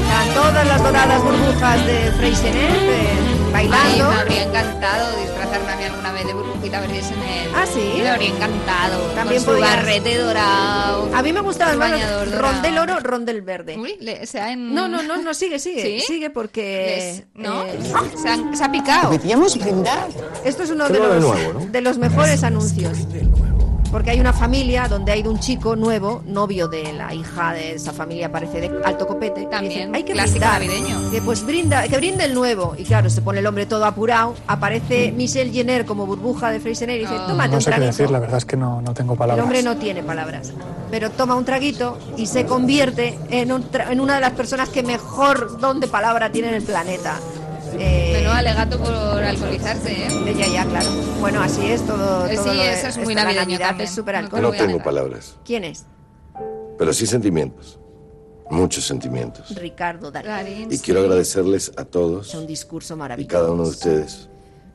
Están 0.00 0.34
todas 0.34 0.66
las 0.66 0.82
doradas 0.82 1.22
burbujas 1.22 1.86
de 1.86 2.12
Freixenet 2.18 3.39
Ay, 3.52 3.68
bailando. 3.68 4.10
me 4.10 4.16
habría 4.20 4.42
encantado 4.44 5.16
disfrazarme 5.20 5.72
a 5.72 5.76
mí 5.76 5.84
alguna 5.84 6.12
vez 6.12 6.26
de 6.26 6.32
burbujita 6.34 6.80
Freixenet. 6.82 7.50
Ah, 7.54 7.66
¿sí? 7.66 7.92
Me 7.98 8.08
habría 8.08 8.28
encantado. 8.30 8.98
También 9.14 9.42
con 9.44 9.54
su 9.54 9.60
podías- 9.60 9.76
barrete 9.76 10.18
dorado. 10.18 11.10
A 11.14 11.22
mí 11.22 11.32
me 11.32 11.40
gustaba 11.40 11.74
dorado. 11.74 12.24
rondel 12.38 12.78
oro, 12.78 13.00
rondel 13.00 13.42
verde. 13.42 13.76
Uy, 13.78 13.96
le- 14.00 14.26
se 14.26 14.40
ha 14.40 14.52
en- 14.52 14.72
No, 14.74 14.88
no, 14.88 15.02
no, 15.02 15.16
no, 15.18 15.34
sigue, 15.34 15.58
sigue, 15.58 15.82
¿Sí? 16.00 16.00
sigue 16.06 16.30
porque... 16.30 17.24
Les- 17.34 17.42
¿No? 17.44 17.64
eh, 17.64 17.78
se, 18.22 18.28
han- 18.28 18.56
se 18.56 18.64
ha 18.64 18.70
picado. 18.72 19.10
Deberíamos 19.10 19.56
brindar. 19.58 20.08
esto 20.44 20.62
es 20.62 20.70
uno 20.70 20.88
de 20.88 20.98
los, 20.98 21.22
nuevo, 21.24 21.52
¿no? 21.60 21.66
de 21.66 21.80
los 21.80 21.98
mejores 21.98 22.42
anuncios. 22.44 22.98
Porque 23.90 24.10
hay 24.10 24.20
una 24.20 24.32
familia 24.32 24.86
donde 24.86 25.10
ha 25.10 25.16
ido 25.16 25.30
un 25.32 25.40
chico 25.40 25.74
nuevo, 25.74 26.22
novio 26.24 26.68
de 26.68 26.92
la 26.92 27.12
hija 27.12 27.52
de 27.52 27.74
esa 27.74 27.92
familia, 27.92 28.30
parece 28.30 28.60
de 28.60 28.70
alto 28.84 29.06
copete. 29.06 29.42
y 29.42 29.46
También, 29.46 29.72
dicen, 29.74 29.94
hay 29.96 30.04
que 30.04 30.12
clásico 30.12 30.38
brindar. 30.46 30.62
navideño. 30.62 31.10
Que 31.10 31.20
pues 31.22 31.44
brinda, 31.44 31.88
que 31.88 31.96
brinde 31.96 32.24
el 32.24 32.34
nuevo. 32.34 32.74
Y 32.78 32.84
claro, 32.84 33.10
se 33.10 33.20
pone 33.20 33.40
el 33.40 33.46
hombre 33.48 33.66
todo 33.66 33.84
apurado. 33.84 34.34
Aparece 34.46 35.10
Michelle 35.12 35.50
Jenner 35.50 35.84
como 35.84 36.06
burbuja 36.06 36.50
de 36.52 36.60
Freixenet 36.60 36.96
y 36.96 37.00
dice, 37.00 37.14
Oh. 37.18 37.26
tómate 37.26 37.48
No 37.50 37.54
un 37.56 37.60
sé 37.62 37.70
qué 37.70 37.76
traguito. 37.76 37.86
decir, 37.96 38.10
la 38.12 38.18
verdad 38.20 38.38
es 38.38 38.44
que 38.44 38.56
no, 38.56 38.80
no 38.80 38.94
tengo 38.94 39.14
El 39.14 39.18
palabras. 39.18 39.42
hombre 39.44 39.62
no 39.64 39.76
tiene 39.76 40.02
palabras. 40.04 40.52
Pero 40.90 41.10
toma 41.10 41.34
un 41.34 41.44
traguito 41.44 41.98
y 42.16 42.26
se 42.26 42.46
convierte 42.46 43.18
en, 43.30 43.50
un 43.52 43.70
tra- 43.70 43.90
en 43.90 44.00
una 44.00 44.14
de 44.16 44.20
las 44.20 44.32
personas 44.32 44.68
que 44.68 44.82
mejor 44.84 45.58
don 45.60 45.80
de 45.80 45.88
palabra 45.88 46.30
tiene 46.30 46.48
en 46.48 46.54
el 46.54 46.62
planeta. 46.62 47.16
Eh, 47.78 48.10
Menudo 48.14 48.32
alegato 48.34 48.78
por 48.78 48.92
alcoholizarse, 49.22 49.92
¿eh? 49.92 50.08
ella 50.26 50.46
ya, 50.46 50.64
claro. 50.66 50.88
Bueno, 51.20 51.40
así 51.42 51.66
es 51.70 51.86
todo. 51.86 52.26
Eh, 52.26 52.34
todo 52.36 52.44
sí, 52.50 52.56
lo 52.56 52.62
de- 52.62 52.72
eso 52.72 52.86
es 52.88 52.96
muy 52.98 53.14
navideño 53.14 53.40
Navidad 53.42 53.68
también. 53.68 53.88
es 53.88 53.94
súper 53.94 54.16
alcohol. 54.16 54.42
No 54.42 54.50
tengo 54.52 54.82
palabras, 54.82 55.36
¿Quién 55.44 55.64
es? 55.64 55.86
pero 56.78 56.92
sí 56.92 57.06
sentimientos. 57.06 57.78
Muchos 58.50 58.84
sentimientos. 58.84 59.54
Ricardo 59.54 60.10
Darín. 60.10 60.72
Y 60.72 60.76
sí. 60.76 60.82
quiero 60.82 61.00
agradecerles 61.00 61.70
a 61.76 61.84
todos 61.84 62.28
Es 62.30 62.34
un 62.34 62.46
discurso 62.48 62.94
y 62.94 62.96
maravilloso. 62.96 63.28
cada 63.36 63.52
uno 63.52 63.62
de 63.64 63.70
ustedes. 63.70 64.28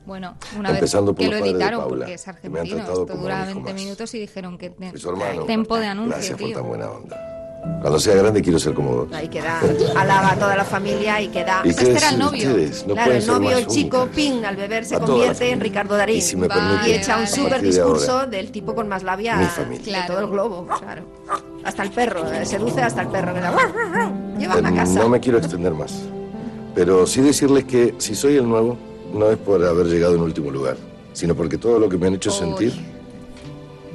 Bueno, 0.06 0.36
una 0.56 0.70
vez 0.70 0.78
Empezando 0.78 1.12
por 1.12 1.18
que 1.18 1.24
los 1.24 1.32
lo 1.34 1.38
padres 1.40 1.52
de 1.52 1.58
editaron, 1.58 1.80
Paula, 1.80 1.96
porque 2.06 2.14
es 2.14 2.22
que 2.22 2.30
me 2.30 2.36
han 2.36 2.42
argentino, 2.62 2.76
tratado 2.76 3.00
esto 3.02 3.12
como 3.12 3.22
dura 3.24 3.34
un 3.34 3.42
hijo 3.42 3.54
20 3.54 3.72
más. 3.72 3.82
minutos 3.82 4.14
y 4.14 4.18
dijeron 4.20 4.56
que 4.56 4.70
te- 4.70 4.92
Y 4.94 4.98
su 4.98 5.10
hermano. 5.10 5.44
tempo 5.44 5.76
de 5.78 5.86
anuncio, 5.88 6.12
Gracias 6.14 6.38
por 6.38 6.46
tío. 6.46 6.56
tan 6.58 6.68
buena 6.68 6.90
onda. 6.90 7.35
Cuando 7.80 8.00
sea 8.00 8.16
grande 8.16 8.42
quiero 8.42 8.58
ser 8.58 8.74
como 8.74 8.90
vos. 8.96 9.08
Ahí 9.12 9.28
queda, 9.28 9.60
alaba 9.96 10.32
a 10.32 10.36
toda 10.36 10.56
la 10.56 10.64
familia 10.64 11.20
y 11.20 11.28
queda. 11.28 11.60
¿Y 11.64 11.68
Este 11.68 11.84
qué 11.84 11.92
era 11.92 12.08
el 12.10 12.18
novio. 12.18 12.48
ustedes? 12.48 12.84
No 12.86 12.94
claro, 12.94 13.12
el 13.12 13.26
novio, 13.26 13.58
el 13.58 13.66
chico, 13.68 13.98
únicas. 13.98 14.16
ping, 14.16 14.44
al 14.44 14.56
beber 14.56 14.84
se 14.84 14.96
A 14.96 15.00
convierte 15.00 15.50
en. 15.50 15.60
Ricardo 15.60 15.96
Darín. 15.96 16.16
Y 16.16 16.20
si 16.20 16.36
me 16.36 16.48
permite, 16.48 16.88
Y 16.88 16.92
echa 16.94 17.16
un 17.18 17.26
súper 17.28 17.46
a 17.46 17.50
partir 17.56 17.74
de 17.74 17.80
ahora, 17.80 17.94
discurso 17.98 18.26
del 18.26 18.50
tipo 18.50 18.74
con 18.74 18.88
más 18.88 19.02
labia 19.04 19.36
Mi 19.36 19.44
familia. 19.46 19.78
de 19.78 19.84
Claro. 19.84 20.14
todo 20.14 20.24
el 20.24 20.30
globo, 20.30 20.66
claro. 20.78 21.02
Hasta 21.64 21.82
el 21.84 21.90
perro, 21.90 22.32
eh, 22.32 22.44
seduce 22.44 22.82
hasta 22.82 23.02
el 23.02 23.08
perro. 23.08 23.32
a 23.36 23.38
Eh, 23.40 24.74
casa. 24.74 24.98
No 24.98 25.08
me 25.08 25.20
quiero 25.20 25.38
extender 25.38 25.72
más. 25.74 25.94
Pero 26.74 27.06
sí 27.06 27.20
decirles 27.20 27.64
que 27.64 27.94
si 27.98 28.14
soy 28.16 28.36
el 28.36 28.48
nuevo, 28.48 28.76
no 29.12 29.30
es 29.30 29.36
por 29.38 29.64
haber 29.64 29.86
llegado 29.86 30.14
en 30.16 30.22
último 30.22 30.50
lugar, 30.50 30.76
sino 31.12 31.34
porque 31.36 31.56
todo 31.56 31.78
lo 31.78 31.88
que 31.88 31.96
me 31.98 32.08
han 32.08 32.14
hecho 32.14 32.30
Uy. 32.30 32.36
sentir 32.36 32.72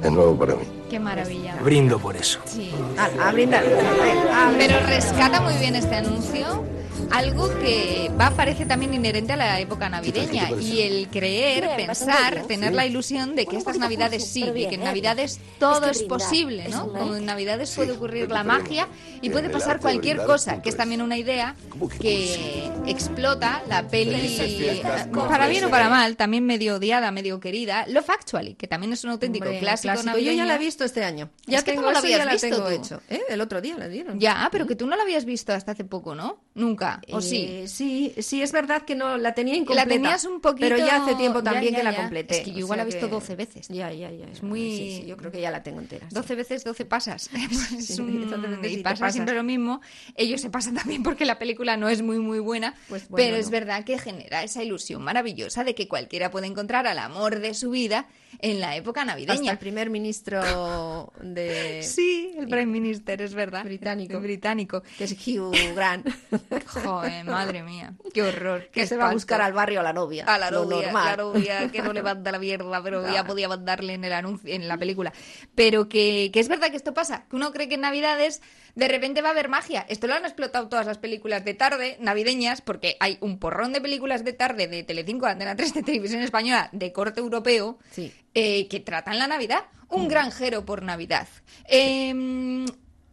es 0.02 0.10
nuevo 0.10 0.34
para 0.36 0.54
mí. 0.54 0.62
Qué 0.92 1.00
maravilla. 1.00 1.54
Brindo 1.64 1.98
por 1.98 2.18
eso. 2.18 2.38
Sí. 2.44 2.70
A, 2.98 3.28
a 3.28 3.32
brindar. 3.32 3.64
A 3.64 4.50
brindar. 4.50 4.54
Pero 4.58 4.86
rescata 4.86 5.40
muy 5.40 5.54
bien 5.54 5.74
este 5.74 5.94
anuncio 5.94 6.66
algo 7.12 7.48
que 7.60 8.10
va 8.18 8.30
parece 8.30 8.66
también 8.66 8.94
inherente 8.94 9.32
a 9.32 9.36
la 9.36 9.60
época 9.60 9.88
navideña 9.88 10.50
y 10.60 10.80
el 10.80 11.08
creer, 11.08 11.64
Bien, 11.64 11.88
pensar, 11.88 12.34
bien, 12.34 12.46
tener 12.46 12.70
sí. 12.70 12.74
la 12.76 12.86
ilusión 12.86 13.36
de 13.36 13.46
que 13.46 13.56
estas 13.56 13.78
navidades 13.78 14.26
sí, 14.26 14.50
bien, 14.50 14.68
que 14.70 14.74
en 14.76 14.82
¿eh? 14.82 14.84
navidades 14.84 15.40
todo 15.58 15.86
Es 15.86 15.96
es, 15.96 16.02
que 16.02 16.04
brindar 16.08 16.18
posible, 16.18 16.68
¿no? 16.68 16.88
Como 16.88 17.16
en 17.16 17.24
navidades 17.24 17.70
Sí, 17.70 17.76
puede 17.76 17.92
ocurrir 17.92 18.30
la 18.30 18.44
magia 18.44 18.88
y 19.20 19.30
puede 19.30 19.50
pasar 19.50 19.76
de 19.76 19.82
cualquier 19.82 20.18
cosa, 20.24 20.62
que 20.62 20.68
es 20.70 20.76
también 20.76 21.02
una 21.02 21.16
idea 21.16 21.54
¿Cómo 21.68 21.88
que 21.88 21.98
que 21.98 22.70
explota 22.86 23.62
la 23.68 23.86
peli 23.86 24.28
fiestas, 24.28 25.06
eh, 25.06 25.10
para 25.12 25.46
bien 25.48 25.64
o 25.64 25.70
para 25.70 25.88
mal, 25.88 26.16
también 26.16 26.44
medio 26.44 26.76
odiada, 26.76 27.10
medio 27.10 27.40
querida, 27.40 27.86
Love 27.88 28.10
Actually, 28.10 28.54
que 28.54 28.66
también 28.66 28.92
es 28.92 29.04
un 29.04 29.10
auténtico 29.10 29.44
Hombre, 29.46 29.60
clásico, 29.60 29.94
Yo 30.18 30.32
ya 30.32 30.44
la 30.44 30.56
he 30.56 30.58
visto 30.58 30.84
este 30.84 31.04
año. 31.04 31.30
Ya 31.46 31.58
Es 31.58 31.64
que 31.64 31.72
tú 31.72 31.76
tengo 31.76 31.86
no 31.88 31.92
lo 31.92 31.98
eso, 31.98 32.06
ya 32.08 32.14
habías 32.22 32.26
la 32.26 32.32
visto 32.32 32.48
tengo 32.48 32.68
tú. 32.68 32.70
hecho. 32.70 33.02
¿Eh? 33.08 33.20
El 33.28 33.40
otro 33.40 33.60
día 33.60 33.76
la 33.76 33.88
dieron. 33.88 34.18
Ya, 34.18 34.48
pero 34.50 34.66
que 34.66 34.76
tú 34.76 34.86
no 34.86 34.96
la 34.96 35.02
habías 35.02 35.24
visto 35.24 35.52
hasta 35.52 35.72
hace 35.72 35.84
poco, 35.84 36.14
¿no? 36.14 36.40
Nunca, 36.54 37.00
¿o 37.10 37.20
sí? 37.20 37.46
Eh, 37.48 37.68
sí, 37.68 38.12
sí, 38.18 38.42
es 38.42 38.52
verdad 38.52 38.82
que 38.82 38.94
no 38.94 39.16
la 39.18 39.34
tenía 39.34 39.54
incompleta. 39.56 39.84
la 39.88 39.94
tenías 39.94 40.24
un 40.24 40.40
poquito... 40.40 40.68
Pero 40.68 40.76
ya 40.78 41.02
hace 41.02 41.14
tiempo 41.16 41.42
también 41.42 41.72
ya, 41.72 41.78
que 41.78 41.84
la 41.84 41.96
completé. 41.96 42.38
Es 42.38 42.44
que 42.44 42.52
yo 42.52 42.58
igual 42.60 42.76
la 42.78 42.82
he 42.82 42.86
visto 42.86 43.06
que- 43.06 43.10
12 43.12 43.36
veces. 43.36 43.68
Ya, 43.68 43.92
ya, 43.92 44.10
ya. 44.10 44.26
Es 44.26 44.42
muy- 44.42 44.60
Sí, 44.76 44.98
sí, 45.02 45.06
yo 45.06 45.16
creo 45.16 45.30
que 45.32 45.40
ya 45.40 45.50
la 45.50 45.62
tengo 45.62 45.80
entera. 45.80 46.06
sí. 46.08 46.14
12 46.14 46.34
veces 46.34 46.64
12 46.64 46.84
pasas. 46.84 47.30
Es 47.32 47.50
Sí, 47.96 48.00
un- 48.00 48.30
12 48.30 48.46
veces 48.46 48.72
y 48.78 48.82
pasa 48.82 49.00
pasas. 49.00 49.12
siempre 49.14 49.34
lo 49.34 49.42
mismo. 49.42 49.80
Ellos 50.16 50.40
se 50.40 50.50
pasan 50.50 50.74
también 50.76 51.02
porque 51.02 51.24
la 51.24 51.38
película 51.38 51.76
no 51.76 51.88
es 51.88 52.02
muy, 52.02 52.18
muy 52.18 52.38
buena. 52.38 52.74
Pues 52.88 53.08
bueno, 53.08 53.24
pero 53.24 53.36
es 53.36 53.50
verdad 53.50 53.84
que 53.84 53.98
genera 53.98 54.42
esa 54.42 54.62
ilusión 54.62 55.02
maravillosa 55.02 55.64
de 55.64 55.74
que 55.74 55.88
cualquiera 55.88 56.30
puede 56.30 56.46
encontrar 56.46 56.86
al 56.86 56.98
amor 56.98 57.40
de 57.40 57.54
su 57.54 57.70
vida 57.70 58.06
en 58.38 58.60
la 58.60 58.76
época 58.76 59.02
Hasta 59.02 59.12
navideña. 59.12 59.52
el 59.52 59.58
primer 59.58 59.90
ministro 59.90 61.12
de 61.20 61.82
Sí, 61.82 62.34
el 62.38 62.48
Prime 62.48 62.66
Minister, 62.66 63.20
es 63.22 63.34
verdad. 63.34 63.64
británico, 63.64 64.20
Británico. 64.20 64.82
que 64.98 65.04
es 65.04 65.12
Hugh 65.26 65.54
Grant, 65.74 66.06
Joder, 66.66 67.24
madre 67.24 67.62
mía. 67.62 67.94
Qué 68.12 68.22
horror. 68.22 68.64
que 68.66 68.80
qué 68.82 68.86
se 68.86 68.96
va 68.96 69.10
a 69.10 69.12
buscar 69.12 69.40
al 69.40 69.52
barrio 69.52 69.80
a 69.80 69.82
la 69.82 69.92
novia. 69.92 70.24
A 70.26 70.38
la 70.38 70.50
novia, 70.50 70.82
normal. 70.92 71.04
la 71.04 71.16
novia 71.16 71.68
que 71.70 71.82
no 71.82 71.92
levanta 71.92 72.32
la 72.32 72.38
mierda, 72.38 72.82
pero 72.82 73.10
ya 73.12 73.24
podía 73.24 73.48
mandarle 73.48 73.94
en 73.94 74.04
el 74.04 74.12
anuncio, 74.12 74.52
en 74.54 74.68
la 74.68 74.76
película. 74.78 75.12
Pero 75.54 75.88
que, 75.88 76.30
que 76.32 76.40
es 76.40 76.48
verdad 76.48 76.70
que 76.70 76.76
esto 76.76 76.94
pasa, 76.94 77.26
que 77.28 77.36
uno 77.36 77.52
cree 77.52 77.68
que 77.68 77.74
en 77.74 77.82
Navidades 77.82 78.42
de 78.74 78.88
repente 78.88 79.20
va 79.22 79.28
a 79.28 79.32
haber 79.32 79.48
magia. 79.48 79.84
Esto 79.88 80.06
lo 80.06 80.14
han 80.14 80.24
explotado 80.24 80.68
todas 80.68 80.86
las 80.86 80.98
películas 80.98 81.44
de 81.44 81.54
tarde 81.54 81.96
navideñas, 82.00 82.60
porque 82.62 82.96
hay 83.00 83.18
un 83.20 83.38
porrón 83.38 83.72
de 83.72 83.80
películas 83.80 84.24
de 84.24 84.32
tarde 84.32 84.66
de 84.68 84.82
Telecinco, 84.82 85.26
de 85.26 85.32
Antena 85.32 85.56
3 85.56 85.74
de 85.74 85.82
Televisión 85.82 86.22
Española, 86.22 86.68
de 86.72 86.92
corte 86.92 87.20
europeo, 87.20 87.78
Sí. 87.90 88.12
eh, 88.34 88.68
que 88.68 88.80
tratan 88.80 89.18
la 89.18 89.26
Navidad. 89.26 89.64
Mm. 89.90 89.94
Un 89.94 90.08
granjero 90.08 90.64
por 90.64 90.82
Navidad. 90.82 91.28
Em, 91.66 92.64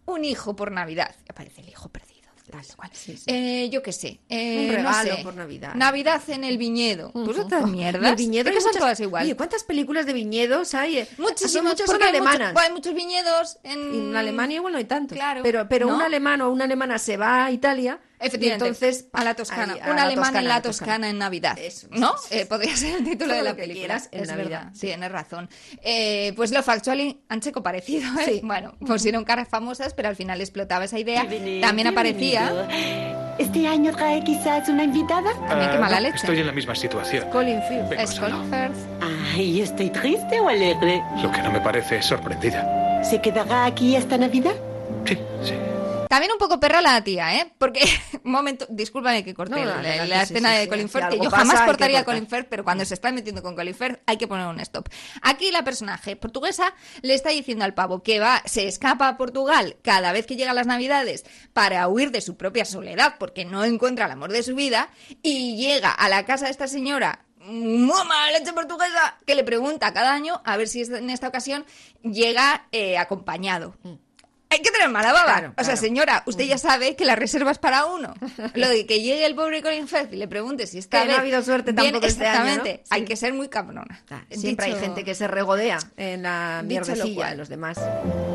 un 0.06 0.26
hijo 0.26 0.56
por 0.56 0.72
Navidad. 0.72 1.14
Aparece 1.28 1.62
el 1.62 1.70
hijo 1.70 1.90
perdido. 1.90 2.19
Tal 2.50 2.66
cual. 2.76 2.90
sí, 2.94 3.16
sí. 3.18 3.24
Eh, 3.28 3.70
yo 3.72 3.82
qué 3.82 3.92
sé. 3.92 4.20
eh, 4.30 4.60
Un 4.62 4.68
no 4.68 4.74
regalo 4.74 5.16
sé. 5.16 5.24
por 5.24 5.36
Navidad. 5.36 5.74
Navidad 5.76 6.22
en 6.30 6.44
el 6.44 6.58
viñedo. 6.58 7.12
Pues 7.12 7.30
Ujú. 7.38 7.42
otras 7.42 7.64
Oh, 7.64 7.68
mierdas. 7.68 8.04
y 8.04 8.08
el 8.08 8.16
viñedo 8.16 8.50
Es 8.50 8.56
son 8.56 8.64
muchas- 8.72 8.80
todas 8.82 9.00
igual. 9.00 9.24
Oye, 9.24 9.36
¿cuántas 9.36 9.64
películas 9.64 10.06
de 10.06 10.14
viñedos 10.14 10.74
hay? 10.74 11.08
Muchísimas, 11.18 11.72
muchas 11.74 11.88
son 11.90 12.02
hay 12.04 12.12
mucho- 12.20 12.24
alemanas. 12.30 12.54
hay 12.58 12.72
muchos 12.74 12.94
viñedos 12.94 13.58
en... 13.64 13.80
En 14.10 14.16
Alemania 14.16 14.58
igual 14.58 14.74
no 14.74 14.80
hay 14.80 14.86
tantos. 14.86 15.16
Claro. 15.18 15.42
Pero, 15.44 15.68
pero 15.70 15.88
¿No? 15.88 15.96
un 15.96 16.02
alemán 16.02 16.42
o 16.42 16.50
una 16.50 16.66
alemana 16.66 16.98
se 17.00 17.18
va 17.18 17.46
a 17.46 17.52
Italia. 17.52 18.00
Efectivamente, 18.20 18.66
Y 18.66 18.68
entonces 18.68 19.06
a 19.14 19.24
la 19.24 19.34
Toscana. 19.34 19.74
ahí, 19.76 19.80
a 19.80 19.90
un 19.90 19.96
la 19.96 20.02
alemán 20.04 20.16
Toscana, 20.26 20.40
en 20.40 20.48
la 20.48 20.62
Toscana 20.62 21.10
en 21.10 21.18
Navidad. 21.18 21.58
Eso, 21.58 21.88
¿No? 21.92 22.18
sí, 22.18 22.28
sí, 22.30 22.36
Eh, 22.36 22.40
sí. 22.42 22.46
podría 22.46 22.76
ser 22.76 22.96
el 22.98 23.04
título 23.06 23.34
de 23.34 23.42
la 23.44 23.56
película. 23.56 23.80
quieras 23.80 24.10
en 24.12 24.22
es 24.24 24.28
Navidad. 24.28 24.50
verdad, 24.66 24.74
tienes 24.80 25.12
razón. 25.12 25.50
Eh, 25.84 26.34
pues 26.36 26.52
lo 26.52 26.62
Factually 26.64 27.22
han 27.30 27.40
checo 27.42 27.64
parecido. 27.64 28.08
¿eh? 28.20 28.26
Sí. 28.26 28.42
Bueno, 28.44 28.76
pusieron 28.86 29.24
caras 29.24 29.48
famosas, 29.48 29.94
pero 29.94 30.10
al 30.10 30.16
final 30.16 30.42
explotaba 30.42 30.86
esa 30.86 31.00
idea. 31.00 31.24
Bienvenido, 31.24 31.66
También 31.68 31.88
aparecía. 31.88 32.52
bienvenido. 32.52 33.20
¿Este 33.40 33.68
año 33.68 33.96
trae 33.96 34.22
quizás 34.24 34.68
una 34.68 34.84
invitada? 34.84 35.32
También 35.48 35.72
qué 35.72 35.78
Ah, 35.78 35.80
mala 35.80 35.96
no, 35.96 36.02
leche. 36.02 36.18
Estoy 36.18 36.40
en 36.40 36.48
la 36.48 36.52
misma 36.52 36.76
situación. 36.76 37.30
Colin 37.32 37.62
Firth. 37.70 37.92
Es 37.94 38.10
solo. 38.10 38.36
Colin 38.38 38.50
Firth. 38.52 38.78
Ay, 39.34 39.62
¿estoy 39.62 39.90
triste 39.92 40.42
o 40.42 40.50
alegre? 40.50 41.02
Lo 41.22 41.32
que 41.32 41.42
no 41.42 41.50
me 41.52 41.62
parece 41.62 41.98
es 42.00 42.06
sorprendida. 42.06 43.02
¿Se 43.04 43.22
quedará 43.22 43.64
aquí 43.64 43.96
esta 43.96 44.18
Navidad? 44.18 44.56
Sí, 45.06 45.18
sí. 45.42 45.54
También 46.10 46.32
un 46.34 46.38
poco 46.40 46.60
perra 46.60 46.82
la 46.82 47.02
tía, 47.04 47.36
¿eh? 47.36 47.54
Porque, 47.58 47.80
un 48.26 48.32
momento, 48.32 48.66
discúlpame 48.68 49.24
que 49.24 49.34
corté 49.34 49.56
No, 49.62 49.66
la, 49.66 49.76
adelante, 49.80 50.08
la 50.08 50.26
sí, 50.26 50.34
escena 50.34 50.50
sí, 50.52 50.58
de 50.58 50.64
sí. 50.64 50.70
Colin 50.70 50.90
Firth, 50.90 51.10
que 51.10 51.18
yo 51.18 51.30
pasa, 51.30 51.38
jamás 51.46 51.62
cortaría 51.62 52.00
a. 52.00 52.04
Colin 52.04 52.28
Firth, 52.28 52.48
pero 52.50 52.64
cuando 52.64 52.84
se 52.84 52.96
está 52.96 53.12
metiendo 53.12 53.42
con 53.44 53.56
Colin 53.56 53.76
Firth 53.76 54.02
hay 54.08 54.18
que 54.18 54.28
poner 54.28 54.48
un 54.48 54.60
stop. 54.60 54.90
Aquí 55.22 55.52
la 55.52 55.64
personaje 55.64 56.16
portuguesa 56.16 56.74
le 57.04 57.14
está 57.14 57.30
diciendo 57.30 57.64
al 57.64 57.76
pavo 57.76 58.02
que 58.04 58.20
va, 58.20 58.42
se 58.46 58.68
escapa 58.68 59.08
a 59.08 59.18
Portugal 59.18 59.78
cada 59.84 60.12
vez 60.12 60.26
que 60.26 60.36
llega 60.36 60.54
las 60.54 60.66
Navidades 60.68 61.26
para 61.54 61.88
huir 61.88 62.12
de 62.12 62.22
su 62.22 62.36
propia 62.38 62.66
soledad 62.66 63.16
porque 63.20 63.46
no 63.46 63.64
encuentra 63.64 64.08
el 64.08 64.12
amor 64.12 64.32
de 64.34 64.42
su 64.44 64.56
vida 64.56 64.90
y 65.22 65.58
llega 65.58 65.92
a 65.92 66.10
la 66.10 66.26
casa 66.26 66.46
de 66.46 66.52
esta 66.52 66.68
señora 66.68 67.24
muy 67.42 68.04
mala 68.08 68.32
leche 68.38 68.52
portuguesa 68.54 69.18
que 69.26 69.36
le 69.36 69.44
pregunta 69.44 69.94
cada 69.94 70.12
año 70.12 70.42
a 70.44 70.58
ver 70.58 70.68
si 70.68 70.82
es- 70.82 70.90
en 70.90 71.10
esta 71.12 71.28
ocasión 71.28 71.66
llega 72.02 72.68
eh, 72.72 72.98
acompañado. 72.98 73.76
Hay 74.52 74.64
que 74.64 74.72
tener 74.72 74.90
mala 74.90 75.14
baba. 75.14 75.26
Claro, 75.34 75.48
O 75.50 75.64
sea, 75.64 75.74
claro. 75.76 75.80
señora, 75.82 76.24
usted 76.26 76.46
ya 76.46 76.58
sabe 76.58 76.96
que 76.96 77.06
la 77.06 77.16
reserva 77.16 77.52
es 77.52 77.60
para 77.60 77.86
uno. 77.86 78.16
Lo 78.56 78.68
de 78.68 78.88
que 78.88 79.00
llegue 79.02 79.24
el 79.28 79.36
pobre 79.36 79.62
Colin 79.62 79.88
Firth 79.88 80.12
y 80.12 80.16
le 80.16 80.28
pregunte 80.28 80.66
si 80.66 80.80
está 80.80 81.04
Que 81.04 81.10
no 81.10 81.16
ha 81.16 81.20
habido 81.20 81.44
suerte 81.44 81.72
tampoco 81.72 82.08
este 82.08 82.26
año, 82.26 82.40
Exactamente. 82.50 82.84
¿no? 82.84 82.96
Hay 82.96 83.02
Sí. 83.02 83.08
que 83.08 83.16
ser 83.16 83.34
muy 83.34 83.48
cabrona. 83.48 84.02
Ah, 84.10 84.22
Siempre 84.32 84.66
hay 84.66 84.72
Dicho- 84.74 84.84
gente 84.84 85.04
que 85.04 85.14
se 85.14 85.28
regodea 85.28 85.78
en 85.98 86.24
la 86.24 86.64
mierdecilla 86.66 87.30
de 87.30 87.36
los 87.36 87.48
demás. 87.48 87.78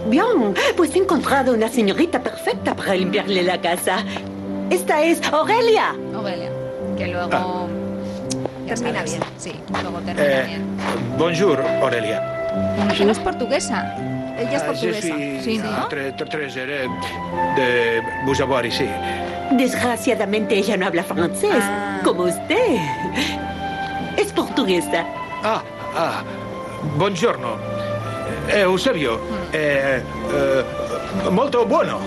Bien, 0.06 0.54
pues 0.76 0.94
he 0.94 0.98
encontrado 0.98 1.52
una 1.52 1.68
señorita 1.68 2.22
perfecta 2.22 2.76
para 2.76 2.94
limpiarle 2.94 3.42
la 3.42 3.60
casa. 3.60 4.04
Esta 4.70 5.02
es 5.02 5.20
Aurelia. 5.32 5.96
Aurelia. 6.14 6.50
Que 6.96 7.08
luego... 7.08 7.30
Ah. 7.32 7.66
Termina 8.68 8.98
sabes. 8.98 9.10
bien. 9.10 9.22
Sí, 9.36 9.52
luego 9.82 9.98
termina 10.00 10.26
Eh, 10.26 10.44
bien. 10.46 10.64
bonjour, 11.18 11.60
Aurelia. 11.60 12.86
Ella 12.92 13.04
no 13.04 13.10
es 13.12 13.18
portuguesa. 13.18 13.94
Ella 14.38 14.56
es 14.56 14.62
Ah, 14.62 14.66
portuguesa. 14.66 15.16
Je 15.16 15.40
suis 15.42 15.44
Sí, 15.44 15.58
¿no? 15.58 15.86
très 15.88 16.56
heureux 16.56 16.88
de 17.56 18.42
avoir 18.42 18.66
ici. 18.66 18.86
Desgraciadamente 19.52 20.56
ella 20.56 20.76
no 20.76 20.86
habla 20.86 21.04
francés, 21.04 21.50
Ah. 21.62 22.00
como 22.02 22.24
usted. 22.24 22.76
Es 24.16 24.32
portuguesa. 24.32 25.04
Ah, 25.42 25.62
ah, 25.96 26.22
buongiorno. 26.96 27.56
Eh, 28.48 28.60
Eusebio, 28.62 29.20
eh, 29.52 30.02
eh, 30.32 31.30
molto 31.30 31.64
buono. 31.64 31.98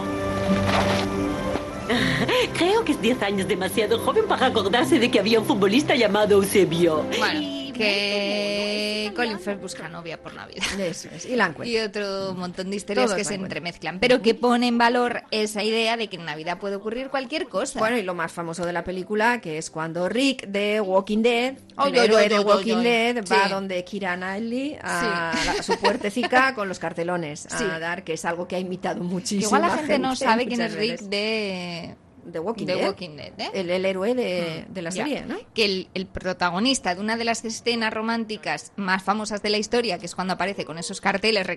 Creo 2.57 2.83
que 2.83 2.91
es 2.93 3.01
10 3.01 3.21
años 3.21 3.47
demasiado 3.47 3.99
joven 3.99 4.25
para 4.27 4.47
acordarse 4.47 4.99
de 4.99 5.09
que 5.09 5.19
había 5.19 5.39
un 5.39 5.45
futbolista 5.45 5.95
llamado 5.95 6.35
Eusebio. 6.35 7.03
Bueno, 7.17 7.39
que 7.77 9.11
Colin 9.15 9.39
Firth 9.39 9.61
busca 9.61 9.87
novia 9.89 10.21
por 10.21 10.33
Navidad. 10.33 10.63
Eso 10.79 11.09
es. 11.13 11.25
Y 11.25 11.35
la 11.35 11.47
encuentra. 11.47 11.67
Y 11.67 11.77
otro 11.79 12.33
montón 12.35 12.69
de 12.69 12.75
historias 12.75 13.13
que 13.13 13.23
se 13.23 13.35
entremezclan, 13.35 13.99
pero 13.99 14.21
que 14.21 14.33
pone 14.35 14.67
en 14.67 14.77
valor 14.77 15.23
esa 15.31 15.63
idea 15.63 15.97
de 15.97 16.07
que 16.07 16.15
en 16.17 16.25
Navidad 16.25 16.59
puede 16.59 16.75
ocurrir 16.75 17.09
cualquier 17.09 17.47
cosa. 17.47 17.79
Bueno, 17.79 17.97
y 17.97 18.03
lo 18.03 18.13
más 18.13 18.31
famoso 18.31 18.65
de 18.65 18.73
la 18.73 18.83
película, 18.83 19.41
que 19.41 19.57
es 19.57 19.69
cuando 19.69 20.07
Rick 20.09 20.47
de 20.47 20.79
Walking 20.81 21.21
Dead, 21.23 21.55
el 21.85 21.95
héroe 21.95 22.29
de 22.29 22.39
Walking. 22.39 22.77
Dead, 22.83 23.17
va 23.31 23.43
Sí. 23.45 23.49
donde 23.51 23.83
Kira 23.83 24.15
Knightley 24.15 24.77
a, 24.81 25.33
la- 25.45 25.63
su 25.63 25.77
puertecica 25.79 26.53
con 26.55 26.67
los 26.69 26.79
cartelones 26.79 27.47
Sí. 27.49 27.63
a 27.63 27.79
dar, 27.79 28.03
que 28.03 28.13
es 28.13 28.25
algo 28.25 28.47
que 28.47 28.55
ha 28.55 28.59
imitado 28.59 29.03
muchísimo. 29.03 29.47
igual 29.47 29.61
la 29.63 29.69
gente 29.77 29.99
no 29.99 30.15
sabe 30.15 30.45
quién 30.47 30.61
es 30.61 30.73
Rick 30.73 30.91
veces. 30.91 31.09
de, 31.09 31.95
de 32.27 32.39
Walking 32.39 32.65
de 32.65 32.75
Dead. 32.75 32.85
Walking 32.87 33.15
Dead, 33.15 33.33
¿eh? 33.39 33.49
El, 33.53 33.69
el 33.69 33.85
héroe 33.85 34.13
de, 34.13 34.65
de 34.67 34.81
la 34.81 34.91
serie, 34.91 35.25
¿no? 35.25 35.37
Que 35.53 35.65
el, 35.65 35.87
el 35.93 36.05
protagonista 36.05 36.93
de 36.93 37.01
una 37.01 37.17
de 37.17 37.23
las 37.23 37.43
escenas 37.45 37.93
románticas 37.93 38.73
más 38.75 39.01
famosas 39.01 39.41
de 39.41 39.49
la 39.49 39.57
historia, 39.57 39.97
que 39.97 40.05
es 40.05 40.13
cuando 40.15 40.33
aparece 40.33 40.65
con 40.65 40.77
esos 40.77 41.01
carteles, 41.01 41.47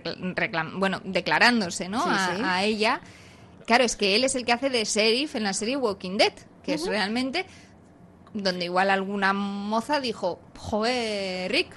bueno, 0.75 1.01
declarándose, 1.05 1.89
¿no? 1.89 2.03
Sí, 2.03 2.09
a, 2.11 2.37
sí. 2.37 2.43
a 2.45 2.64
ella. 2.64 3.01
Claro, 3.66 3.85
es 3.85 3.97
que 3.97 4.16
él 4.16 4.25
es 4.25 4.35
el 4.35 4.45
que 4.45 4.53
hace 4.53 4.71
de 4.71 4.85
sheriff 4.85 5.35
en 5.37 5.43
la 5.45 5.53
serie 5.53 5.77
Walking 5.77 6.16
Dead, 6.16 6.33
que 6.64 6.75
es 6.75 6.87
realmente 6.87 7.47
donde 8.33 8.64
igual 8.64 8.91
alguna 8.91 9.33
moza 9.33 10.01
dijo, 10.01 10.41
joder, 10.57 11.51
Rick, 11.51 11.75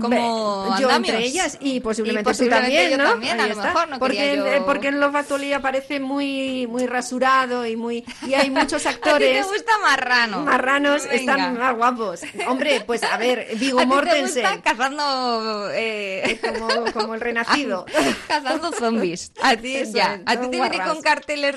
¿cómo 0.00 0.08
Ve- 0.08 0.80
yo 0.82 0.88
andamios?". 0.88 1.14
entre 1.14 1.24
ellas 1.26 1.58
y 1.60 1.80
posiblemente, 1.80 2.30
Y 2.30 2.32
posiblemente 2.32 2.34
tú 2.34 2.48
también, 2.50 2.90
yo 2.90 2.98
¿no? 2.98 3.10
también, 3.10 3.40
a 3.40 3.46
lo 3.46 3.56
mejor 3.56 3.88
no 3.88 3.98
porque, 3.98 4.36
yo- 4.36 4.46
eh, 4.46 4.62
porque 4.66 4.88
en 4.88 5.00
Love 5.00 5.14
Actually 5.16 5.52
aparece 5.52 6.00
muy 6.00 6.66
muy 6.66 6.86
rasurado 6.86 7.66
y 7.66 7.76
muy 7.76 8.04
y 8.26 8.34
hay 8.34 8.50
muchos 8.50 8.84
¿A 8.86 8.90
ti 8.90 8.94
actores 8.96 9.46
te 9.46 9.52
gusta 9.52 9.72
marrano? 9.82 10.40
marranos 10.40 11.02
Venga. 11.04 11.14
están 11.16 11.58
más 11.58 11.76
guapos. 11.76 12.20
Hombre, 12.48 12.82
pues 12.86 13.02
a 13.02 13.16
ver, 13.16 13.48
¿A 13.52 13.54
Vigo 13.58 13.78
te 13.78 13.86
Mortensen 13.86 14.42
gusta 14.44 14.62
cazando... 14.62 15.68
eh, 15.72 16.40
como, 16.42 16.92
como 16.92 17.14
el 17.14 17.20
renacido. 17.32 17.86
cazando 18.28 18.72
zombies. 18.72 19.32
A 19.42 19.56
ti, 19.56 19.76
ya. 19.92 20.20
A 20.26 20.36
ti 20.40 20.48
te 20.50 20.60
viene 20.60 20.78
con 20.82 21.00
carteles. 21.02 21.52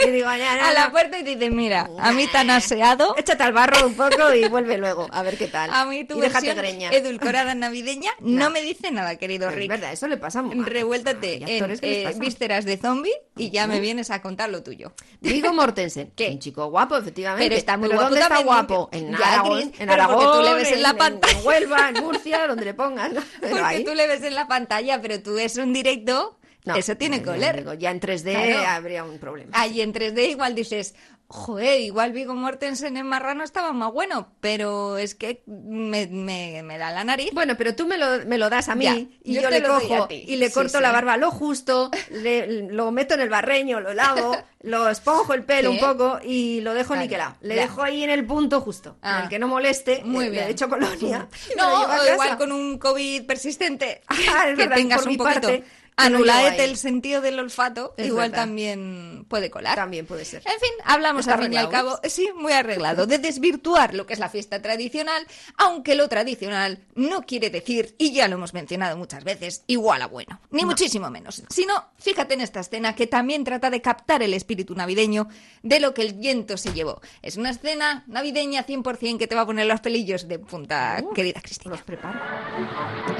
Y 0.00 0.10
digo, 0.12 0.28
ya, 0.30 0.36
ya, 0.38 0.68
a 0.68 0.72
la 0.72 0.92
puerta 0.92 1.18
y 1.18 1.24
te 1.24 1.30
dice, 1.34 1.50
mira, 1.50 1.90
a 1.98 2.12
mí 2.12 2.28
tan 2.28 2.50
aseado, 2.50 3.16
Échate 3.18 3.42
al 3.42 3.52
barro 3.52 3.84
un 3.84 3.94
poco 3.94 4.32
y 4.32 4.48
vuelve 4.48 4.78
luego, 4.78 5.08
a 5.10 5.22
ver 5.24 5.36
qué 5.36 5.48
tal. 5.48 5.70
a 5.72 5.84
mí 5.86 6.04
tu 6.04 6.18
y 6.18 6.20
déjate 6.20 6.54
greña. 6.54 6.90
edulcorada 6.90 7.54
navideña 7.56 8.12
no 8.20 8.48
me 8.50 8.62
dice 8.62 8.92
nada, 8.92 9.16
querido 9.16 9.48
Es 9.48 9.56
Rick. 9.56 9.68
verdad, 9.70 9.92
eso 9.92 10.06
le 10.06 10.16
pasa 10.16 10.38
a 10.38 10.42
Revuéltate 10.42 11.42
hay 11.44 11.58
en 11.58 11.76
que 11.78 12.02
eh, 12.04 12.14
vísceras 12.16 12.64
de 12.64 12.76
zombie 12.76 13.12
y 13.36 13.50
ya 13.50 13.66
me 13.66 13.80
vienes 13.80 14.10
a 14.12 14.22
contar 14.22 14.50
lo 14.50 14.62
tuyo. 14.62 14.92
Vigo 15.20 15.52
Mortensen, 15.52 16.12
un 16.30 16.38
chico 16.38 16.66
guapo, 16.70 16.96
efectivamente. 16.96 17.46
Pero 17.48 17.58
está 17.58 17.76
muy 17.76 17.88
¿Pero 17.88 17.98
guapo 18.00 18.10
¿Dónde 18.14 18.20
está 18.20 18.34
también, 18.36 18.46
guapo? 18.46 18.88
Limpio. 18.92 19.08
En 19.08 19.14
Aragón, 19.24 19.58
en 19.58 19.70
pero 19.72 19.78
porque 19.88 19.92
Aragón, 20.00 20.36
tú 20.38 20.42
le 20.48 20.54
ves 20.54 20.72
en 20.72 20.82
la 20.82 20.94
pantalla. 20.94 21.38
en 21.40 21.46
Huelva, 21.46 21.88
en 21.88 22.04
Murcia, 22.04 22.46
donde 22.46 22.64
le 22.66 22.74
pongas. 22.74 23.10
Porque 23.40 23.60
ahí- 23.60 23.84
tú 23.84 23.94
le 23.94 24.06
ves 24.06 24.22
en 24.22 24.36
la 24.36 24.46
pantalla, 24.46 25.02
pero 25.02 25.20
tú 25.20 25.34
ves 25.34 25.56
un 25.56 25.72
directo, 25.72 26.37
No, 26.68 26.76
eso 26.76 26.96
tiene 26.96 27.22
que 27.22 27.30
oler. 27.30 27.56
digo, 27.58 27.74
ya 27.74 27.90
en 27.90 28.00
3D 28.00 28.32
Claro. 28.32 28.68
habría 28.68 29.04
un 29.04 29.18
problema. 29.18 29.50
Ahí 29.54 29.80
en 29.80 29.92
3D 29.92 30.30
igual 30.30 30.54
dices, 30.54 30.94
joder, 31.30 31.80
igual 31.80 32.12
Vigo 32.12 32.34
Mortensen 32.34 32.96
en 32.96 33.06
Marrano 33.06 33.44
estaba 33.44 33.72
más 33.74 33.92
bueno, 33.92 34.32
pero 34.40 34.96
es 34.96 35.14
que 35.14 35.42
me, 35.46 36.06
me- 36.06 36.62
me 36.62 36.78
da 36.78 36.90
la 36.90 37.04
nariz. 37.04 37.30
Bueno, 37.34 37.54
pero 37.58 37.74
tú 37.74 37.86
me 37.86 37.98
lo, 37.98 38.24
me 38.26 38.38
lo 38.38 38.48
das 38.48 38.68
a 38.70 38.74
mí 38.74 38.84
Ya, 38.84 38.94
y 39.24 39.34
yo 39.34 39.50
le 39.50 39.62
cojo 39.62 40.06
y 40.10 40.36
le 40.36 40.48
Sí, 40.48 40.54
corto 40.54 40.78
sí. 40.78 40.82
la 40.82 40.90
barba 40.90 41.16
lo 41.18 41.30
justo, 41.30 41.90
le- 42.10 42.62
lo 42.70 42.90
meto 42.92 43.12
en 43.14 43.20
el 43.20 43.28
barreño, 43.28 43.78
lo 43.80 43.92
lavo, 43.92 44.34
lo 44.62 44.88
esponjo 44.88 45.34
el 45.34 45.44
pelo 45.44 45.70
un 45.70 45.78
poco 45.78 46.18
y 46.24 46.62
lo 46.62 46.72
dejo 46.72 46.88
Claro, 46.94 47.02
niquelado. 47.02 47.36
Le 47.42 47.56
ya. 47.56 47.62
dejo 47.62 47.82
ahí 47.82 48.02
en 48.04 48.10
el 48.10 48.24
punto 48.24 48.62
justo, 48.62 48.96
en 49.02 49.08
Ah. 49.10 49.20
el 49.24 49.28
que 49.28 49.38
no 49.38 49.48
moleste, 49.48 50.00
Muy 50.04 50.24
le- 50.26 50.30
bien. 50.30 50.44
le 50.46 50.50
echo 50.52 50.68
colonia. 50.70 51.28
No, 51.58 51.82
o 51.82 52.12
igual 52.12 52.38
con 52.38 52.52
un 52.52 52.78
COVID 52.78 53.26
persistente, 53.26 54.00
Ah, 54.08 54.14
es 54.48 54.56
que 54.56 54.62
verdad, 54.62 54.76
tengas 54.76 54.98
por 55.00 55.08
un 55.08 55.12
mi 55.12 55.18
poquito 55.18 55.40
parte, 55.42 55.64
anulaete 56.06 56.50
llevo 56.50 56.62
ahí. 56.62 56.70
el 56.70 56.76
sentido 56.76 57.20
del 57.20 57.38
olfato, 57.38 57.94
Es 57.96 58.06
igual 58.06 58.30
verdad. 58.30 58.44
también 58.44 59.26
puede 59.28 59.50
colar. 59.50 59.74
También 59.76 60.06
puede 60.06 60.24
ser. 60.24 60.42
En 60.46 60.58
fin, 60.60 60.70
hablamos 60.84 61.20
Está 61.20 61.34
al 61.34 61.42
fin 61.42 61.52
y 61.52 61.56
al 61.56 61.68
cabo, 61.68 61.98
sí, 62.04 62.30
muy 62.34 62.52
arreglado, 62.52 63.06
de 63.06 63.18
desvirtuar 63.18 63.94
lo 63.94 64.06
que 64.06 64.14
es 64.14 64.18
la 64.18 64.28
fiesta 64.28 64.60
tradicional, 64.62 65.26
aunque 65.56 65.94
lo 65.94 66.08
tradicional 66.08 66.80
no 66.94 67.22
quiere 67.22 67.50
decir, 67.50 67.94
y 67.98 68.12
ya 68.12 68.28
lo 68.28 68.34
hemos 68.36 68.54
mencionado 68.54 68.96
muchas 68.96 69.24
veces, 69.24 69.64
igual 69.66 70.02
a 70.02 70.06
bueno, 70.06 70.40
ni 70.50 70.64
muchísimo 70.64 71.10
menos. 71.10 71.42
Sino, 71.48 71.88
fíjate 71.98 72.34
en 72.34 72.40
esta 72.40 72.60
escena 72.60 72.94
que 72.94 73.06
también 73.06 73.44
trata 73.44 73.70
de 73.70 73.80
captar 73.82 74.22
el 74.22 74.34
espíritu 74.34 74.74
navideño 74.74 75.28
de 75.62 75.80
lo 75.80 75.94
que 75.94 76.02
el 76.02 76.14
viento 76.14 76.56
se 76.56 76.72
llevó. 76.72 77.00
Es 77.22 77.36
una 77.36 77.50
escena 77.50 78.04
navideña 78.06 78.64
100% 78.66 79.18
que 79.18 79.26
te 79.26 79.34
va 79.34 79.42
a 79.42 79.46
poner 79.46 79.66
los 79.66 79.80
pelillos 79.80 80.28
de 80.28 80.38
punta, 80.38 81.02
querida 81.14 81.40
Cristina. 81.40 81.72
Los 81.72 81.82
preparo. 81.82 82.18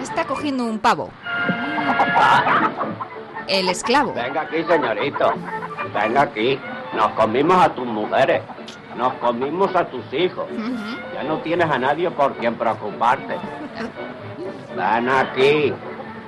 Está 0.01 0.27
cogiendo 0.27 0.65
un 0.65 0.79
pavo. 0.79 1.11
El 3.49 3.69
esclavo. 3.69 4.13
Venga 4.13 4.43
aquí, 4.43 4.63
señorito. 4.65 5.33
Venga 5.95 6.23
aquí. 6.23 6.59
Nos 6.95 7.09
comimos 7.13 7.65
a 7.65 7.69
tus 7.71 7.87
mujeres. 7.87 8.43
Nos 8.97 9.13
comimos 9.15 9.75
a 9.75 9.85
tus 9.85 10.13
hijos. 10.13 10.47
Ya 11.15 11.23
no 11.23 11.39
tienes 11.39 11.71
a 11.71 11.79
nadie 11.79 12.11
por 12.11 12.35
quien 12.35 12.55
preocuparte. 12.57 13.37
Ven 14.77 15.09
aquí. 15.09 15.73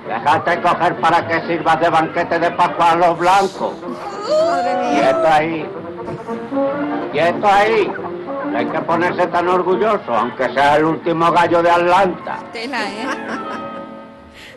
Déjate 0.07 0.61
coger 0.61 0.95
para 0.99 1.27
que 1.27 1.41
sirvas 1.47 1.79
de 1.79 1.89
banquete 1.89 2.39
de 2.39 2.51
Pascua 2.51 2.91
a 2.91 2.95
los 2.95 3.19
blancos. 3.19 3.73
Quieto 4.93 5.27
ahí. 5.27 5.69
Quieto 7.11 7.47
ahí. 7.47 7.93
No 8.51 8.57
hay 8.57 8.65
que 8.65 8.79
ponerse 8.79 9.27
tan 9.27 9.47
orgulloso, 9.47 10.13
aunque 10.13 10.49
sea 10.53 10.77
el 10.77 10.85
último 10.85 11.31
gallo 11.31 11.61
de 11.61 11.71
Atlanta. 11.71 12.39
Tela, 12.51 12.83
¿eh? 12.89 13.07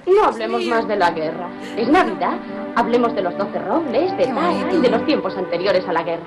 No 0.07 0.25
hablemos 0.25 0.65
más 0.67 0.87
de 0.87 0.97
la 0.97 1.11
guerra. 1.11 1.49
Es 1.77 1.89
Navidad. 1.89 2.37
Hablemos 2.77 3.15
de 3.15 3.23
los 3.23 3.37
doce 3.39 3.59
robles, 3.59 4.17
de 4.17 4.27
Tara 4.27 4.73
y 4.73 4.81
de 4.81 4.89
los 4.91 5.05
tiempos 5.07 5.37
anteriores 5.37 5.87
a 5.89 5.93
la 5.93 6.03
guerra. 6.03 6.27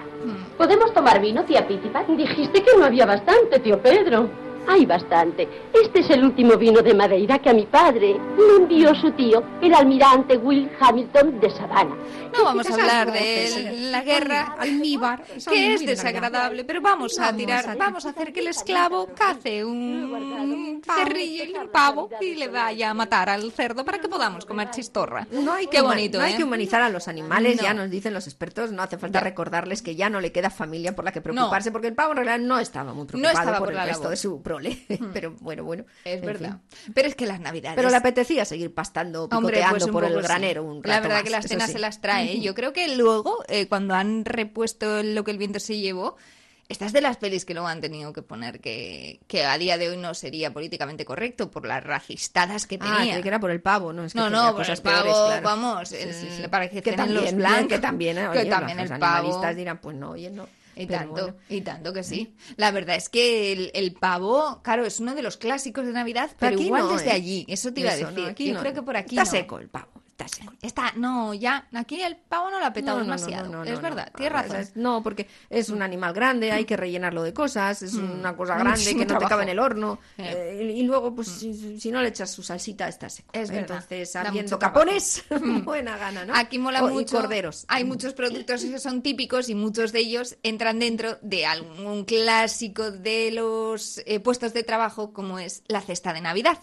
¿Podemos 0.58 0.94
tomar 0.94 1.20
vino, 1.22 1.44
tía 1.44 1.68
Pitipat? 1.68 2.08
Dijiste 2.08 2.64
que 2.64 2.78
no 2.78 2.86
había 2.86 3.06
bastante, 3.06 3.60
tío 3.60 3.80
Pedro. 3.80 4.47
Hay 4.68 4.86
bastante. 4.86 5.48
Este 5.74 6.00
es 6.00 6.10
el 6.10 6.24
último 6.24 6.58
vino 6.58 6.82
de 6.82 6.94
Madeira 6.94 7.40
que 7.40 7.50
a 7.50 7.54
mi 7.54 7.66
padre 7.66 8.16
me 8.38 8.64
envió 8.64 8.94
su 8.96 9.12
tío, 9.12 9.44
el 9.62 9.74
almirante 9.74 10.38
Will 10.38 10.70
Hamilton 10.80 11.40
de 11.40 11.50
Savannah. 11.50 11.96
No 12.38 12.44
vamos 12.44 12.70
a 12.70 12.74
hablar 12.74 13.12
de 13.12 13.90
la 13.92 14.04
guerra, 14.04 14.56
almíbar, 14.60 15.24
que 15.50 15.74
es 15.74 15.86
desagradable, 15.86 16.66
pero 16.66 16.82
vamos 16.82 17.18
a 17.20 17.34
tirar, 17.34 17.78
vamos 17.78 18.06
a 18.06 18.10
hacer 18.10 18.34
que 18.34 18.42
el 18.42 18.48
esclavo 18.48 19.08
cace 19.16 19.64
un 19.66 20.82
cerrillo 20.96 21.44
y 21.46 21.54
un 21.58 21.70
pavo 21.70 22.10
y 22.22 22.36
le 22.36 22.48
vaya 22.50 22.90
a 22.90 22.94
matar 22.94 23.30
al 23.30 23.52
cerdo 23.52 23.86
para 23.86 24.00
que 24.00 24.08
podamos 24.10 24.46
comer 24.46 24.70
chistorra. 24.72 25.26
No 25.32 25.54
hay 25.54 25.66
Qué 25.68 25.78
que, 25.78 25.82
huma- 25.84 25.88
bonito, 25.90 26.18
no 26.20 26.26
hay 26.26 26.34
¿eh? 26.34 26.38
que 26.38 26.44
humanizar 26.44 26.82
a 26.82 26.90
los 26.90 27.08
animales, 27.08 27.58
No. 27.58 27.64
ya 27.64 27.74
nos 27.74 27.90
dicen 27.90 28.14
los 28.14 28.28
expertos, 28.28 28.72
no 28.72 28.84
hace 28.84 28.98
falta 28.98 29.20
recordarles 29.22 29.82
que 29.82 29.96
ya 29.96 30.10
no 30.10 30.20
le 30.20 30.32
queda 30.32 30.50
familia 30.50 30.96
por 30.96 31.06
la 31.06 31.12
que 31.12 31.22
preocuparse, 31.22 31.72
porque 31.72 31.88
el 31.88 31.96
pavo 31.96 32.12
en 32.12 32.18
realidad 32.18 32.40
no 32.40 32.60
estaba 32.60 32.94
muy 32.94 33.06
preocupado 33.06 33.38
estaba 33.40 33.58
por, 33.60 33.68
por 33.68 33.74
el 33.74 33.78
la 33.78 33.86
resto 33.86 34.04
labor. 34.04 34.12
de 34.12 34.18
su 34.18 34.42
prole, 34.60 34.78
pero 35.14 35.32
bueno, 35.40 35.64
bueno. 35.64 35.86
Es 36.04 36.22
verdad. 36.22 36.60
fin. 36.70 36.94
Pero 36.94 37.08
es 37.08 37.16
que 37.16 37.26
las 37.26 37.40
navidades... 37.40 37.76
Pero 37.76 37.90
le 37.90 37.96
apetecía 37.96 38.46
seguir 38.46 38.74
pastando, 38.74 39.24
Hombre, 39.26 39.58
picoteando 39.58 39.70
pues 39.76 39.84
un 39.86 39.92
por 39.92 40.04
el 40.06 40.14
sí. 40.14 40.22
granero 40.22 40.82
La 40.84 41.00
verdad 41.00 41.16
más, 41.16 41.24
que 41.24 41.30
la 41.30 41.38
eso 41.40 41.46
escena 41.48 41.68
sí. 41.68 41.74
se 41.74 41.80
las 41.80 42.02
trae. 42.02 42.34
¿eh? 42.34 42.40
Yo 42.42 42.54
creo 42.56 42.74
que 42.74 42.96
luego, 42.96 43.44
eh, 43.48 43.68
cuando 43.68 43.94
han 43.94 44.26
repuesto 44.26 45.04
lo 45.04 45.24
que 45.24 45.32
el 45.32 45.38
viento 45.38 45.60
se 45.60 45.78
llevó, 45.78 46.16
estas 46.70 46.92
de 46.92 47.00
las 47.00 47.16
pelis 47.16 47.46
que 47.46 47.54
luego 47.54 47.70
han 47.70 47.80
tenido 47.80 48.12
que 48.12 48.22
poner 48.22 48.60
que, 48.60 49.22
que 49.28 49.46
a 49.46 49.58
día 49.58 49.78
de 49.78 49.88
hoy 49.90 49.96
no 49.96 50.14
sería 50.14 50.52
políticamente 50.52 51.06
correcto 51.06 51.50
por 51.50 51.66
las 51.66 51.82
rajistadas 51.82 52.68
que 52.68 52.78
Ah, 52.82 52.98
tenía. 52.98 53.14
creí 53.14 53.22
que 53.24 53.28
era 53.30 53.40
por 53.40 53.52
el 53.52 53.62
pavo, 53.62 53.94
¿no? 53.94 54.04
Es 54.04 54.12
que 54.12 54.20
no, 54.20 54.30
no, 54.30 54.48
por 54.48 54.56
cosas 54.58 54.80
el 54.80 54.84
pavo, 54.84 55.04
peores, 55.04 55.16
claro. 55.28 55.44
vamos, 55.44 55.88
Sí, 55.90 55.96
sí, 56.12 56.28
sí. 56.42 56.48
para 56.50 56.70
que, 56.70 56.82
que 56.82 56.92
también, 56.92 57.24
los 57.24 57.34
blancos. 57.36 57.68
que 57.70 57.80
también, 57.80 58.18
eh, 58.18 58.28
que 58.34 58.40
oye, 58.40 58.50
también 58.50 58.78
los 58.80 58.92
el 58.92 59.00
pavo. 59.00 59.16
animalistas 59.16 59.56
dirán, 59.56 59.78
pues 59.80 59.96
no, 59.96 60.10
oye, 60.12 60.30
no. 60.30 60.46
Y 60.78 60.86
Pero 60.86 61.00
tanto, 61.00 61.14
bueno. 61.24 61.36
y 61.50 61.62
tanto 61.62 61.92
que 61.94 62.04
sí. 62.04 62.36
La 62.56 62.72
verdad 62.72 62.96
es 62.96 63.10
que 63.10 63.52
el, 63.52 63.72
el 63.74 63.94
pavo, 63.94 64.62
claro, 64.64 64.86
es 64.86 65.00
uno 65.00 65.16
de 65.16 65.24
los 65.24 65.38
clásicos 65.38 65.86
de 65.86 65.92
Navidad, 65.92 66.30
pero, 66.40 66.56
aquí 66.56 66.66
igual 66.66 66.84
no, 66.84 66.94
desde 66.94 67.10
¿eh? 67.10 67.14
allí. 67.14 67.46
Eso 67.50 67.74
te 67.74 67.82
iba 67.82 67.94
Eso, 67.94 68.08
a 68.08 68.12
no, 68.12 68.16
decir. 68.16 68.30
aquí 68.32 68.48
Yo 68.50 68.54
no. 68.54 68.60
creo 68.60 68.74
que 68.74 68.82
por 68.84 68.96
aquí 68.98 69.18
Está 69.18 69.26
seco 69.26 69.58
el 69.60 69.70
pavo, 69.70 69.97
está 70.20 70.28
seco. 70.28 70.54
Está, 70.64 70.94
no, 70.96 71.34
ya, 71.36 71.68
aquí 71.74 72.02
el 72.02 72.16
pavo 72.16 72.50
no 72.50 72.60
lo 72.60 72.66
ha 72.66 72.74
petado 72.74 72.98
No, 73.00 73.04
no, 73.06 73.10
no, 73.12 73.16
demasiado. 73.18 73.50
no, 73.52 73.64
es 73.64 73.80
verdad, 73.82 74.12
tienes 74.16 74.34
razón. 74.34 74.56
es- 74.58 74.76
No, 74.76 75.04
porque 75.04 75.28
es 75.50 75.70
un 75.70 75.82
animal 75.84 76.14
grande, 76.14 76.52
hay 76.52 76.66
que 76.66 76.76
rellenarlo 76.76 77.22
de 77.22 77.34
cosas, 77.34 77.84
es 77.84 77.94
una 77.94 78.36
cosa 78.36 78.56
Mm, 78.56 78.60
grande 78.64 78.96
que 78.96 79.06
no 79.06 79.18
te 79.20 79.26
cabe 79.28 79.44
en 79.44 79.50
el 79.50 79.60
horno. 79.60 80.00
Eh. 80.18 80.58
eh, 80.60 80.74
y, 80.76 80.82
luego, 80.84 81.14
pues 81.14 81.28
si, 81.28 81.80
si 81.80 81.92
no 81.92 82.02
le 82.02 82.10
echas 82.10 82.32
su 82.32 82.42
salsita, 82.42 82.88
está 82.88 83.10
seco. 83.10 83.30
Es 83.34 83.52
verdad, 83.52 83.78
Entonces, 83.84 84.16
habiendo 84.16 84.58
capones, 84.58 85.24
buena 85.64 85.98
gana, 85.98 86.26
¿no? 86.26 86.34
Aquí 86.36 86.58
mola 86.58 86.84
O- 86.84 86.90
y 86.90 86.94
mucho. 86.94 87.18
corderos. 87.18 87.66
Hay 87.68 87.84
muchos 87.84 88.14
productos 88.14 88.64
que 88.64 88.80
son 88.80 89.04
típicos 89.04 89.50
y 89.50 89.56
muchos 89.56 89.92
de 89.92 90.00
ellos 90.00 90.36
entran 90.42 90.80
dentro 90.80 91.18
de 91.22 91.46
algún 91.46 92.06
clásico 92.06 92.90
de 92.92 93.32
los 93.32 94.02
eh, 94.08 94.20
puestos 94.20 94.54
de 94.54 94.64
trabajo, 94.64 95.14
como 95.14 95.38
es 95.38 95.62
la 95.68 95.82
cesta 95.82 96.12
de 96.14 96.22
Navidad. 96.22 96.58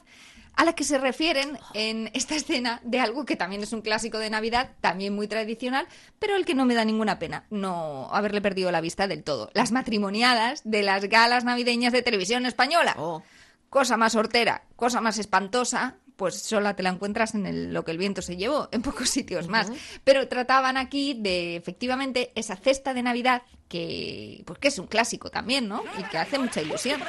A 0.56 0.64
la 0.64 0.74
que 0.74 0.84
se 0.84 0.98
refieren 0.98 1.58
en 1.74 2.10
esta 2.14 2.36
escena 2.36 2.80
de 2.84 3.00
algo 3.00 3.24
que 3.24 3.34
también 3.34 3.62
es 3.62 3.72
un 3.72 3.80
clásico 3.82 4.18
de 4.18 4.30
Navidad, 4.30 4.70
también 4.80 5.14
muy 5.14 5.26
tradicional, 5.26 5.86
pero 6.20 6.36
el 6.36 6.44
que 6.44 6.54
no 6.54 6.64
me 6.64 6.74
da 6.74 6.84
ninguna 6.84 7.18
pena 7.18 7.44
no 7.50 8.08
haberle 8.12 8.40
perdido 8.40 8.70
la 8.70 8.80
vista 8.80 9.08
del 9.08 9.24
todo. 9.24 9.50
Las 9.54 9.72
matrimoniadas 9.72 10.62
de 10.64 10.82
las 10.82 11.04
galas 11.06 11.44
navideñas 11.44 11.92
de 11.92 12.02
televisión 12.02 12.46
española. 12.46 12.94
Oh. 12.98 13.22
Cosa 13.68 13.96
más 13.96 14.14
hortera, 14.14 14.62
cosa 14.76 15.00
más 15.00 15.18
espantosa, 15.18 15.96
pues 16.14 16.40
sola 16.40 16.76
te 16.76 16.84
la 16.84 16.90
encuentras 16.90 17.34
en 17.34 17.46
el- 17.46 17.72
lo 17.74 17.84
que 17.84 17.90
el 17.90 17.98
viento 17.98 18.22
se 18.22 18.36
llevó, 18.36 18.68
en 18.70 18.82
pocos 18.82 19.10
sitios 19.10 19.48
más. 19.48 19.72
Pero 20.04 20.28
trataban 20.28 20.76
aquí 20.76 21.14
de, 21.18 21.56
efectivamente, 21.56 22.30
esa 22.36 22.54
cesta 22.54 22.94
de 22.94 23.02
Navidad 23.02 23.42
que, 23.68 24.44
pues 24.46 24.60
que 24.60 24.68
es 24.68 24.78
un 24.78 24.86
clásico 24.86 25.30
también, 25.30 25.66
¿no? 25.68 25.82
Y 25.98 26.04
que 26.04 26.18
hace 26.18 26.38
mucha 26.38 26.62
ilusión. 26.62 27.00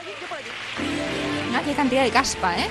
Mira 1.47 1.61
qué 1.63 1.73
cantidad 1.73 2.03
de 2.03 2.09
caspa, 2.09 2.57
¿eh? 2.57 2.67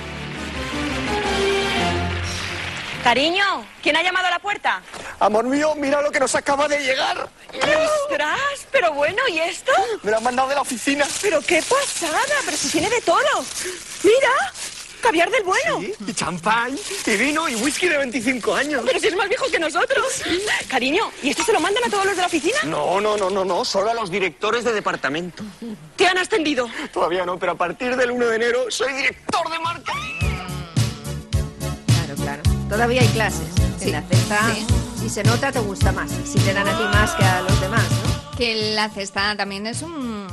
Cariño, 3.05 3.63
¿quién 3.83 3.95
ha 3.95 4.01
llamado 4.01 4.25
a 4.25 4.31
la 4.31 4.39
puerta? 4.39 4.81
Amor 5.19 5.45
mío, 5.45 5.75
mira 5.75 6.01
lo 6.01 6.09
que 6.09 6.19
nos 6.19 6.33
acaba 6.33 6.67
de 6.67 6.79
llegar. 6.79 7.29
¡Ostras! 7.53 8.67
Pero 8.71 8.93
bueno, 8.93 9.21
¿y 9.29 9.37
esto? 9.39 9.71
Me 10.01 10.09
lo 10.09 10.17
han 10.17 10.23
mandado 10.23 10.49
de 10.49 10.55
la 10.55 10.61
oficina. 10.61 11.05
¡Pero 11.21 11.39
qué 11.41 11.61
pasada! 11.61 12.19
¡Pero 12.43 12.57
si 12.57 12.69
tiene 12.69 12.89
de 12.89 13.01
todo! 13.01 13.45
¡Mira! 14.03 14.53
¡Caviar 15.01 15.29
del 15.29 15.43
bueno! 15.43 15.81
Sí, 15.81 15.93
y 16.07 16.13
champán, 16.15 16.75
y 17.05 17.15
vino, 17.15 17.47
y 17.47 17.53
whisky 17.53 17.87
de 17.87 17.99
25 17.99 18.55
años. 18.55 18.81
¡Pero 18.83 18.99
si 18.99 19.05
es 19.05 19.15
más 19.15 19.29
viejo 19.29 19.45
que 19.51 19.59
nosotros! 19.59 20.23
Cariño, 20.67 21.11
¿y 21.21 21.29
esto 21.29 21.43
se 21.43 21.53
lo 21.53 21.59
mandan 21.59 21.83
a 21.83 21.89
todos 21.91 22.05
los 22.05 22.15
de 22.15 22.21
la 22.21 22.27
oficina? 22.27 22.57
No, 22.63 22.99
no, 22.99 23.15
no, 23.15 23.29
no, 23.29 23.45
no, 23.45 23.63
solo 23.63 23.91
a 23.91 23.93
los 23.93 24.09
directores 24.09 24.63
de 24.63 24.73
departamento. 24.73 25.43
¿Te 25.95 26.07
han 26.07 26.17
ascendido? 26.17 26.67
Todavía 26.91 27.23
no, 27.23 27.37
pero 27.37 27.51
a 27.51 27.55
partir 27.55 27.95
del 27.95 28.09
1 28.09 28.25
de 28.25 28.35
enero 28.35 28.65
soy 28.71 28.93
director 28.93 29.47
de 29.51 29.59
marketing. 29.59 30.34
Todavía 32.69 33.01
hay 33.01 33.07
clases 33.09 33.47
en 33.81 33.91
la 33.91 34.01
cesta 34.01 34.41
y 35.05 35.09
se 35.09 35.23
nota, 35.23 35.51
te 35.51 35.59
gusta 35.59 35.91
más. 35.91 36.09
Si 36.25 36.39
te 36.39 36.53
dan 36.53 36.67
a 36.67 36.77
ti 36.77 36.83
más 36.85 37.11
que 37.13 37.23
a 37.23 37.41
los 37.41 37.61
demás, 37.61 37.83
¿no? 37.91 38.37
Que 38.37 38.73
la 38.73 38.89
cesta 38.89 39.35
también 39.37 39.67
es 39.67 39.81
un, 39.81 40.27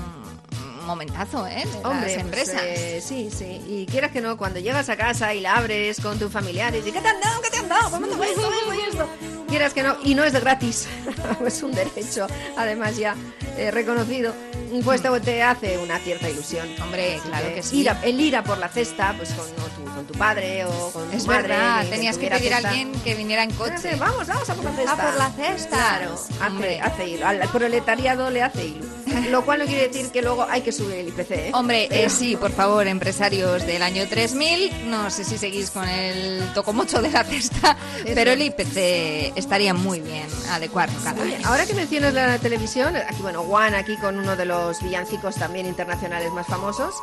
momentazo, 0.87 1.47
¿eh? 1.47 1.65
De 1.65 1.79
Hombre, 1.89 1.93
las 1.93 2.01
pues, 2.03 2.17
empresas. 2.19 2.63
eh, 2.65 3.03
sí, 3.07 3.31
sí. 3.31 3.61
Y 3.69 3.87
quieras 3.87 4.11
que 4.11 4.21
no, 4.21 4.37
cuando 4.37 4.59
llegas 4.61 4.89
a 4.89 4.97
casa 4.97 5.33
y 5.35 5.41
la 5.41 5.57
abres 5.57 6.01
con 6.01 6.19
tus 6.19 6.31
familiares 6.33 6.85
y 6.87 6.91
¿qué 6.93 7.01
te 7.01 7.09
han 7.09 7.21
dado? 7.21 7.41
¿Qué 7.41 7.51
te 7.51 7.59
han 7.59 7.69
dado? 7.69 7.91
Vamos 7.91 8.09
a 8.19 8.25
esto, 8.27 8.41
vamos 8.43 8.75
a 8.85 8.89
esto. 8.89 9.09
Quieras 9.49 9.75
que 9.75 9.83
no, 9.83 9.97
y 10.03 10.15
no 10.15 10.25
es 10.25 10.33
de 10.33 10.41
gratis, 10.41 10.89
es 11.47 11.63
un 11.63 11.73
derecho, 11.73 12.27
además 12.57 12.97
ya 12.97 13.15
eh, 13.59 13.71
reconocido, 13.71 14.35
pues 14.83 15.03
te, 15.03 15.21
te 15.21 15.43
hace 15.43 15.77
una 15.79 15.99
cierta 15.99 16.29
ilusión. 16.31 16.67
Hombre, 16.83 17.17
Así 17.17 17.29
claro 17.29 17.55
que 17.55 17.63
sí. 17.63 17.81
Ir 17.81 17.91
a- 17.91 18.01
el 18.03 18.19
ir 18.21 18.35
a 18.37 18.43
por 18.43 18.57
la 18.59 18.69
cesta, 18.69 19.15
pues 19.17 19.29
con, 19.35 19.47
tu, 19.47 19.92
con 19.93 20.07
tu 20.07 20.15
padre 20.15 20.65
o 20.65 20.91
con 20.93 21.11
tu 21.11 21.17
Es 21.17 21.27
madre. 21.27 21.49
verdad, 21.49 21.87
tenías 21.89 22.19
que 22.19 22.29
pedir 22.29 22.55
a 22.55 22.59
alguien 22.59 22.93
que 23.05 23.15
viniera 23.15 23.43
en 23.43 23.51
coche. 23.53 23.97
Vamos, 23.99 24.27
vamos 24.27 24.49
a 24.51 24.55
por 24.55 24.65
la 24.65 24.73
cesta. 24.73 24.93
A 24.93 24.97
por 24.97 25.15
la 25.17 25.31
cesta. 25.31 25.77
Claro, 25.99 26.15
hace, 26.41 26.81
hace 26.81 27.09
ir. 27.09 27.25
Al 27.25 27.39
proletariado 27.49 28.31
le 28.31 28.43
hace 28.43 28.67
ilu. 28.67 28.87
Lo 29.31 29.45
cual 29.45 29.59
no 29.59 29.67
quiere 29.67 29.89
decir 29.89 30.11
que 30.11 30.23
luego 30.23 30.47
hay 30.49 30.63
que 30.63 30.73
subir 30.73 30.97
el 30.97 31.09
IPC. 31.09 31.31
¿eh? 31.33 31.51
Hombre, 31.53 31.87
eh, 31.91 32.09
sí, 32.09 32.35
por 32.37 32.51
favor, 32.51 32.87
empresarios 32.87 33.67
del 33.67 33.83
año 33.83 34.09
3000, 34.09 34.89
no 34.91 35.11
sé 35.11 35.25
si 35.25 35.37
seguís 35.37 35.71
con 35.71 35.87
el 35.87 36.51
tocomocho 36.55 37.03
de 37.03 37.11
la 37.11 37.23
cesta, 37.23 37.77
pero 38.15 38.33
el 38.33 38.41
IPC 38.41 39.37
estaría 39.37 39.75
muy 39.75 40.01
bien 40.01 40.27
adecuarlo 40.51 40.99
cada 41.05 41.21
Oye, 41.21 41.37
año. 41.37 41.47
ahora 41.47 41.67
que 41.67 41.75
mencionas 41.75 42.15
la 42.15 42.39
televisión, 42.39 42.97
aquí 42.97 43.21
bueno, 43.21 43.43
Juan 43.43 43.75
aquí 43.75 43.97
con 43.99 44.19
uno 44.19 44.35
de 44.35 44.47
los 44.47 44.83
villancicos 44.83 45.35
también 45.35 45.67
internacionales 45.67 46.33
más 46.33 46.47
famosos, 46.47 46.95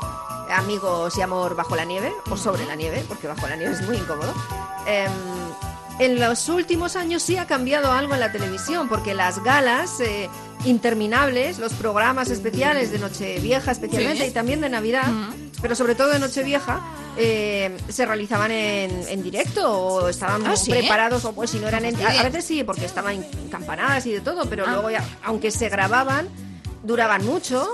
Amigos 0.51 1.15
y 1.15 1.21
amor 1.21 1.55
bajo 1.55 1.75
la 1.75 1.85
nieve 1.85 2.11
o 2.31 2.35
sobre 2.35 2.65
la 2.65 2.73
nieve, 2.75 2.88
porque 3.07 3.27
bajo 3.27 3.47
la 3.47 3.55
nieve 3.55 3.73
es 3.73 3.81
muy 3.81 3.97
incómodo. 3.97 4.33
Em, 4.87 5.11
en 5.99 6.19
los 6.19 6.47
últimos 6.49 6.95
años 6.95 7.21
sí 7.23 7.35
ha 7.37 7.45
cambiado 7.45 7.91
algo 7.91 8.13
en 8.13 8.19
la 8.21 8.31
televisión, 8.31 8.87
porque 8.87 9.13
las 9.13 9.43
galas 9.43 9.99
eh, 9.99 10.29
interminables, 10.65 11.59
los 11.59 11.73
programas 11.73 12.29
especiales 12.29 12.91
de 12.91 12.99
Nochevieja 12.99 13.71
especialmente 13.71 14.23
Sí. 14.23 14.29
y 14.29 14.33
también 14.33 14.61
de 14.61 14.69
Navidad, 14.69 15.07
pero 15.61 15.75
sobre 15.75 15.95
todo 15.95 16.09
de 16.09 16.19
Nochevieja, 16.19 16.79
eh, 17.17 17.75
se 17.89 18.05
realizaban 18.05 18.49
en, 18.51 18.91
en 19.09 19.21
directo 19.23 19.69
o 19.77 20.07
estaban 20.09 20.45
Ah, 20.47 20.55
¿sí? 20.55 20.71
preparados 20.71 21.25
o 21.25 21.33
pues 21.33 21.49
si 21.49 21.59
no 21.59 21.67
eran 21.67 21.83
en, 21.83 21.95
Fastidia. 21.97 22.21
a 22.21 22.23
veces 22.23 22.45
sí 22.45 22.63
porque 22.63 22.85
estaban 22.85 23.25
campanadas 23.51 24.05
y 24.05 24.11
de 24.13 24.21
todo 24.21 24.45
pero 24.49 24.63
Ah. 24.65 24.71
luego 24.71 24.89
ya 24.91 25.03
aunque 25.23 25.51
se 25.51 25.67
grababan 25.67 26.29
duraban 26.83 27.25
mucho 27.25 27.67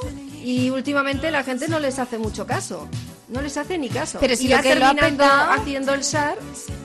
y 0.43 0.72
últimamente 0.72 1.30
la 1.30 1.43
gente 1.43 1.68
no 1.68 1.80
les 1.80 1.99
hace 1.99 2.18
mucho 2.18 2.47
caso 2.47 2.88
no 3.28 3.42
les 3.42 3.58
hace 3.58 3.78
ni 3.78 3.90
caso 3.90 4.20
Pero 4.22 4.36
si 4.36 4.46
y 4.46 4.50
lo 4.50 4.62
que 4.62 4.76
lo 4.76 4.86
ha 4.88 4.94
petado- 4.94 5.52
haciendo 5.52 5.94
el 5.94 6.04
SAR 6.04 6.38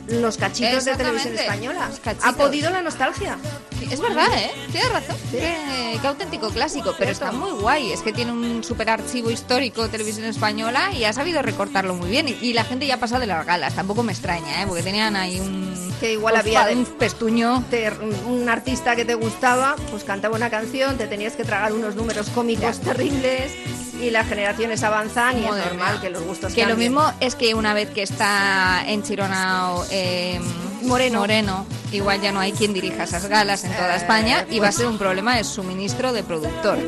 los 0.08 0.36
cachitos 0.38 0.84
de 0.84 0.96
televisión 0.96 1.34
española 1.38 1.90
ha 2.22 2.32
podido 2.32 2.70
la 2.70 2.82
nostalgia 2.82 3.36
Es 3.90 4.00
verdad, 4.00 4.26
¿eh? 4.36 4.50
Tienes 4.72 4.92
razón. 4.92 5.16
Qué, 5.30 5.98
qué 6.00 6.06
auténtico 6.06 6.48
clásico, 6.50 6.94
pero 6.98 7.10
está 7.12 7.32
muy 7.32 7.50
guay. 7.60 7.92
Es 7.92 8.02
que 8.02 8.12
tiene 8.12 8.30
un 8.32 8.62
super 8.62 8.90
archivo 8.90 9.30
histórico 9.30 9.88
televisión 9.88 10.26
española 10.26 10.92
y 10.92 11.04
ha 11.04 11.12
sabido 11.12 11.40
recortarlo 11.42 11.94
muy 11.94 12.10
bien. 12.10 12.28
Y, 12.28 12.32
y 12.40 12.52
la 12.52 12.64
gente 12.64 12.86
ya 12.86 12.94
ha 12.94 13.00
pasado 13.00 13.20
de 13.20 13.26
las 13.26 13.44
galas. 13.46 13.74
Tampoco 13.74 14.02
me 14.02 14.12
extraña, 14.12 14.62
¿eh? 14.62 14.66
Porque 14.66 14.82
tenían 14.82 15.16
ahí 15.16 15.40
un... 15.40 15.94
que 16.00 16.12
igual 16.12 16.34
un 16.34 16.40
había 16.40 16.68
un 16.72 16.84
pestuño. 16.84 17.64
te- 17.70 17.90
un 18.26 18.48
artista 18.48 18.94
que 18.96 19.04
te 19.04 19.14
gustaba 19.14 19.76
pues 19.90 20.04
cantaba 20.04 20.36
una 20.36 20.50
canción 20.50 20.96
te 20.98 21.06
tenías 21.06 21.34
que 21.34 21.44
tragar 21.44 21.72
unos 21.72 21.94
números 21.96 22.28
cómicos 22.30 22.80
terribles 22.80 23.52
y 24.00 24.10
las 24.10 24.26
generaciones 24.28 24.82
avanzan 24.82 25.38
y 25.38 25.42
Madre 25.42 25.60
es 25.60 25.66
normal 25.66 25.92
mía. 25.92 26.00
que 26.00 26.10
los 26.10 26.22
gustos 26.22 26.52
Que 26.54 26.66
lo 26.66 26.76
mismo 26.76 27.12
es 27.20 27.34
que 27.34 27.54
una 27.54 27.74
vez 27.74 27.90
que 27.90 28.02
está 28.02 28.82
eh, 29.90 30.40
Moreno. 30.82 31.18
Moreno, 31.20 31.66
igual 31.92 32.20
ya 32.20 32.32
no 32.32 32.40
hay 32.40 32.52
quien 32.52 32.72
dirija 32.72 33.04
esas 33.04 33.26
galas 33.26 33.64
en 33.64 33.72
toda 33.72 33.94
Eh, 33.94 33.98
España 33.98 34.46
y 34.50 34.58
va 34.58 34.66
a 34.66 34.68
pues- 34.70 34.76
ser 34.76 34.86
un 34.86 34.98
problema 34.98 35.36
de 35.36 35.44
suministro 35.44 36.12
de 36.12 36.22
productor. 36.22 36.78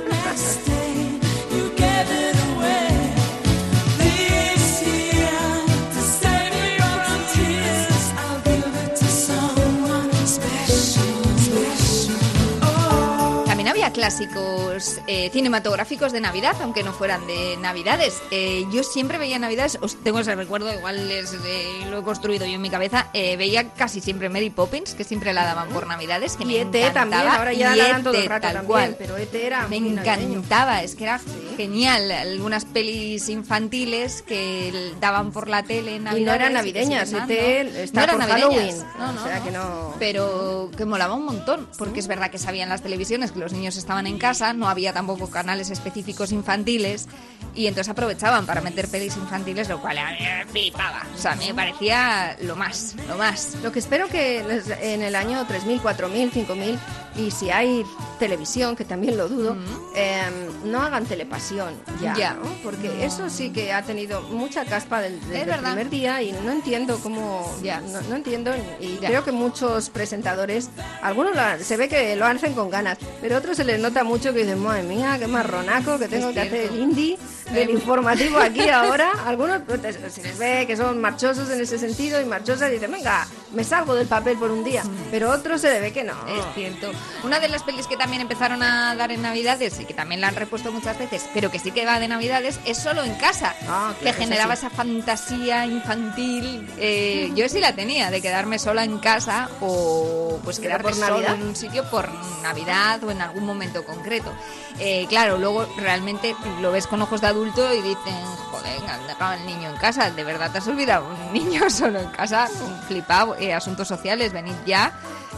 Clásicos 13.92 14.98
eh, 15.06 15.30
cinematográficos 15.32 16.12
de 16.12 16.20
Navidad, 16.20 16.56
aunque 16.62 16.82
no 16.82 16.92
fueran 16.92 17.26
de 17.26 17.56
Navidades. 17.58 18.20
Eh, 18.30 18.64
yo 18.72 18.82
siempre 18.82 19.18
veía 19.18 19.38
Navidades, 19.38 19.78
os 19.80 19.96
tengo 20.02 20.18
ese 20.20 20.34
recuerdo, 20.34 20.72
igual 20.72 21.10
es, 21.10 21.32
eh, 21.44 21.86
lo 21.90 21.98
he 21.98 22.02
construido 22.02 22.46
yo 22.46 22.52
en 22.54 22.60
mi 22.62 22.70
cabeza. 22.70 23.08
eh, 23.12 23.36
veía 23.36 23.70
casi 23.74 24.00
siempre 24.00 24.28
Mary 24.28 24.50
Poppins, 24.50 24.94
que 24.94 25.04
siempre 25.04 25.32
la 25.32 25.44
daban 25.44 25.68
por 25.68 25.86
Navidades. 25.86 26.36
Que 26.36 26.44
y 26.44 26.46
me 26.46 26.60
ET 26.60 26.74
encantaba. 26.74 26.92
también 26.92 27.28
ahora 27.28 27.52
ya 27.52 27.74
Y 27.74 27.78
la 27.78 27.88
dan 27.88 28.02
todo 28.02 28.14
el 28.14 28.22
ET, 28.22 28.28
rato 28.28 28.42
tal 28.42 28.52
también 28.54 28.66
cual. 28.66 28.96
pero 28.98 29.16
ET 29.16 29.34
era 29.34 29.68
Me 29.68 29.76
encantaba, 29.76 30.82
es 30.82 30.94
que 30.94 31.04
era 31.04 31.20
genial. 31.56 32.10
Algunas 32.10 32.64
pelis 32.64 33.28
infantiles 33.28 34.22
que 34.22 34.92
daban 35.00 35.32
por 35.32 35.48
la 35.48 35.62
tele 35.62 35.96
en 35.96 36.02
Y 36.02 36.04
Navidad. 36.04 36.26
no 36.26 36.34
eran 36.34 36.52
navideñas, 36.54 37.12
ET 37.12 37.30
está 37.30 38.00
no 38.00 38.04
eran 38.04 38.18
por 38.18 38.28
navideñas. 38.28 38.84
Halloween. 38.84 38.84
No, 38.98 39.12
no, 39.12 39.20
o 39.22 39.26
sea 39.26 39.40
que 39.42 39.50
no. 39.50 39.94
Pero 39.98 40.70
que 40.76 40.84
molaba 40.84 41.14
un 41.14 41.24
montón, 41.24 41.68
porque 41.78 42.00
es 42.00 42.06
verdad 42.06 42.30
que 42.30 42.38
sabían 42.38 42.68
las 42.68 42.82
televisiones 42.82 43.32
que 43.32 43.38
los 43.38 43.52
niños 43.52 43.76
estaban 43.82 44.06
en 44.06 44.18
casa, 44.18 44.52
no 44.54 44.68
había 44.68 44.92
tampoco 44.92 45.28
canales 45.30 45.70
específicos 45.70 46.32
infantiles, 46.32 47.08
y 47.54 47.66
entonces 47.66 47.90
aprovechaban 47.90 48.46
para 48.46 48.60
meter 48.62 48.88
pelis 48.88 49.16
infantiles, 49.16 49.68
lo 49.68 49.80
cual 49.80 49.98
a 49.98 50.10
mí 50.12 50.18
me. 50.54 50.70
O 51.14 51.18
sea, 51.18 51.34
me 51.36 51.52
parecía 51.52 52.36
lo 52.42 52.56
más, 52.56 52.94
lo 53.08 53.18
más. 53.18 53.56
Lo 53.62 53.70
que 53.72 53.78
espero 53.78 54.08
que 54.08 54.38
en 54.80 55.02
el 55.02 55.14
año 55.14 55.44
3000, 55.46 55.80
4000, 55.82 56.32
5000 56.32 56.78
y 57.16 57.30
si 57.30 57.50
hay 57.50 57.84
televisión, 58.18 58.74
que 58.74 58.84
también 58.86 59.18
lo 59.18 59.28
dudo, 59.28 59.54
eh, 59.94 60.22
no 60.64 60.80
hagan 60.80 61.04
telepasión 61.04 61.74
ya, 62.00 62.14
Ya. 62.16 62.34
¿no? 62.34 62.42
porque 62.62 63.04
eso 63.04 63.28
sí 63.28 63.50
que 63.50 63.72
ha 63.72 63.82
tenido 63.82 64.22
mucha 64.22 64.64
caspa 64.64 65.02
del, 65.02 65.20
desde 65.20 65.40
el 65.42 65.46
verdad. 65.46 65.72
primer 65.74 65.90
día 65.90 66.22
y 66.22 66.32
no 66.32 66.50
entiendo 66.50 66.98
cómo, 67.02 67.54
no, 67.62 68.00
no 68.08 68.16
entiendo 68.16 68.52
y 68.80 68.98
Ya. 69.00 69.08
creo 69.08 69.24
que 69.24 69.32
muchos 69.32 69.90
presentadores, 69.90 70.70
algunos 71.02 71.34
lo- 71.36 71.62
se 71.64 71.76
ve 71.76 71.88
que 71.88 72.16
lo 72.16 72.24
hacen 72.24 72.54
con 72.54 72.70
ganas, 72.70 72.96
pero 73.20 73.36
otros 73.36 73.56
se 73.58 73.64
les 73.64 73.71
nota 73.78 74.04
mucho 74.04 74.32
que 74.32 74.40
dicen, 74.40 74.60
madre 74.60 74.82
mía, 74.82 75.16
qué 75.18 75.26
marronaco 75.26 75.98
que 75.98 76.08
tengo 76.08 76.28
Es 76.28 76.34
que 76.34 76.40
hacer 76.40 76.72
el 76.72 76.80
indie 76.80 77.18
del 77.52 77.70
informativo 77.70 78.38
aquí 78.38 78.68
ahora. 78.68 79.12
Algunos 79.26 79.62
pues, 79.66 79.80
se 80.12 80.22
les 80.22 80.38
ve 80.38 80.64
que 80.66 80.76
son 80.76 81.00
marchosos 81.00 81.50
en 81.50 81.60
ese 81.60 81.78
sentido 81.78 82.20
y 82.20 82.24
marchosas 82.24 82.70
y 82.70 82.74
dicen, 82.74 82.92
venga, 82.92 83.26
me 83.52 83.64
salgo 83.64 83.94
del 83.94 84.06
papel 84.06 84.38
por 84.38 84.50
un 84.50 84.64
día. 84.64 84.82
Pero 85.10 85.30
otros 85.30 85.60
se 85.60 85.72
le 85.72 85.80
ve 85.80 85.92
que 85.92 86.04
no. 86.04 86.14
Es 86.26 86.44
cierto. 86.54 86.90
Una 87.24 87.40
de 87.40 87.48
las 87.48 87.62
pelis 87.62 87.86
que 87.86 87.96
también 87.96 88.22
empezaron 88.22 88.62
a 88.62 88.94
dar 88.94 89.12
en 89.12 89.22
Navidades 89.22 89.78
y 89.80 89.84
que 89.84 89.94
también 89.94 90.20
la 90.20 90.28
han 90.28 90.36
repuesto 90.36 90.72
muchas 90.72 90.98
veces, 90.98 91.24
pero 91.34 91.50
que 91.50 91.58
sí 91.58 91.70
que 91.70 91.84
va 91.84 92.00
de 92.00 92.08
Navidades, 92.08 92.58
es 92.64 92.78
solo 92.78 93.02
en 93.02 93.14
casa. 93.14 93.54
claro, 93.60 93.94
que 94.02 94.12
generaba 94.12 94.56
sí. 94.56 94.66
esa 94.66 94.74
fantasía 94.74 95.66
infantil. 95.66 96.68
Eh, 96.78 97.30
yo 97.34 97.48
sí 97.48 97.60
la 97.60 97.74
tenía, 97.74 98.10
de 98.10 98.20
quedarme 98.22 98.58
sola 98.58 98.84
en 98.84 98.98
casa 98.98 99.48
o 99.60 100.40
pues 100.44 100.58
quedarme 100.58 100.92
Navidad. 100.92 101.34
en 101.34 101.42
un 101.42 101.56
sitio 101.56 101.84
por 101.90 102.08
Navidad 102.42 103.02
o 103.04 103.10
en 103.10 103.20
algún 103.20 103.44
momento 103.44 103.61
concreto. 103.84 104.32
Eh, 104.78 105.06
claro, 105.08 105.38
luego 105.38 105.66
realmente 105.76 106.34
lo 106.60 106.72
ves 106.72 106.86
con 106.86 107.00
ojos 107.02 107.20
de 107.20 107.28
adulto 107.28 107.72
y 107.74 107.82
dicen, 107.82 108.14
joder, 108.50 108.80
han 108.88 109.06
dejado 109.06 109.32
al 109.32 109.46
niño 109.46 109.70
en 109.70 109.76
casa, 109.76 110.10
¿de 110.10 110.24
verdad 110.24 110.50
te 110.50 110.58
has 110.58 110.68
olvidado? 110.68 111.06
Un 111.06 111.32
niño 111.32 111.68
solo 111.70 112.00
en 112.00 112.08
casa, 112.10 112.48
flipado, 112.88 113.36
eh, 113.38 113.52
asuntos 113.54 113.88
sociales, 113.88 114.32
venid 114.32 114.54
ya. 114.66 114.92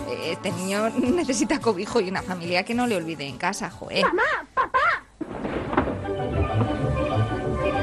Eh, 0.09 0.33
Este 0.33 0.51
niño 0.53 0.89
necesita 0.97 1.61
cobijo 1.61 2.01
y 2.01 2.09
una 2.09 2.23
familia 2.23 2.65
que 2.65 2.75
no 2.75 2.87
le 2.87 2.97
olvide 2.97 3.27
en 3.27 3.37
casa, 3.39 3.71
joder. 3.71 4.05
¡Mamá! 4.07 4.23
¡Papá! 4.55 4.79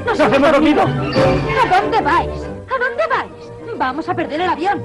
¡Nos 0.05 0.19
hemos 0.19 0.51
dormido! 0.51 0.81
¿A 0.83 1.81
dónde 1.81 2.01
vais? 2.01 2.29
¿A 2.69 2.79
dónde 2.79 3.07
vais? 3.09 3.77
Vamos 3.77 4.07
a 4.09 4.13
perder 4.15 4.41
el 4.41 4.49
avión. 4.49 4.83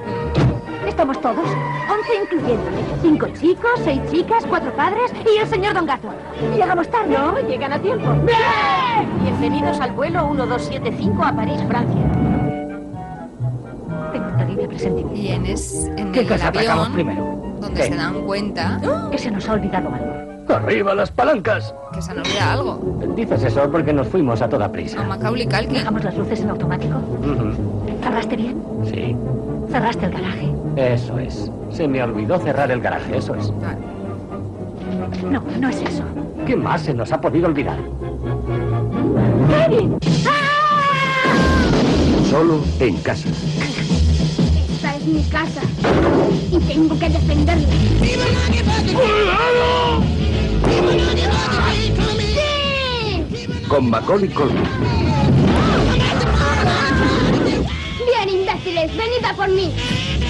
Estamos 0.97 1.21
todos, 1.21 1.45
once 1.45 2.11
incluyéndome. 2.23 2.77
Cinco 3.03 3.27
chicos, 3.39 3.69
seis 3.83 4.01
chicas, 4.09 4.43
cuatro 4.49 4.75
padres 4.75 5.13
y 5.31 5.37
el 5.37 5.45
señor 5.47 5.75
Don 5.75 5.85
Gato. 5.85 6.09
Llegamos 6.55 6.89
tarde. 6.89 7.15
No, 7.15 7.39
llegan 7.47 7.71
a 7.71 7.77
tiempo. 7.79 8.07
Bienvenidos 9.21 9.79
al 9.79 9.91
vuelo 9.91 10.27
1275 10.29 11.23
a 11.23 11.31
París, 11.33 11.63
Francia. 11.67 12.01
Tengo 14.11 14.25
un 14.27 14.37
terrible 14.37 14.67
presentimiento. 14.69 15.13
Y 15.21 15.27
en, 15.27 15.45
es, 15.45 15.85
en 15.97 16.11
¿Qué 16.11 16.21
el 16.21 16.27
casa 16.27 16.47
avión, 16.47 16.91
primero? 16.93 17.23
donde 17.61 17.79
¿Qué? 17.79 17.87
se 17.89 17.95
dan 17.95 18.21
cuenta 18.23 18.81
Que 19.11 19.19
se 19.19 19.29
nos 19.29 19.47
ha 19.47 19.53
olvidado 19.53 19.89
algo. 19.93 20.55
¡Arriba 20.55 20.95
las 20.95 21.11
palancas! 21.11 21.75
que 21.93 22.01
se 22.01 22.09
han 22.09 22.19
olvidado 22.21 22.59
algo. 22.59 23.13
Dices 23.15 23.43
eso 23.43 23.69
porque 23.71 23.93
nos 23.93 24.07
fuimos 24.07 24.41
a 24.41 24.49
toda 24.49 24.71
prisa. 24.71 24.99
A 24.99 25.03
Macaulay 25.03 25.45
Culkin. 25.47 25.73
¿Dejamos 25.73 26.03
las 26.03 26.17
luces 26.17 26.41
en 26.41 26.49
automático? 26.49 26.95
¿Cerraste 28.01 28.35
bien? 28.35 28.63
Sí, 28.85 29.15
¿Cerraste 29.71 30.05
el 30.07 30.11
garaje? 30.13 30.56
Eso 30.77 31.17
es. 31.19 31.51
Se 31.69 31.87
me 31.87 32.01
olvidó 32.03 32.39
cerrar 32.39 32.71
el 32.71 32.81
garaje, 32.81 33.17
eso 33.17 33.35
es. 33.35 33.51
No, 35.23 35.43
no 35.59 35.69
es 35.69 35.81
eso. 35.81 36.03
¿Qué 36.45 36.55
más 36.55 36.81
se 36.81 36.93
nos 36.93 37.11
ha 37.11 37.19
podido 37.19 37.47
olvidar? 37.47 37.77
¡Kevin! 39.49 39.97
Solo 42.29 42.61
en 42.79 42.95
casa. 42.97 43.29
Esta 44.69 44.95
es 44.95 45.05
mi 45.05 45.23
casa 45.23 45.61
y 46.51 46.59
tengo 46.59 46.97
que 46.99 47.09
defenderla. 47.09 47.67
¡Sí! 47.99 48.17
con 53.67 53.89
Macaulay 53.89 54.29
Culkin. 54.29 54.63
Bien, 58.05 58.29
imbéciles, 58.29 58.95
venid 58.95 59.25
a 59.25 59.33
por 59.33 59.49
mí. 59.49 59.73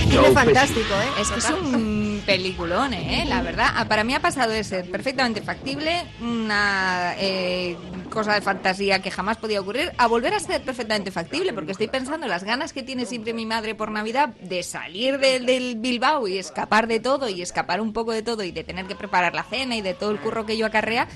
Cine 0.09 0.31
fantástico, 0.31 0.93
¿eh? 0.93 1.21
Es 1.21 1.29
que 1.29 1.39
es 1.39 1.49
un 1.49 2.21
peliculón, 2.25 2.93
¿eh? 2.93 3.25
La 3.27 3.41
verdad. 3.41 3.69
Ah, 3.75 3.85
Para 3.87 4.03
mí 4.03 4.13
ha 4.13 4.19
pasado 4.19 4.51
de 4.51 4.63
ser 4.63 4.89
perfectamente 4.89 5.41
factible, 5.41 6.03
una 6.21 7.13
eh, 7.17 7.75
cosa 8.09 8.33
de 8.33 8.41
fantasía 8.41 9.01
que 9.01 9.11
jamás 9.11 9.37
podía 9.37 9.61
ocurrir, 9.61 9.91
a 9.97 10.07
volver 10.07 10.33
a 10.33 10.39
ser 10.39 10.61
perfectamente 10.61 11.11
factible, 11.11 11.53
porque 11.53 11.71
estoy 11.71 11.87
pensando 11.87 12.25
en 12.25 12.29
las 12.29 12.43
ganas 12.43 12.73
que 12.73 12.83
tiene 12.83 13.05
siempre 13.05 13.33
mi 13.33 13.45
madre 13.45 13.75
por 13.75 13.91
Navidad 13.91 14.29
de 14.41 14.63
salir 14.63 15.19
del, 15.19 15.45
del 15.45 15.75
Bilbao 15.77 16.27
y 16.27 16.37
escapar 16.37 16.87
de 16.87 16.99
todo, 16.99 17.29
y 17.29 17.41
escapar 17.41 17.81
un 17.81 17.93
poco 17.93 18.11
de 18.11 18.23
todo, 18.23 18.43
y 18.43 18.51
de 18.51 18.63
tener 18.63 18.85
que 18.85 18.95
preparar 18.95 19.33
la 19.35 19.43
cena 19.43 19.75
y 19.75 19.81
de 19.81 19.93
todo 19.93 20.11
el 20.11 20.19
curro 20.19 20.45
que 20.45 20.53
ello 20.53 20.65
acarrea. 20.65 21.07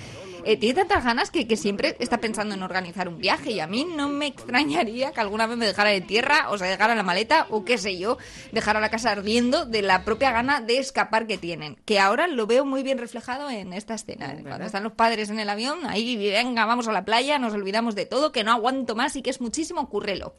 Eh, 0.45 0.57
tiene 0.57 0.75
tantas 0.75 1.03
ganas 1.03 1.31
que, 1.31 1.47
que 1.47 1.57
siempre 1.57 1.95
está 1.99 2.19
pensando 2.19 2.55
en 2.55 2.63
organizar 2.63 3.07
un 3.07 3.17
viaje 3.17 3.51
y 3.51 3.59
a 3.59 3.67
mí 3.67 3.85
no 3.85 4.09
me 4.09 4.27
extrañaría 4.27 5.11
que 5.11 5.21
alguna 5.21 5.47
vez 5.47 5.57
me 5.57 5.65
dejara 5.65 5.89
de 5.89 6.01
tierra 6.01 6.47
o 6.49 6.57
se 6.57 6.65
dejara 6.65 6.95
la 6.95 7.03
maleta 7.03 7.47
o 7.49 7.63
qué 7.65 7.77
sé 7.77 7.97
yo, 7.97 8.17
dejara 8.51 8.79
la 8.79 8.89
casa 8.89 9.11
ardiendo 9.11 9.65
de 9.65 9.81
la 9.81 10.03
propia 10.03 10.31
gana 10.31 10.61
de 10.61 10.77
escapar 10.77 11.27
que 11.27 11.37
tienen. 11.37 11.75
Que 11.85 11.99
ahora 11.99 12.27
lo 12.27 12.47
veo 12.47 12.65
muy 12.65 12.83
bien 12.83 12.97
reflejado 12.97 13.49
en 13.49 13.73
esta 13.73 13.93
escena. 13.95 14.35
Cuando 14.43 14.65
están 14.65 14.83
los 14.83 14.93
padres 14.93 15.29
en 15.29 15.39
el 15.39 15.49
avión, 15.49 15.79
ahí 15.85 16.15
venga, 16.17 16.65
vamos 16.65 16.87
a 16.87 16.91
la 16.91 17.05
playa, 17.05 17.39
nos 17.39 17.53
olvidamos 17.53 17.95
de 17.95 18.05
todo, 18.05 18.31
que 18.31 18.43
no 18.43 18.51
aguanto 18.51 18.95
más 18.95 19.15
y 19.15 19.21
que 19.21 19.29
es 19.29 19.41
muchísimo, 19.41 19.89
currelo. 19.89 20.33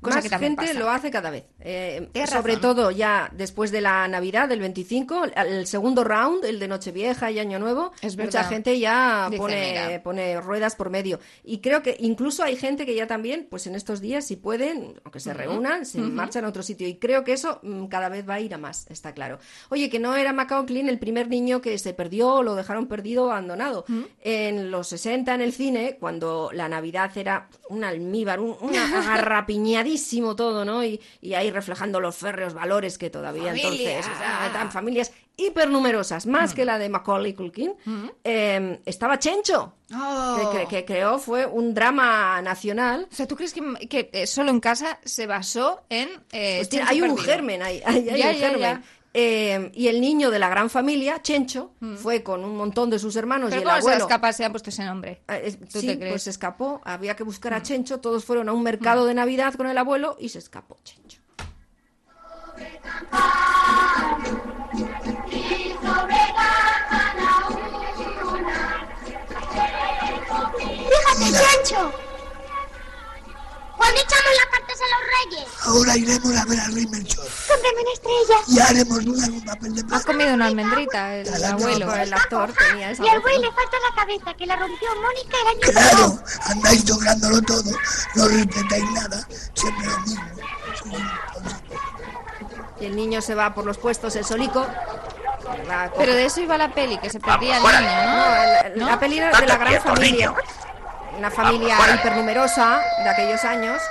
Cosa 0.00 0.16
Más 0.16 0.24
que 0.24 0.30
también 0.30 0.52
gente 0.56 0.66
pasa. 0.72 0.78
lo 0.78 0.90
hace 0.90 1.10
cada 1.10 1.30
vez. 1.30 1.44
Eh, 1.60 2.08
sobre 2.26 2.54
razón. 2.54 2.60
todo 2.60 2.90
ya 2.90 3.28
después 3.34 3.70
de 3.70 3.82
la 3.82 4.08
Navidad, 4.08 4.48
del 4.48 4.60
25, 4.60 5.24
el- 5.36 5.66
segundo 5.66 6.04
round, 6.04 6.44
el 6.44 6.58
de 6.58 6.68
Nochevieja 6.68 7.30
y 7.30 7.38
Año 7.38 7.58
Nuevo, 7.58 7.92
Es 8.00 8.16
mucha 8.16 8.44
gente 8.44 8.78
ya 8.78 9.28
pone, 10.02 10.40
ruedas 10.40 10.76
por 10.76 10.90
medio. 10.90 11.20
Y 11.44 11.58
creo 11.58 11.82
que 11.82 11.96
incluso 12.00 12.42
hay 12.42 12.56
gente 12.56 12.86
que 12.86 12.94
ya 12.94 13.06
también, 13.06 13.46
pues 13.50 13.66
en 13.66 13.74
estos 13.74 14.00
días, 14.00 14.26
si 14.26 14.36
pueden, 14.36 15.00
aunque 15.04 15.20
se 15.20 15.34
reúnan, 15.34 15.86
se 15.86 15.98
marchan 15.98 16.44
a 16.44 16.48
otro 16.48 16.62
sitio. 16.62 16.88
Y 16.88 16.96
creo 16.96 17.24
que 17.24 17.32
eso 17.32 17.60
mm, 17.62 17.86
cada 17.86 18.08
vez 18.08 18.28
va 18.28 18.34
a 18.34 18.40
ir 18.40 18.54
a 18.54 18.58
más, 18.58 18.86
está 18.90 19.12
claro. 19.12 19.38
Oye, 19.68 19.90
que 19.90 19.98
no 19.98 20.16
era 20.16 20.32
Macaulay 20.32 20.80
el 20.88 20.98
primer 20.98 21.28
niño 21.28 21.60
que 21.60 21.78
se 21.78 21.92
perdió 21.92 22.34
o 22.34 22.42
lo 22.42 22.54
dejaron 22.54 22.86
perdido 22.86 23.30
abandonado. 23.30 23.84
En 24.22 24.70
los 24.70 24.88
60 24.88 25.34
en 25.34 25.40
el 25.40 25.52
cine, 25.52 25.96
cuando 25.98 26.50
la 26.52 26.68
Navidad 26.68 27.16
era 27.16 27.48
un 27.68 27.84
almíbar, 27.84 28.40
un, 28.40 28.56
un 28.60 28.74
agarrapiñadísimo 28.76 30.36
todo, 30.36 30.64
¿no? 30.64 30.84
Y, 30.84 31.00
y 31.20 31.34
ahí 31.34 31.50
reflejando 31.50 32.00
los 32.00 32.16
férreos 32.16 32.54
valores 32.54 32.98
que 32.98 33.10
todavía 33.10 33.52
Familia. 33.52 33.98
entonces, 33.98 34.12
o 34.12 34.18
sea, 34.18 34.70
familias 34.70 35.12
hipernumerosas, 35.46 36.26
más 36.26 36.54
que 36.54 36.64
la 36.64 36.78
de 36.78 36.88
Macaulay 36.88 37.34
Culkin, 37.34 37.74
eh, 38.24 38.80
estaba 38.84 39.18
Chencho. 39.18 39.74
Oh. 39.94 40.50
Que, 40.52 40.58
que- 40.60 40.66
que 40.68 40.84
creó 40.84 41.18
fue 41.18 41.46
un 41.46 41.74
drama 41.74 42.40
nacional. 42.42 43.08
O 43.10 43.14
sea, 43.14 43.26
¿tú 43.26 43.34
crees 43.36 43.52
que, 43.52 43.60
que, 43.88 44.08
eh, 44.12 44.26
solo 44.26 44.50
en 44.50 44.60
casa 44.60 44.98
se 45.04 45.26
basó 45.26 45.82
en... 45.88 46.08
eh, 46.32 46.58
Pues 46.58 46.68
tiene- 46.68 46.86
hay 46.88 47.02
un 47.02 47.08
Perdido? 47.16 47.24
germen, 47.32 47.62
hay, 47.62 47.82
hay- 47.84 48.08
hay 48.08 48.20
Ya, 48.20 48.28
un 48.28 48.32
ya, 48.34 48.34
germen. 48.34 48.60
ya. 48.60 48.82
Eh, 49.12 49.72
y 49.74 49.88
el 49.88 50.00
niño 50.00 50.30
de 50.30 50.38
la 50.38 50.48
gran 50.48 50.70
familia, 50.70 51.20
Chencho, 51.20 51.72
fue 51.96 52.22
con 52.22 52.44
un 52.44 52.56
montón 52.56 52.90
de 52.90 53.00
sus 53.00 53.16
hermanos 53.16 53.50
Pero 53.50 53.62
y 53.62 53.64
el 53.64 53.68
¿cómo 53.68 53.76
se 53.82 53.88
abuelo. 53.88 54.04
escapa 54.04 54.32
se 54.32 54.44
han 54.44 54.52
puesto 54.52 54.70
ese 54.70 54.84
nombre? 54.84 55.22
Ah, 55.26 55.38
¿Tú 55.72 55.80
sí, 55.80 55.86
te 55.88 55.96
crees? 55.98 56.12
pues 56.12 56.22
se 56.22 56.30
escapó. 56.30 56.80
Había 56.84 57.16
que 57.16 57.24
buscar 57.24 57.52
a 57.52 57.60
Chencho. 57.60 57.98
Todos 57.98 58.24
fueron 58.24 58.48
a 58.48 58.52
un 58.52 58.62
mercado 58.62 59.06
de 59.06 59.14
Navidad 59.14 59.54
con 59.54 59.66
el 59.66 59.76
abuelo 59.78 60.16
y 60.20 60.28
se 60.28 60.38
escapó 60.38 60.76
Chencho. 60.84 61.18
Fíjate, 71.24 71.44
Chancho. 71.44 71.92
¿Cuándo 73.76 73.98
echamos 73.98 74.32
las 74.36 74.46
cartas 74.58 74.78
a 74.78 74.84
los 74.92 75.02
reyes? 75.40 75.48
Ahora 75.64 75.96
iremos 75.96 76.36
a 76.36 76.44
ver 76.44 76.60
al 76.60 76.74
rey 76.74 76.86
Melchor 76.86 77.26
Cómprame 77.48 77.80
una 77.80 77.92
estrella. 77.94 78.36
y 78.46 78.58
haremos 78.60 79.04
dudar 79.06 79.30
un 79.30 79.44
papel 79.44 79.74
de 79.74 79.94
Has 79.96 80.04
comido 80.04 80.34
una 80.34 80.46
almendrita, 80.46 81.14
el 81.16 81.44
abuelo. 81.44 81.94
El 81.94 82.12
actor 82.12 82.52
tenía 82.52 82.90
esa 82.90 83.04
Y 83.04 83.08
al 83.08 83.20
güey 83.22 83.38
le 83.38 83.46
falta 83.52 83.76
la 83.88 83.94
cabeza, 83.96 84.34
que 84.34 84.46
la 84.46 84.56
rompió 84.56 84.88
Mónica 84.96 85.36
el 85.40 85.48
año 85.48 85.72
Claro, 85.72 86.18
andáis 86.44 86.84
tocándolo 86.84 87.40
todo, 87.42 87.70
no 88.16 88.28
respetáis 88.28 88.90
nada, 88.92 89.26
siempre 89.54 89.86
lo 89.86 89.98
mismo. 90.00 90.24
Y 92.80 92.84
el 92.86 92.96
niño 92.96 93.22
se 93.22 93.34
va 93.34 93.54
por 93.54 93.64
los 93.64 93.78
puestos, 93.78 94.14
el 94.16 94.24
solico. 94.26 94.66
Pero 95.96 96.14
de 96.14 96.26
eso 96.26 96.40
iba 96.40 96.56
la 96.58 96.72
peli, 96.74 96.98
que 96.98 97.08
se 97.10 97.18
perdía 97.18 97.56
el 97.56 97.62
niño, 97.62 97.72
No, 97.72 97.78
la, 97.80 98.72
¿No? 98.76 98.86
la 98.86 99.00
peli 99.00 99.18
era 99.18 99.38
de 99.40 99.46
la 99.46 99.56
gran 99.56 99.82
familia. 99.82 100.34
Una 101.20 101.30
familia 101.30 101.76
hipernumerosa 101.96 102.80
de 103.04 103.10
aquellos 103.10 103.44
años. 103.44 103.82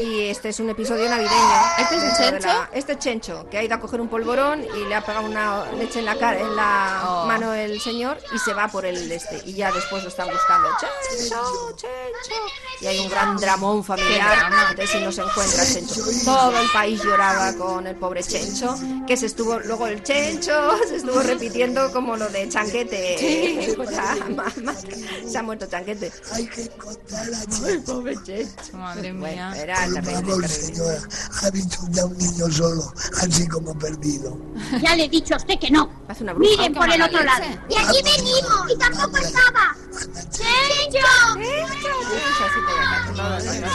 Y 0.00 0.28
este 0.28 0.48
es 0.48 0.58
un 0.60 0.70
episodio 0.70 1.08
navideño. 1.10 1.34
¿Este 1.78 1.96
es 1.96 2.16
Chencho? 2.16 2.46
la- 2.48 2.70
Este 2.72 2.92
es 2.92 2.98
Chencho, 2.98 3.46
que 3.50 3.58
ha 3.58 3.62
ido 3.62 3.74
a 3.74 3.80
coger 3.80 4.00
un 4.00 4.08
polvorón 4.08 4.64
y 4.64 4.88
le 4.88 4.94
ha 4.94 5.04
pegado 5.04 5.26
una 5.26 5.70
leche 5.72 5.98
en 5.98 6.06
la 6.06 6.16
cara, 6.16 6.40
en 6.40 6.56
la 6.56 7.02
Oh. 7.06 7.26
mano 7.26 7.52
el 7.52 7.78
señor 7.80 8.18
y 8.34 8.38
se 8.38 8.54
va 8.54 8.68
por 8.68 8.86
el 8.86 9.10
este. 9.12 9.42
Y 9.44 9.52
ya 9.52 9.70
después 9.70 10.02
lo 10.02 10.08
están 10.08 10.28
buscando. 10.30 10.68
Chencho, 10.80 11.72
Chencho. 11.76 12.40
Y 12.80 12.86
hay 12.86 12.98
un 13.00 13.10
gran 13.10 13.36
dramón 13.36 13.84
familiar. 13.84 14.50
Entonces 14.70 14.90
si 14.90 15.00
no 15.04 15.12
se 15.12 15.20
encuentra 15.20 15.66
Chencho. 15.66 16.02
Todo 16.24 16.58
el 16.58 16.68
país 16.70 17.02
lloraba 17.02 17.52
con 17.54 17.86
el 17.86 17.96
pobre 17.96 18.22
Chencho, 18.22 18.74
que 19.06 19.16
se 19.18 19.26
estuvo, 19.26 19.58
luego 19.60 19.86
el 19.86 20.02
Chencho 20.02 20.78
se 20.88 20.96
estuvo 20.96 21.20
repitiendo 21.20 21.92
como 21.92 22.16
lo 22.16 22.26
de 22.30 22.48
Chanquete. 22.48 23.16
Sí. 23.18 23.76
O 23.78 23.84
sea, 23.86 24.16
se 25.28 25.36
ha 25.38 25.42
muerto 25.42 25.66
Chanquete. 25.66 26.10
Hay 26.32 26.46
que 26.46 26.62
encontrar 26.62 27.26
a 27.34 27.66
Ay, 27.66 27.78
pobre 27.84 28.14
Chencho. 28.24 28.76
Madre 28.78 29.12
Bueno, 29.12 29.50
mía. 29.50 29.52
Por 29.84 29.89
terrible, 29.94 30.12
favor, 30.14 30.42
terrible. 30.42 30.48
señora, 30.48 30.98
ha 31.42 31.50
visto 31.50 31.78
ya 31.90 32.04
un 32.06 32.18
niño 32.18 32.50
solo, 32.50 32.92
así 33.22 33.48
como 33.48 33.78
perdido. 33.78 34.38
Ya 34.82 34.96
le 34.96 35.04
he 35.04 35.08
dicho 35.08 35.34
a 35.34 35.36
usted 35.38 35.58
que 35.58 35.70
no. 35.70 35.90
Hace 36.08 36.22
una 36.24 36.32
bruja. 36.32 36.50
Miren 36.50 36.74
por 36.74 36.90
el 36.92 37.02
otro 37.02 37.22
lado. 37.22 37.44
Y 37.68 37.74
aquí 37.76 37.98
venimos. 38.04 38.72
Y 38.72 38.78
tampoco 38.78 39.16
estaba. 39.18 39.76
¡Chencho! 40.30 41.06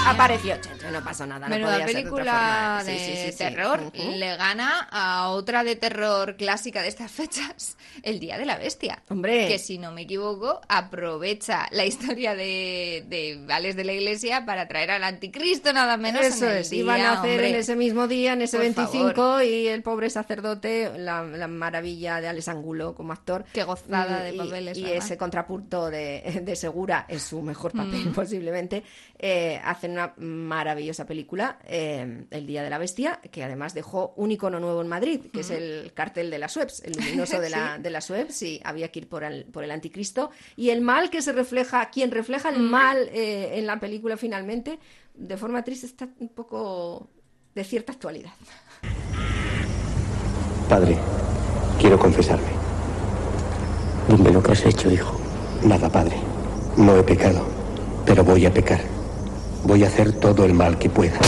Apareció 0.08 0.56
Chencho, 0.62 0.92
no 0.92 1.04
pasó 1.04 1.26
nada. 1.26 1.48
de 1.48 1.64
otra 1.64 1.86
película 1.86 2.82
de 2.86 2.98
Sí, 2.98 3.06
sí, 3.06 3.16
sí, 3.26 3.32
sí. 3.32 3.38
terror 3.38 3.92
le 3.94 4.36
gana 4.38 4.88
a 4.92 5.30
otra 5.30 5.64
de 5.64 5.76
terror 5.76 6.36
clásica 6.38 6.82
de 6.82 6.88
estas 6.90 7.12
fechas, 7.12 7.78
El 8.04 8.20
Día 8.20 8.38
de 8.38 8.46
la 8.46 8.58
Bestia. 8.58 9.04
Hombre. 9.10 9.48
Que 9.48 9.60
si 9.60 9.78
no 9.78 9.92
me 9.92 10.02
equivoco, 10.04 10.62
aprovecha 10.68 11.68
la 11.72 11.86
historia 11.86 12.36
de, 12.36 13.04
de 13.08 13.44
Vales 13.48 13.76
de 13.76 13.84
la 13.84 13.94
Iglesia 13.94 14.46
para 14.46 14.68
traer 14.68 14.92
al 14.92 15.04
anticristo 15.04 15.74
nada 15.74 15.95
menos 15.98 16.22
Eso 16.26 16.46
en 16.46 16.52
el 16.52 16.58
es, 16.60 16.70
día, 16.70 16.80
iban 16.82 17.02
a 17.02 17.12
hacer 17.20 17.32
hombre. 17.32 17.50
en 17.50 17.56
ese 17.56 17.76
mismo 17.76 18.08
día, 18.08 18.34
en 18.34 18.42
ese 18.42 18.58
Por 18.58 18.66
25, 18.66 19.14
favor. 19.14 19.44
y 19.44 19.68
el 19.68 19.82
pobre 19.84 20.10
sacerdote, 20.10 20.92
la, 20.98 21.24
la 21.24 21.48
maravilla 21.48 22.22
de 22.22 22.28
Alex 22.28 22.48
Angulo 22.48 22.94
como 22.96 23.14
actor. 23.14 23.46
Qué 23.54 23.64
gozada 23.64 24.20
Mm, 24.20 24.24
de 24.24 24.34
papeles, 24.34 24.78
Y, 24.78 24.86
ese 24.92 25.18
contrapunto 25.18 25.90
de, 25.90 26.42
de 26.44 26.56
Segura 26.56 27.06
es 27.08 27.24
su 27.24 27.42
mejor 27.42 27.72
papel, 27.72 28.08
Mm. 28.08 28.14
posiblemente. 28.14 28.84
Eh, 29.18 29.60
hacen 29.64 29.92
una 29.92 30.14
maravillosa 30.18 31.06
película, 31.06 31.60
eh, 31.66 32.26
El 32.32 32.46
Día 32.46 32.64
de 32.64 32.70
la 32.70 32.78
Bestia, 32.78 33.20
que 33.32 33.44
además 33.44 33.74
dejó 33.74 34.14
un 34.18 34.32
icono 34.32 34.60
nuevo 34.60 34.82
en 34.82 34.88
Madrid, 34.88 35.22
que 35.34 35.40
es 35.42 35.50
Mm. 35.50 35.54
el 35.54 35.92
cartel 35.94 36.30
de 36.30 36.38
la 36.40 36.48
Sueps, 36.50 36.84
el 36.84 36.94
luminoso 36.94 37.40
de 37.40 37.50
la, 37.50 37.56
Sí. 37.78 37.82
de 37.82 37.90
la 37.90 38.02
Sueps, 38.02 38.42
y 38.44 38.62
había 38.64 38.90
que 38.90 39.00
ir 39.00 39.08
por 39.10 39.24
el, 39.24 39.46
por 39.46 39.64
el 39.64 39.72
anticristo. 39.72 40.32
Y 40.58 40.70
el 40.70 40.82
mal 40.82 41.10
que 41.10 41.22
se 41.22 41.32
refleja, 41.32 41.90
quien 41.90 42.12
refleja 42.12 42.50
el 42.50 42.60
Mm. 42.60 42.70
mal 42.70 43.10
eh, 43.14 43.52
en 43.58 43.66
la 43.66 43.80
película 43.80 44.18
finalmente, 44.18 44.80
de 45.18 45.38
forma 45.38 45.64
triste, 45.64 45.86
está 45.86 46.08
un 46.20 46.30
poco 46.30 47.10
de 47.54 47.64
cierta 47.64 47.94
actualidad. 47.94 48.32
Padre, 50.70 50.98
quiero 51.80 51.98
confesarme. 52.00 52.50
Dime 54.08 54.32
lo 54.32 54.42
que 54.42 54.52
has 54.52 54.66
hecho, 54.66 54.92
hijo. 54.92 55.20
Nada, 55.64 55.90
padre. 55.90 56.18
No 56.78 56.96
he 56.98 57.04
pecado, 57.04 57.46
pero 58.06 58.24
voy 58.24 58.46
a 58.46 58.54
pecar. 58.54 58.82
Voy 59.64 59.84
a 59.84 59.88
hacer 59.88 60.14
todo 60.14 60.46
el 60.46 60.54
mal 60.54 60.78
que 60.78 60.90
pueda. 60.90 61.20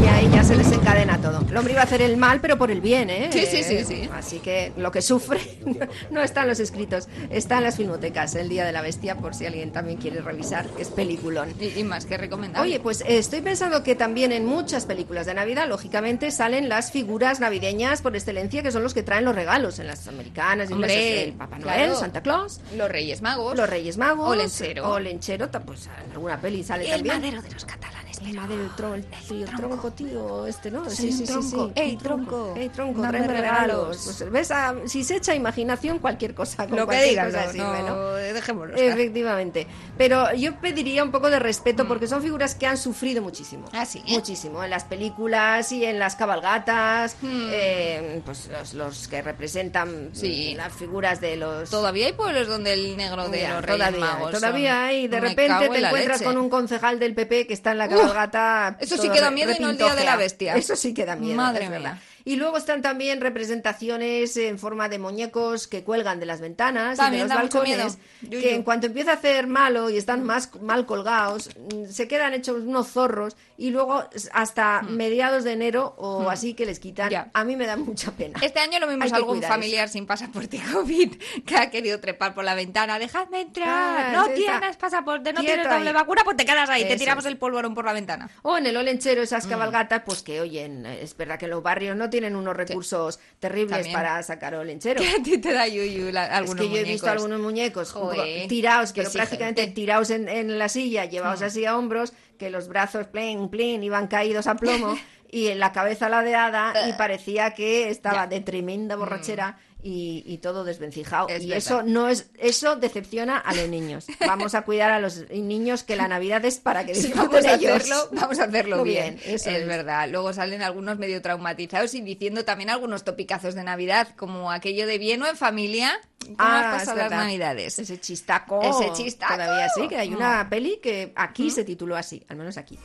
Y 0.00 0.06
ahí 0.06 0.30
ya 0.30 0.44
se 0.44 0.56
desencadena 0.56 1.03
todo. 1.24 1.40
El 1.48 1.56
hombre 1.56 1.72
iba 1.72 1.82
a 1.82 1.84
hacer 1.84 2.02
el 2.02 2.16
mal, 2.16 2.40
pero 2.40 2.58
por 2.58 2.70
el 2.70 2.80
bien, 2.80 3.10
¿eh? 3.10 3.30
Sí, 3.32 3.46
sí, 3.46 3.62
sí, 3.62 3.84
sí. 3.84 4.08
Así 4.12 4.38
que 4.40 4.72
lo 4.76 4.90
que 4.92 5.02
sufre 5.02 5.40
no 6.10 6.22
está 6.22 6.42
en 6.42 6.48
los 6.48 6.60
escritos, 6.60 7.08
está 7.30 7.58
en 7.58 7.64
las 7.64 7.76
filmotecas, 7.76 8.34
El 8.34 8.48
Día 8.48 8.64
de 8.64 8.72
la 8.72 8.82
Bestia, 8.82 9.16
por 9.16 9.34
si 9.34 9.46
alguien 9.46 9.72
también 9.72 9.98
quiere 9.98 10.20
revisar, 10.20 10.66
que 10.68 10.82
es 10.82 10.88
peliculón. 10.88 11.54
Y, 11.60 11.78
y 11.80 11.84
más 11.84 12.06
que 12.06 12.16
recomendable. 12.16 12.68
Oye, 12.70 12.80
pues 12.80 13.00
eh, 13.02 13.18
estoy 13.18 13.40
pensando 13.40 13.82
que 13.82 13.94
también 13.94 14.32
en 14.32 14.44
muchas 14.46 14.86
películas 14.86 15.26
de 15.26 15.34
Navidad, 15.34 15.68
lógicamente, 15.68 16.30
salen 16.30 16.68
las 16.68 16.92
figuras 16.92 17.40
navideñas 17.40 18.02
por 18.02 18.14
excelencia, 18.14 18.62
que 18.62 18.70
son 18.70 18.82
los 18.82 18.94
que 18.94 19.02
traen 19.02 19.24
los 19.24 19.34
regalos 19.34 19.78
en 19.78 19.86
las 19.86 20.06
americanas, 20.08 20.70
Hombre, 20.70 21.24
el 21.24 21.32
Papá 21.32 21.58
Noel, 21.58 21.62
claro. 21.62 21.94
Santa 21.96 22.22
Claus, 22.22 22.60
Los 22.76 22.90
Reyes 22.90 23.22
Magos. 23.22 23.56
los 23.56 23.68
Reyes 23.68 23.96
Magos, 23.96 24.28
O 24.30 24.34
Lenchero. 24.34 24.88
o 24.90 24.98
Lenchero, 24.98 25.48
ta- 25.48 25.60
pues 25.60 25.88
en 26.06 26.12
alguna 26.12 26.38
peli 26.40 26.62
sale 26.62 26.84
el 26.84 26.90
también. 27.02 27.16
madero 27.16 27.42
de 27.42 27.50
los 27.50 27.64
catalanes. 27.64 28.13
Madre 28.32 28.56
del 28.56 28.70
tronco, 28.74 28.94
el, 28.96 29.04
tío, 29.06 29.46
tronco, 29.56 29.92
tío, 29.92 30.46
este, 30.46 30.70
¿no? 30.70 30.88
Soy 30.90 31.10
un 31.10 31.24
tronco. 31.26 31.72
Ey, 31.74 31.96
tronco. 31.96 32.54
Ey, 32.56 32.68
tronco, 32.70 33.00
tráeme 33.02 33.26
regalos. 33.28 34.00
Pues, 34.04 34.30
¿ves? 34.30 34.50
Ah, 34.50 34.74
si 34.86 35.04
se 35.04 35.16
echa 35.16 35.34
imaginación, 35.34 35.98
cualquier 35.98 36.34
cosa. 36.34 36.66
con 36.66 36.76
Lo 36.76 36.86
que 36.86 37.02
digas, 37.02 37.32
no, 37.32 37.52
sirve, 37.52 37.82
no, 37.82 38.12
dejémoslo. 38.14 38.76
Efectivamente. 38.76 39.66
Pero 39.98 40.32
yo 40.34 40.56
pediría 40.60 41.02
un 41.04 41.10
poco 41.10 41.30
de 41.30 41.38
respeto 41.38 41.86
porque 41.86 42.06
son 42.06 42.22
figuras 42.22 42.54
que 42.54 42.66
han 42.66 42.76
sufrido 42.78 43.22
muchísimo. 43.22 43.66
Ah, 43.72 43.84
sí. 43.86 44.02
Muchísimo. 44.08 44.62
En 44.64 44.70
las 44.70 44.84
películas 44.84 45.70
y 45.72 45.84
en 45.84 45.98
las 45.98 46.16
cabalgatas. 46.16 47.16
eh, 47.22 48.22
pues 48.24 48.48
los, 48.48 48.74
los 48.74 49.08
que 49.08 49.22
representan 49.22 50.10
Sí. 50.12 50.54
las 50.54 50.72
figuras 50.72 51.20
de 51.20 51.36
los. 51.36 51.70
Todavía 51.70 52.06
hay 52.06 52.12
pueblos 52.12 52.48
donde 52.48 52.72
el 52.72 52.96
negro 52.96 53.28
de 53.28 53.40
Ya, 53.40 53.54
los 53.54 53.64
Reyes 53.64 53.78
todavía, 53.78 54.00
Magos 54.00 54.30
son- 54.32 54.40
todavía 54.40 54.84
hay. 54.84 55.08
De 55.08 55.20
Me 55.20 55.28
repente 55.28 55.68
te 55.68 55.76
en 55.76 55.82
la 55.82 55.88
encuentras 55.88 56.20
leche. 56.20 56.24
con 56.32 56.38
un 56.42 56.48
concejal 56.48 56.98
del 56.98 57.14
PP 57.14 57.46
que 57.46 57.54
está 57.54 57.72
en 57.72 57.78
la 57.78 57.86
Uf, 57.86 57.92
cabalgata. 58.14 58.76
eso 58.80 58.96
sí 58.96 59.02
todo 59.02 59.12
que 59.12 59.20
da 59.20 59.28
re- 59.28 59.34
miedo 59.34 59.52
y 59.56 59.60
no 59.60 59.70
el 59.70 59.76
día 59.78 59.94
de 59.94 60.04
la 60.04 60.16
bestia. 60.16 60.54
Eso 60.56 60.76
sí 60.76 60.94
que 60.94 61.04
da 61.04 61.16
miedo. 61.16 61.36
Madre 61.36 61.68
mía. 61.68 62.00
Y 62.26 62.36
luego 62.36 62.56
están 62.56 62.80
también 62.80 63.20
representaciones 63.20 64.36
en 64.36 64.58
forma 64.58 64.88
de 64.88 64.98
muñecos 64.98 65.66
que 65.66 65.84
cuelgan 65.84 66.20
de 66.20 66.26
las 66.26 66.40
ventanas 66.40 66.96
También 66.98 67.26
y 67.26 67.28
de 67.28 67.34
los 67.34 67.42
balcones, 67.42 67.98
que 68.30 68.54
en 68.54 68.62
cuanto 68.62 68.86
empieza 68.86 69.12
a 69.12 69.14
hacer 69.14 69.46
malo 69.46 69.90
y 69.90 69.96
están 69.98 70.24
más 70.24 70.50
mal 70.60 70.86
colgados, 70.86 71.50
mm, 71.56 71.86
se 71.90 72.08
quedan 72.08 72.34
hechos 72.34 72.62
unos 72.62 72.88
zorros 72.88 73.36
y 73.56 73.70
luego 73.70 74.04
hasta 74.32 74.82
mediados 74.82 75.44
de 75.44 75.52
enero 75.52 75.94
o 75.98 76.22
Hmm. 76.24 76.28
así 76.28 76.54
que 76.54 76.66
les 76.66 76.78
quitan. 76.80 77.10
Ya. 77.10 77.30
A 77.34 77.44
mí 77.44 77.56
me 77.56 77.66
da 77.66 77.76
mucha 77.76 78.10
pena. 78.12 78.38
Este 78.42 78.58
año 78.60 78.78
lo 78.80 78.88
Hay 78.88 78.98
que 79.10 79.14
algún 79.16 79.42
familiar 79.42 79.88
sin 79.88 80.06
pasaporte 80.06 80.58
COVID 80.72 81.12
que 81.46 81.56
ha 81.56 81.70
querido 81.70 82.00
trepar 82.00 82.34
por 82.34 82.44
la 82.44 82.54
ventana. 82.54 82.98
Dejadme 82.98 83.42
entrar. 83.42 83.68
Ah, 83.68 84.10
no 84.12 84.28
tienes 84.30 84.76
pasaporte, 84.76 85.32
no 85.32 85.40
Quieto 85.40 85.54
tienes 85.62 85.72
doble 85.72 85.88
ahí. 85.90 85.94
vacuna, 85.94 86.22
pues 86.24 86.36
te 86.36 86.44
quedas 86.44 86.68
ahí. 86.70 86.82
te 86.82 86.88
Eso 86.94 86.98
tiramos 86.98 87.24
es. 87.24 87.30
el 87.30 87.36
polvorón 87.38 87.74
por 87.74 87.84
la 87.84 87.92
ventana. 87.92 88.30
O 88.42 88.56
en 88.58 88.66
el 88.66 88.76
olenchero, 88.76 89.20
Mm. 89.20 89.24
esas 89.24 89.46
cabalgatas, 89.46 90.02
pues 90.04 90.22
que, 90.22 90.40
oye, 90.40 90.64
en- 90.64 90.86
es 90.86 91.16
verdad 91.16 91.38
que 91.38 91.44
en 91.44 91.50
los 91.52 91.62
barrios 91.62 91.96
no 91.96 92.10
tienen 92.14 92.36
unos 92.36 92.56
recursos 92.56 93.18
terribles 93.40 93.70
También. 93.78 93.92
para 93.94 94.22
sacar 94.22 94.54
olenchero. 94.54 95.00
Que 95.02 95.08
a 95.08 95.22
ti 95.22 95.38
te 95.38 95.52
da 95.52 95.66
yuyu 95.68 96.10
la- 96.12 96.26
Es 96.26 96.32
algunos 96.32 96.64
que 96.64 96.70
yo 96.70 96.76
he 96.76 96.84
visto 96.84 97.06
muñecos. 97.06 97.08
algunos 97.10 97.40
muñecos 97.40 97.92
Joder, 97.92 98.48
tirados, 98.48 98.92
pero 98.92 99.10
prácticamente 99.10 99.66
tirados 99.68 100.10
en, 100.10 100.28
en 100.28 100.58
la 100.58 100.68
silla, 100.68 101.04
llevados 101.04 101.40
Mm. 101.40 101.44
así 101.44 101.64
a 101.66 101.76
hombros, 101.76 102.12
que 102.38 102.50
los 102.50 102.68
brazos 102.68 103.06
plin, 103.08 103.48
plin, 103.48 103.82
iban 103.82 104.06
caídos 104.08 104.46
a 104.46 104.54
plomo 104.56 104.96
y 105.30 105.48
en 105.48 105.58
la 105.58 105.72
cabeza 105.72 106.08
ladeada 106.08 106.88
y 106.88 106.92
parecía 106.92 107.50
que 107.54 107.88
estaba 107.90 108.26
de 108.28 108.40
tremenda 108.40 108.94
borrachera 108.96 109.58
y, 109.86 110.24
y 110.26 110.38
todo 110.38 110.64
desvencijado. 110.64 111.28
Mm. 111.28 111.30
Es 111.32 111.42
y 111.42 111.46
verdad. 111.48 111.58
eso 111.58 111.82
no 111.82 112.08
es, 112.08 112.30
eso 112.38 112.74
decepciona 112.76 113.36
a 113.38 113.54
los 113.54 113.68
niños. 113.68 114.06
Vamos 114.26 114.54
a 114.54 114.62
cuidar 114.62 114.90
a 114.90 114.98
los 114.98 115.30
niños 115.30 115.84
que 115.84 115.94
la 115.94 116.08
Navidad 116.08 116.42
es 116.46 116.58
para 116.58 116.86
que 116.86 116.94
Sí, 116.94 117.08
disfruten 117.08 117.30
vamos 117.30 117.44
a 117.46 117.54
ellos. 117.54 117.76
hacerlo, 117.76 118.08
vamos 118.12 118.38
a 118.40 118.44
hacerlo 118.44 118.76
Muy 118.78 118.88
bien. 118.88 119.20
eso 119.26 119.50
es, 119.50 119.56
es. 119.58 119.66
verdad. 119.66 120.08
Luego 120.10 120.32
salen 120.32 120.62
algunos 120.62 120.98
medio 120.98 121.20
traumatizados 121.20 121.92
y 121.94 122.00
diciendo 122.00 122.44
también 122.46 122.70
algunos 122.70 123.04
topicazos 123.04 123.54
de 123.54 123.62
Navidad, 123.62 124.08
como 124.16 124.50
aquello 124.50 124.86
de 124.86 124.96
bien 124.98 125.22
o 125.22 125.26
en 125.26 125.36
familia. 125.36 125.92
¿Cómo 126.24 126.36
Ah, 126.38 126.70
has 126.72 126.78
pasado 126.80 126.96
las 126.96 127.10
navidades? 127.10 127.78
Ese 127.78 128.00
chistaco. 128.00 128.62
Ese 128.62 128.90
chistaco. 128.94 129.34
Todavía 129.34 129.68
sí, 129.74 129.86
que 129.88 129.98
hay 129.98 130.08
Mm. 130.10 130.16
una 130.16 130.48
peli 130.48 130.80
que 130.82 131.12
aquí 131.14 131.50
se 131.50 131.62
tituló 131.64 131.94
así, 131.96 132.24
al 132.30 132.36
menos 132.38 132.56
aquí. 132.56 132.78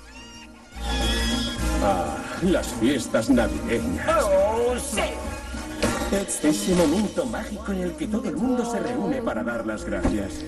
Ah, 1.82 2.18
las 2.44 2.68
fiestas 2.82 3.30
navideñas. 3.30 4.24
¡Oh, 4.26 4.76
sí! 4.78 5.00
Ese 6.12 6.74
momento 6.74 7.24
mágico 7.28 7.72
en 7.72 7.82
el 7.82 7.92
que 7.92 8.08
todo 8.08 8.28
el 8.30 8.36
mundo 8.36 8.66
se 8.66 8.80
reúne 8.80 9.22
para 9.22 9.44
dar 9.44 9.68
las 9.68 9.86
gracias. 9.86 10.44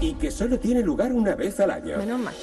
Y 0.00 0.14
que 0.14 0.30
solo 0.30 0.60
tiene 0.60 0.82
lugar 0.82 1.12
una 1.12 1.34
vez 1.34 1.58
al 1.58 1.72
año. 1.72 1.98
Menos 1.98 2.20
mal. 2.20 2.34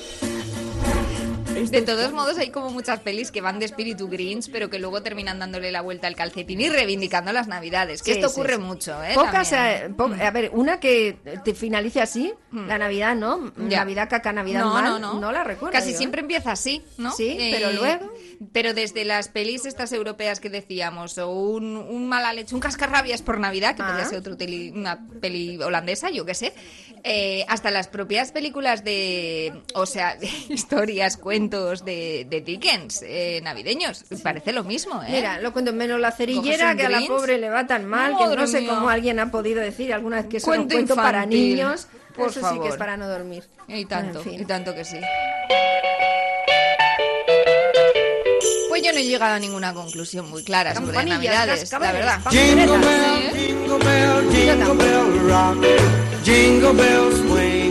De 1.54 1.82
todos 1.82 2.12
modos, 2.12 2.38
hay 2.38 2.50
como 2.50 2.70
muchas 2.72 3.00
pelis 3.02 3.32
que 3.32 3.42
van 3.42 3.60
de 3.60 3.66
espíritu 3.66 4.08
Grinch, 4.08 4.50
pero 4.52 4.70
que 4.70 4.80
luego 4.80 5.02
terminan 5.02 5.40
dándole 5.40 5.72
la 5.72 5.82
vuelta 5.82 6.08
al 6.08 6.16
calcetín 6.16 6.62
y 6.62 6.70
reivindicando 6.70 7.32
las 7.32 7.48
Navidades. 7.48 8.02
Que 8.04 8.14
Sí, 8.14 8.20
esto 8.20 8.30
sí, 8.30 8.40
ocurre 8.40 8.56
sí. 8.56 8.62
mucho, 8.62 9.04
¿eh? 9.04 9.14
Pocas, 9.16 9.52
eh, 9.54 9.90
po- 9.96 10.12
a 10.20 10.32
ver, 10.32 10.52
una 10.54 10.80
que 10.80 11.18
te 11.44 11.54
finalice 11.54 12.02
así, 12.02 12.34
la 12.52 12.78
Navidad, 12.78 13.16
¿no? 13.16 13.52
Ya. 13.70 13.80
Navidad 13.80 14.10
caca, 14.10 14.34
Navidad 14.34 14.62
no, 14.62 14.74
mal, 14.74 15.02
no, 15.02 15.20
no. 15.20 15.32
la 15.32 15.44
recuerdo. 15.44 15.72
Casi 15.74 15.90
yo, 15.90 15.96
¿eh? 15.96 15.98
siempre 15.98 16.22
empieza 16.22 16.52
así, 16.52 16.84
¿no? 16.98 17.10
Eh, 17.10 17.14
Sí, 17.18 17.38
pero 17.52 17.72
luego- 17.72 18.12
Pero 18.52 18.74
desde 18.74 19.06
las 19.06 19.30
pelis 19.30 19.66
estas 19.66 19.94
europeas 19.94 20.40
que 20.42 20.50
decíamos, 20.50 21.18
o 21.18 21.30
un, 21.32 21.78
un 21.78 22.08
mala 22.10 22.34
leche, 22.34 22.54
un 22.54 22.60
cascarrabias 22.62 23.22
por 23.22 23.40
Navidad, 23.40 23.76
que 23.76 23.84
podría 23.84 24.04
Ah. 24.04 24.10
ser 24.10 24.20
otro 24.20 24.36
teli- 24.38 24.72
una 24.74 25.08
peli 25.22 25.58
holandesa, 25.62 26.10
yo 26.10 26.26
qué 26.26 26.34
sé, 26.34 26.54
eh, 27.06 27.46
hasta 27.48 27.72
las 27.72 27.88
propias 27.88 28.32
películas 28.34 28.84
de, 28.84 29.54
o 29.76 29.86
sea, 29.86 30.16
de 30.20 30.28
historias, 30.50 31.16
cuentos 31.16 31.44
de, 31.54 32.26
de 32.30 32.42
Dickens 32.42 33.04
eh, 33.06 33.40
navideños, 33.44 34.04
parece 34.24 34.52
lo 34.54 34.64
mismo, 34.64 35.02
¿eh? 35.04 35.08
Mira, 35.12 35.40
lo 35.40 35.54
cuento 35.54 35.72
menos 35.74 36.00
la 36.00 36.12
cerillera, 36.12 36.76
que 36.76 36.86
a 36.86 36.90
la 36.90 37.02
pobre 37.08 37.38
le 37.38 37.50
va 37.50 37.68
tan 37.68 37.86
mal, 37.86 38.16
que 38.18 38.36
no 38.36 38.48
sé 38.48 38.62
mía. 38.62 38.70
cómo 38.72 38.90
alguien 38.90 39.20
ha 39.20 39.30
podido 39.30 39.62
decir 39.62 39.94
alguna 39.94 40.18
vez 40.18 40.26
que 40.28 40.38
es 40.38 40.44
un 40.46 40.68
Cuento 40.68 40.96
para 40.96 41.20
infantil, 41.20 41.50
niños. 41.56 41.88
por 42.16 42.30
Eso 42.30 42.40
sí 42.40 42.46
favor. 42.46 42.64
que 42.64 42.70
es 42.70 42.76
para 42.78 42.98
no 42.98 43.08
dormir. 43.08 43.44
Y 43.68 43.86
tanto, 43.86 44.20
En 44.20 44.26
fin. 44.26 44.42
y 44.42 44.46
tanto 44.46 44.74
que 44.74 44.84
sí. 44.84 44.98
Pues 48.70 48.82
yo 48.82 48.92
no 48.92 48.98
he 48.98 49.04
llegado 49.04 49.36
a 49.36 49.40
ninguna 49.40 49.74
conclusión 49.74 50.30
muy 50.30 50.44
clara 50.44 50.74
sobre 50.74 51.04
Navidades, 51.06 51.72
la 51.72 51.80
verdad. 51.80 52.20
Jingle 52.32 52.66
bell, 52.80 53.32
jingle 53.36 53.78
bell, 53.78 54.30
jingle 54.32 54.74
bell 54.74 55.30
rock. 55.30 55.66
Jingle 56.26 56.74
bells 56.74 57.16
swing 57.20 57.63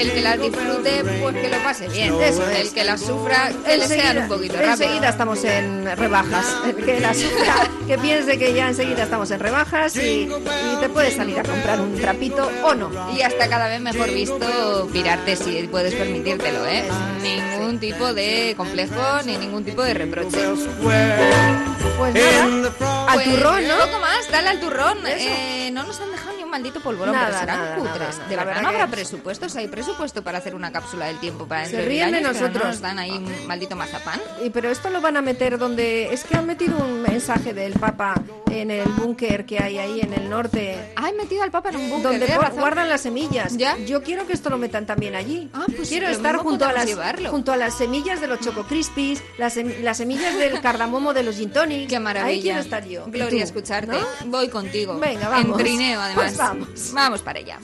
Que 0.00 0.06
el 0.06 0.12
que 0.14 0.22
las 0.22 0.40
disfrute, 0.40 1.04
pues 1.20 1.36
que 1.36 1.48
lo 1.50 1.58
pase 1.62 1.86
bien. 1.88 2.14
Eso 2.22 2.48
el 2.48 2.72
que 2.72 2.84
las 2.84 3.02
sufra, 3.02 3.50
que 3.66 3.76
le 3.76 3.86
sean 3.86 4.16
un 4.16 4.28
poquito 4.28 4.54
rápido. 4.54 4.70
enseguida 4.72 5.08
estamos 5.10 5.44
en 5.44 5.94
rebajas. 5.94 6.46
El 6.64 6.74
que, 6.86 7.00
la 7.00 7.12
sufra, 7.12 7.68
que 7.86 7.98
piense 7.98 8.38
que 8.38 8.54
ya 8.54 8.68
enseguida 8.68 9.02
estamos 9.02 9.30
en 9.30 9.40
rebajas 9.40 9.94
y, 9.96 10.22
y 10.22 10.80
te 10.80 10.88
puedes 10.88 11.16
salir 11.16 11.38
a 11.38 11.42
comprar 11.42 11.82
un 11.82 11.94
trapito 12.00 12.50
o 12.64 12.74
no. 12.74 12.90
Y 13.14 13.20
hasta 13.20 13.46
cada 13.50 13.68
vez 13.68 13.82
mejor 13.82 14.10
visto 14.10 14.88
pirarte 14.90 15.36
si 15.36 15.68
puedes 15.70 15.94
permitírtelo, 15.94 16.66
¿eh? 16.66 16.84
Ningún 17.22 17.78
tipo 17.78 18.14
de 18.14 18.54
complejo 18.56 19.20
ni 19.26 19.36
ningún 19.36 19.64
tipo 19.64 19.82
de 19.82 19.92
reproche. 19.92 20.38
Pues 20.80 22.14
nada, 22.14 23.06
al 23.06 23.14
Pues, 23.14 23.24
turrón, 23.26 23.68
¿no? 23.68 23.99
Más, 24.20 24.30
dale 24.30 24.48
al 24.48 24.60
turrón. 24.60 24.98
Eh, 25.06 25.70
no 25.72 25.82
nos 25.84 26.00
han 26.00 26.10
dejado 26.10 26.36
ni 26.36 26.42
un 26.44 26.50
maldito 26.50 26.80
polvorón, 26.80 27.14
Nada, 27.14 27.26
pero 27.28 27.38
serán 27.40 27.58
nada, 27.60 27.76
cutres. 27.76 28.18
nada. 28.18 28.28
De 28.28 28.36
La 28.36 28.44
verdad 28.44 28.46
verdad 28.46 28.62
no 28.62 28.68
habrá 28.68 28.86
presupuestos. 28.88 29.56
Hay 29.56 29.68
presupuesto 29.68 30.22
para 30.22 30.38
hacer 30.38 30.54
una 30.54 30.72
cápsula 30.72 31.06
del 31.06 31.18
tiempo 31.18 31.46
para 31.46 31.64
Se 31.66 31.72
dentro 31.76 31.88
ríen 31.88 32.10
de 32.12 32.18
años, 32.18 32.30
pero 32.32 32.40
no 32.40 32.48
nosotros. 32.48 32.66
nos 32.74 32.80
dan 32.80 32.98
ahí 32.98 33.10
un 33.10 33.46
maldito 33.46 33.76
mazapán. 33.76 34.20
Y, 34.44 34.50
pero 34.50 34.70
esto 34.70 34.90
lo 34.90 35.00
van 35.00 35.16
a 35.16 35.22
meter 35.22 35.58
donde... 35.58 36.12
Es 36.12 36.24
que 36.24 36.36
han 36.36 36.46
metido 36.46 36.76
un 36.78 37.02
mensaje 37.02 37.52
del 37.54 37.72
Papa 37.74 38.14
en 38.50 38.70
el 38.70 38.88
búnker 38.88 39.46
que 39.46 39.58
hay 39.62 39.78
ahí 39.78 40.00
en 40.00 40.12
el 40.12 40.28
norte. 40.28 40.92
Ah, 40.96 41.06
han 41.06 41.16
metido 41.16 41.42
al 41.42 41.50
Papa 41.50 41.70
en 41.70 41.76
un 41.76 41.90
búnker, 41.90 42.18
Donde 42.18 42.36
guardan 42.60 42.88
las 42.88 43.00
semillas. 43.02 43.56
¿Ya? 43.56 43.76
Yo 43.78 44.02
quiero 44.02 44.26
que 44.26 44.32
esto 44.32 44.50
lo 44.50 44.58
metan 44.58 44.86
también 44.86 45.14
allí. 45.14 45.48
Ah, 45.54 45.64
pues 45.76 45.88
quiero 45.88 46.08
estar 46.08 46.36
junto 46.36 46.64
a, 46.66 46.72
las, 46.72 46.86
llevarlo. 46.86 47.30
junto 47.30 47.52
a 47.52 47.56
las 47.56 47.74
semillas 47.78 48.20
de 48.20 48.26
los 48.26 48.40
Choco 48.40 48.64
Crispies, 48.64 49.22
las, 49.38 49.56
sem- 49.56 49.78
las 49.80 49.96
semillas 49.98 50.36
del 50.36 50.60
cardamomo 50.60 51.14
de 51.14 51.22
los 51.22 51.36
gin 51.36 51.50
tonics. 51.52 51.88
Qué 51.90 52.00
maravilla. 52.00 52.34
Ahí 52.34 52.42
quiero 52.42 52.60
estar 52.60 52.84
yo. 52.86 53.04
Gloria, 53.06 53.44
escucharte. 53.44 53.92
¿No? 53.92 53.98
Voy 54.26 54.48
contigo. 54.48 54.98
Venga, 54.98 55.28
vamos. 55.28 55.58
En 55.58 55.64
trineo, 55.64 56.00
además. 56.00 56.24
Pues 56.24 56.36
vamos. 56.36 56.68
Vamos 56.92 57.22
para 57.22 57.38
allá. 57.40 57.58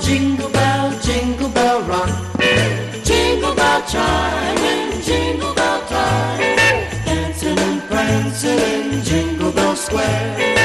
Jingle 0.00 0.46
bell, 0.48 1.00
jingle 1.02 1.48
bell 1.48 1.84
rock. 1.86 2.08
Jingle 3.04 3.54
bell 3.54 3.82
chime 3.86 4.68
and 4.68 5.02
jingle 5.02 5.54
bell 5.54 5.80
time. 5.88 6.56
Dancing 7.04 7.58
and 7.58 7.82
prancing 7.88 8.58
in 8.58 9.02
Jingle 9.02 9.52
Bell 9.52 9.76
Square. 9.76 10.57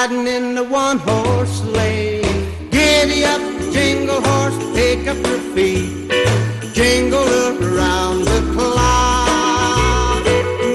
Go 0.00 0.06
gliding 0.08 0.26
in 0.26 0.54
the 0.54 0.64
one 0.64 0.98
horse 0.98 1.60
sleigh. 1.62 2.22
Giddy 2.70 3.24
up, 3.24 3.40
jingle 3.72 4.20
horse, 4.22 4.56
pick 4.74 5.06
up 5.06 5.16
your 5.26 5.40
feet, 5.54 6.10
jingle 6.72 7.28
around 7.62 8.24
the 8.24 8.40
clock. 8.54 10.24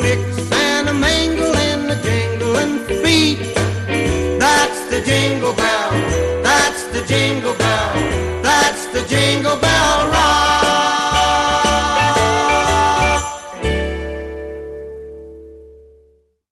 Mix 0.03 0.51
and 0.51 0.89
a 0.89 0.93
mingle 0.93 1.55
in 1.71 1.88
the 1.88 1.97
jingling 2.03 2.80
feet. 3.03 3.39
That's 4.39 4.89
the 4.89 5.01
jingle 5.01 5.53
bell. 5.53 5.91
That's 6.43 6.84
the 6.93 7.03
jingle 7.07 7.55
bell. 7.55 7.93
That's 8.43 8.86
the 8.88 9.03
jingle 9.07 9.57
bell 9.57 10.45